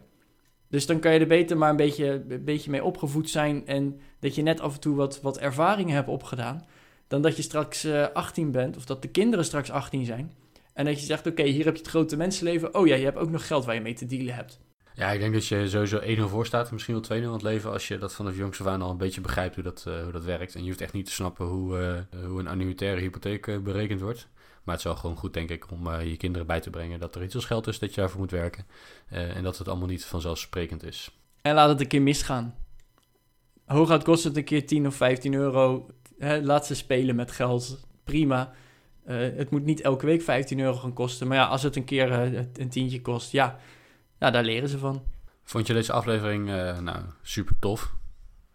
Dus 0.73 0.86
dan 0.86 0.99
kan 0.99 1.13
je 1.13 1.19
er 1.19 1.27
beter 1.27 1.57
maar 1.57 1.69
een 1.69 1.75
beetje, 1.75 2.23
een 2.29 2.43
beetje 2.43 2.71
mee 2.71 2.83
opgevoed 2.83 3.29
zijn 3.29 3.67
en 3.67 3.99
dat 4.19 4.36
je 4.36 4.41
net 4.41 4.59
af 4.59 4.73
en 4.73 4.79
toe 4.79 4.95
wat, 4.95 5.21
wat 5.21 5.38
ervaringen 5.38 5.95
hebt 5.95 6.07
opgedaan. 6.07 6.65
Dan 7.07 7.21
dat 7.21 7.36
je 7.36 7.41
straks 7.41 7.86
uh, 7.86 8.03
eh, 8.03 8.09
18 8.13 8.51
bent 8.51 8.77
of 8.77 8.86
dat 8.86 9.01
de 9.01 9.07
kinderen 9.07 9.45
straks 9.45 9.71
18 9.71 10.05
zijn. 10.05 10.33
En 10.73 10.86
dat 10.86 10.99
je 10.99 11.05
zegt, 11.05 11.27
oké, 11.27 11.43
hier 11.43 11.65
heb 11.65 11.73
je 11.73 11.81
het 11.81 11.89
grote 11.89 12.17
mensenleven. 12.17 12.75
Oh 12.75 12.88
ja, 12.88 12.95
je 12.95 13.03
hebt 13.03 13.17
ook 13.17 13.29
nog 13.29 13.47
geld 13.47 13.65
waar 13.65 13.75
je 13.75 13.81
mee 13.81 13.93
te 13.93 14.05
dealen 14.05 14.36
hebt. 14.36 14.59
Ja, 14.93 15.12
ik 15.12 15.19
denk 15.19 15.33
dat 15.33 15.47
je 15.47 15.69
sowieso 15.69 15.99
1-0 15.99 16.29
voor 16.29 16.45
staat, 16.45 16.71
misschien 16.71 16.93
wel 16.93 17.19
2-0 17.19 17.23
in 17.23 17.31
het 17.31 17.41
leven, 17.41 17.71
als 17.71 17.88
je 17.88 17.97
dat 17.97 18.13
vanaf 18.13 18.38
jongs 18.38 18.62
af 18.62 18.67
aan 18.67 18.81
al 18.81 18.91
een 18.91 18.97
beetje 18.97 19.21
begrijpt 19.21 19.55
hoe 19.55 19.63
dat, 19.63 19.86
uh, 19.88 20.03
hoe 20.03 20.12
dat 20.12 20.23
werkt. 20.23 20.55
En 20.55 20.62
je 20.62 20.67
hoeft 20.67 20.81
echt 20.81 20.93
niet 20.93 21.05
te 21.05 21.12
snappen 21.12 21.45
hoe, 21.45 22.05
uh, 22.13 22.25
hoe 22.25 22.39
een 22.39 22.47
annuitaire 22.47 23.01
hypotheek 23.01 23.63
berekend 23.63 24.01
wordt. 24.01 24.27
Maar 24.63 24.76
het 24.76 24.84
is 24.86 24.91
wel 24.91 24.99
gewoon 24.99 25.17
goed, 25.17 25.34
denk 25.34 25.49
ik, 25.49 25.71
om 25.71 25.88
uh, 25.88 26.06
je 26.06 26.17
kinderen 26.17 26.47
bij 26.47 26.60
te 26.60 26.69
brengen 26.69 26.99
dat 26.99 27.15
er 27.15 27.23
iets 27.23 27.36
als 27.36 27.45
geld 27.45 27.67
is 27.67 27.80
dat 27.80 27.93
je 27.93 28.02
daarvoor 28.02 28.19
moet 28.19 28.32
werken. 28.32 28.65
Uh, 29.12 29.36
en 29.36 29.43
dat 29.43 29.58
het 29.58 29.67
allemaal 29.67 29.88
niet 29.88 30.06
vanzelfsprekend 30.06 30.84
is. 30.84 31.12
En 31.41 31.54
laat 31.54 31.69
het 31.69 31.80
een 31.80 31.88
keer 31.88 32.02
misgaan. 32.02 32.56
Hooguit 33.65 34.04
kost 34.04 34.23
het 34.23 34.38
een 34.38 34.43
keer 34.43 34.67
10 34.67 34.88
of 34.88 34.95
15 34.95 35.34
euro. 35.34 35.88
Hè, 36.17 36.41
laat 36.41 36.65
ze 36.65 36.76
spelen 36.76 37.15
met 37.15 37.32
geld. 37.32 37.80
Prima. 38.04 38.54
Uh, 39.08 39.17
het 39.38 39.49
moet 39.49 39.63
niet 39.63 39.82
elke 39.82 40.06
week 40.06 40.21
15 40.21 40.60
euro 40.60 40.78
gaan 40.78 40.93
kosten. 40.93 41.28
Maar 41.28 41.38
ja, 41.38 41.45
als 41.45 41.63
het 41.63 41.76
een 41.76 41.86
keer 41.86 42.12
een 42.54 42.69
tientje 42.69 43.02
kost, 43.02 43.32
ja, 43.32 43.60
nou, 44.19 44.34
daar 44.34 44.43
leren 44.43 44.69
ze 44.69 44.78
van. 44.78 45.04
Vond 45.43 45.67
je 45.67 45.73
deze 45.73 45.93
aflevering 45.93 46.45
nou, 46.82 46.97
super 47.21 47.56
tof? 47.60 47.93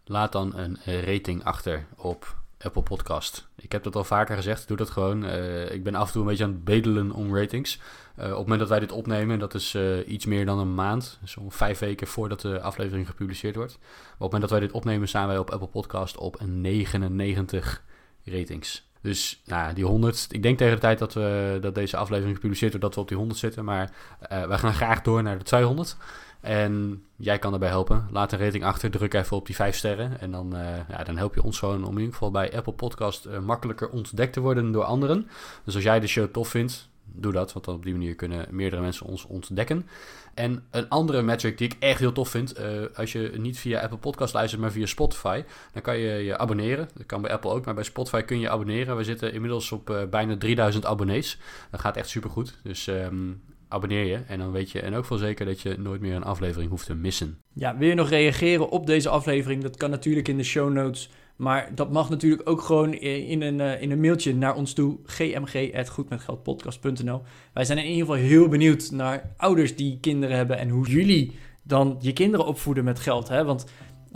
Laat 0.05 0.33
dan 0.33 0.57
een 0.57 0.79
rating 0.85 1.44
achter 1.44 1.87
op 1.97 2.37
Apple 2.59 2.83
Podcast. 2.83 3.49
Ik 3.57 3.73
heb 3.73 3.83
dat 3.83 3.97
al 3.97 4.05
vaker 4.05 4.37
gezegd, 4.37 4.68
doe 4.68 4.77
dat 4.77 4.90
gewoon. 4.90 5.25
Uh, 5.25 5.71
ik 5.71 5.83
ben 5.83 5.94
af 5.94 6.07
en 6.07 6.12
toe 6.12 6.23
een 6.23 6.29
beetje 6.29 6.44
aan 6.44 6.51
het 6.51 6.64
bedelen 6.64 7.12
om 7.12 7.37
ratings. 7.37 7.77
Uh, 8.18 8.25
op 8.25 8.31
het 8.31 8.38
moment 8.38 8.61
dat 8.61 8.68
wij 8.68 8.81
dit 8.81 8.92
opnemen, 8.92 9.38
dat 9.38 9.55
is 9.55 9.75
uh, 9.75 10.09
iets 10.09 10.27
meer 10.27 10.47
dan 10.47 10.59
een 10.59 10.75
maand, 10.75 11.18
zo'n 11.25 11.53
vijf 11.53 11.79
weken 11.79 12.07
voordat 12.07 12.40
de 12.40 12.61
aflevering 12.61 13.07
gepubliceerd 13.07 13.55
wordt. 13.55 13.79
Maar 13.81 13.90
op 13.90 14.09
het 14.09 14.18
moment 14.18 14.40
dat 14.40 14.51
wij 14.51 14.61
dit 14.61 14.73
opnemen, 14.73 15.09
staan 15.09 15.27
wij 15.27 15.38
op 15.38 15.51
Apple 15.51 15.68
Podcast 15.68 16.16
op 16.16 16.40
een 16.40 16.61
99 16.61 17.85
ratings. 18.25 18.87
Dus 19.01 19.42
nou, 19.44 19.75
die 19.75 19.85
100. 19.85 20.27
Ik 20.31 20.42
denk 20.42 20.59
tegen 20.59 20.75
de 20.75 20.81
tijd 20.81 20.98
dat, 20.98 21.15
we, 21.15 21.59
dat 21.61 21.75
deze 21.75 21.96
aflevering 21.96 22.35
gepubliceerd 22.35 22.71
wordt, 22.71 22.87
dat 22.87 22.94
we 22.94 23.00
op 23.00 23.09
die 23.09 23.17
100 23.17 23.38
zitten. 23.38 23.65
Maar 23.65 23.92
wij 24.29 24.59
gaan 24.59 24.75
graag 24.75 25.02
door 25.02 25.23
naar 25.23 25.38
de 25.38 25.44
200. 25.44 25.96
En 26.41 27.05
jij 27.17 27.39
kan 27.39 27.51
daarbij 27.51 27.69
helpen. 27.69 28.09
Laat 28.11 28.33
een 28.33 28.39
rating 28.39 28.65
achter, 28.65 28.91
druk 28.91 29.15
even 29.15 29.37
op 29.37 29.47
die 29.47 29.55
5 29.55 29.77
sterren. 29.77 30.21
En 30.21 30.31
dan, 30.31 30.57
uh, 30.57 30.77
ja, 30.89 31.05
dan 31.05 31.17
help 31.17 31.35
je 31.35 31.43
ons 31.43 31.59
gewoon 31.59 31.85
om 31.85 31.93
in 31.93 31.99
ieder 31.99 32.13
geval 32.13 32.31
bij 32.31 32.57
Apple 32.57 32.73
Podcast 32.73 33.27
uh, 33.27 33.39
makkelijker 33.39 33.91
ontdekt 33.91 34.33
te 34.33 34.41
worden 34.41 34.73
door 34.73 34.85
anderen. 34.85 35.29
Dus 35.65 35.75
als 35.75 35.85
jij 35.85 36.01
de 36.01 36.07
show 36.07 36.31
tof 36.31 36.49
vindt, 36.49 36.89
doe 37.05 37.33
dat, 37.33 37.53
want 37.53 37.65
dan 37.65 37.75
op 37.75 37.83
die 37.83 37.93
manier 37.93 38.15
kunnen 38.15 38.47
meerdere 38.51 38.83
mensen 38.83 39.07
ons 39.07 39.25
ontdekken. 39.25 39.87
En 40.35 40.65
een 40.71 40.89
andere 40.89 41.23
metric 41.23 41.59
die 41.59 41.69
ik 41.69 41.77
echt 41.79 41.99
heel 41.99 42.13
tof 42.13 42.29
vind, 42.29 42.61
uh, 42.61 42.67
als 42.95 43.13
je 43.13 43.33
niet 43.37 43.59
via 43.59 43.81
Apple 43.81 43.99
Podcast 43.99 44.35
luistert, 44.35 44.61
maar 44.61 44.73
via 44.73 44.87
Spotify, 44.87 45.45
dan 45.73 45.83
kan 45.83 45.99
je 45.99 46.25
je 46.25 46.39
abonneren. 46.39 46.89
Dat 46.95 47.07
kan 47.07 47.23
bij 47.23 47.31
Apple 47.31 47.51
ook, 47.51 47.65
maar 47.65 47.75
bij 47.75 47.85
Spotify 47.85 48.23
kun 48.23 48.41
je 48.41 48.51
abonneren. 48.51 48.97
We 48.97 49.05
zitten 49.05 49.33
inmiddels 49.33 49.73
op 49.73 50.07
bijna 50.11 50.37
3000 50.37 50.87
abonnees. 50.87 51.39
Dat 51.71 51.81
gaat 51.81 51.97
echt 51.97 52.09
super 52.09 52.31
goed. 52.31 52.59
Dus 52.63 52.87
um, 52.87 53.41
abonneer 53.69 54.04
je 54.04 54.19
en 54.27 54.38
dan 54.38 54.52
weet 54.52 54.71
je 54.71 54.81
en 54.81 54.94
ook 54.94 55.06
wel 55.06 55.19
zeker 55.19 55.46
dat 55.46 55.60
je 55.60 55.77
nooit 55.79 56.00
meer 56.00 56.14
een 56.14 56.25
aflevering 56.25 56.71
hoeft 56.71 56.87
te 56.87 56.94
missen. 56.94 57.38
Ja, 57.52 57.77
wil 57.77 57.88
je 57.88 57.94
nog 57.94 58.08
reageren 58.08 58.71
op 58.71 58.87
deze 58.87 59.08
aflevering? 59.08 59.62
Dat 59.62 59.77
kan 59.77 59.90
natuurlijk 59.90 60.29
in 60.29 60.37
de 60.37 60.42
show 60.42 60.73
notes. 60.73 61.10
Maar 61.38 61.71
dat 61.75 61.92
mag 61.92 62.10
natuurlijk 62.10 62.48
ook 62.48 62.60
gewoon 62.60 62.94
in 62.94 63.42
een, 63.42 63.58
uh, 63.58 63.83
in 63.83 63.90
een 63.90 64.00
mailtje 64.00 64.35
naar 64.35 64.54
ons 64.54 64.73
toe. 64.73 64.98
gmg.goedmetgeldpodcast.nl 65.04 67.23
Wij 67.52 67.64
zijn 67.64 67.79
in 67.79 67.85
ieder 67.85 68.06
geval 68.06 68.14
heel 68.14 68.48
benieuwd 68.48 68.90
naar 68.90 69.33
ouders 69.37 69.77
die 69.77 69.98
kinderen 70.00 70.37
hebben... 70.37 70.58
en 70.58 70.69
hoe 70.69 70.88
jullie 70.88 71.38
dan 71.62 71.96
je 72.00 72.12
kinderen 72.12 72.46
opvoeden 72.46 72.85
met 72.85 73.00
geld. 73.00 73.29
Hè? 73.29 73.44
Want 73.44 73.66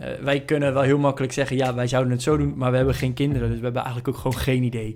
uh, 0.01 0.07
wij 0.23 0.41
kunnen 0.41 0.75
wel 0.75 0.83
heel 0.83 0.99
makkelijk 0.99 1.33
zeggen... 1.33 1.57
ja, 1.57 1.75
wij 1.75 1.87
zouden 1.87 2.13
het 2.13 2.23
zo 2.23 2.37
doen, 2.37 2.57
maar 2.57 2.71
we 2.71 2.77
hebben 2.77 2.95
geen 2.95 3.15
kinderen. 3.15 3.49
Dus 3.49 3.59
we 3.59 3.65
hebben 3.65 3.83
eigenlijk 3.83 4.15
ook 4.15 4.23
gewoon 4.23 4.39
geen 4.39 4.63
idee. 4.63 4.95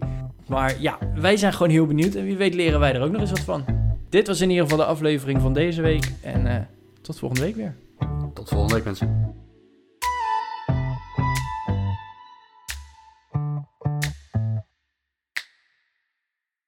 Maar 0.48 0.80
ja, 0.80 0.98
wij 1.14 1.36
zijn 1.36 1.52
gewoon 1.52 1.72
heel 1.72 1.86
benieuwd. 1.86 2.14
En 2.14 2.24
wie 2.24 2.36
weet 2.36 2.54
leren 2.54 2.80
wij 2.80 2.94
er 2.94 3.02
ook 3.02 3.12
nog 3.12 3.20
eens 3.20 3.30
wat 3.30 3.40
van. 3.40 3.85
Dit 4.08 4.26
was 4.26 4.40
in 4.40 4.48
ieder 4.50 4.64
geval 4.64 4.78
de 4.78 4.84
aflevering 4.84 5.40
van 5.40 5.52
deze 5.52 5.82
week. 5.82 6.12
En 6.22 6.46
uh, 6.46 6.56
tot 7.00 7.18
volgende 7.18 7.44
week 7.44 7.56
weer. 7.56 7.74
Tot 8.34 8.48
volgende 8.48 8.74
week 8.74 8.84
mensen. 8.84 9.34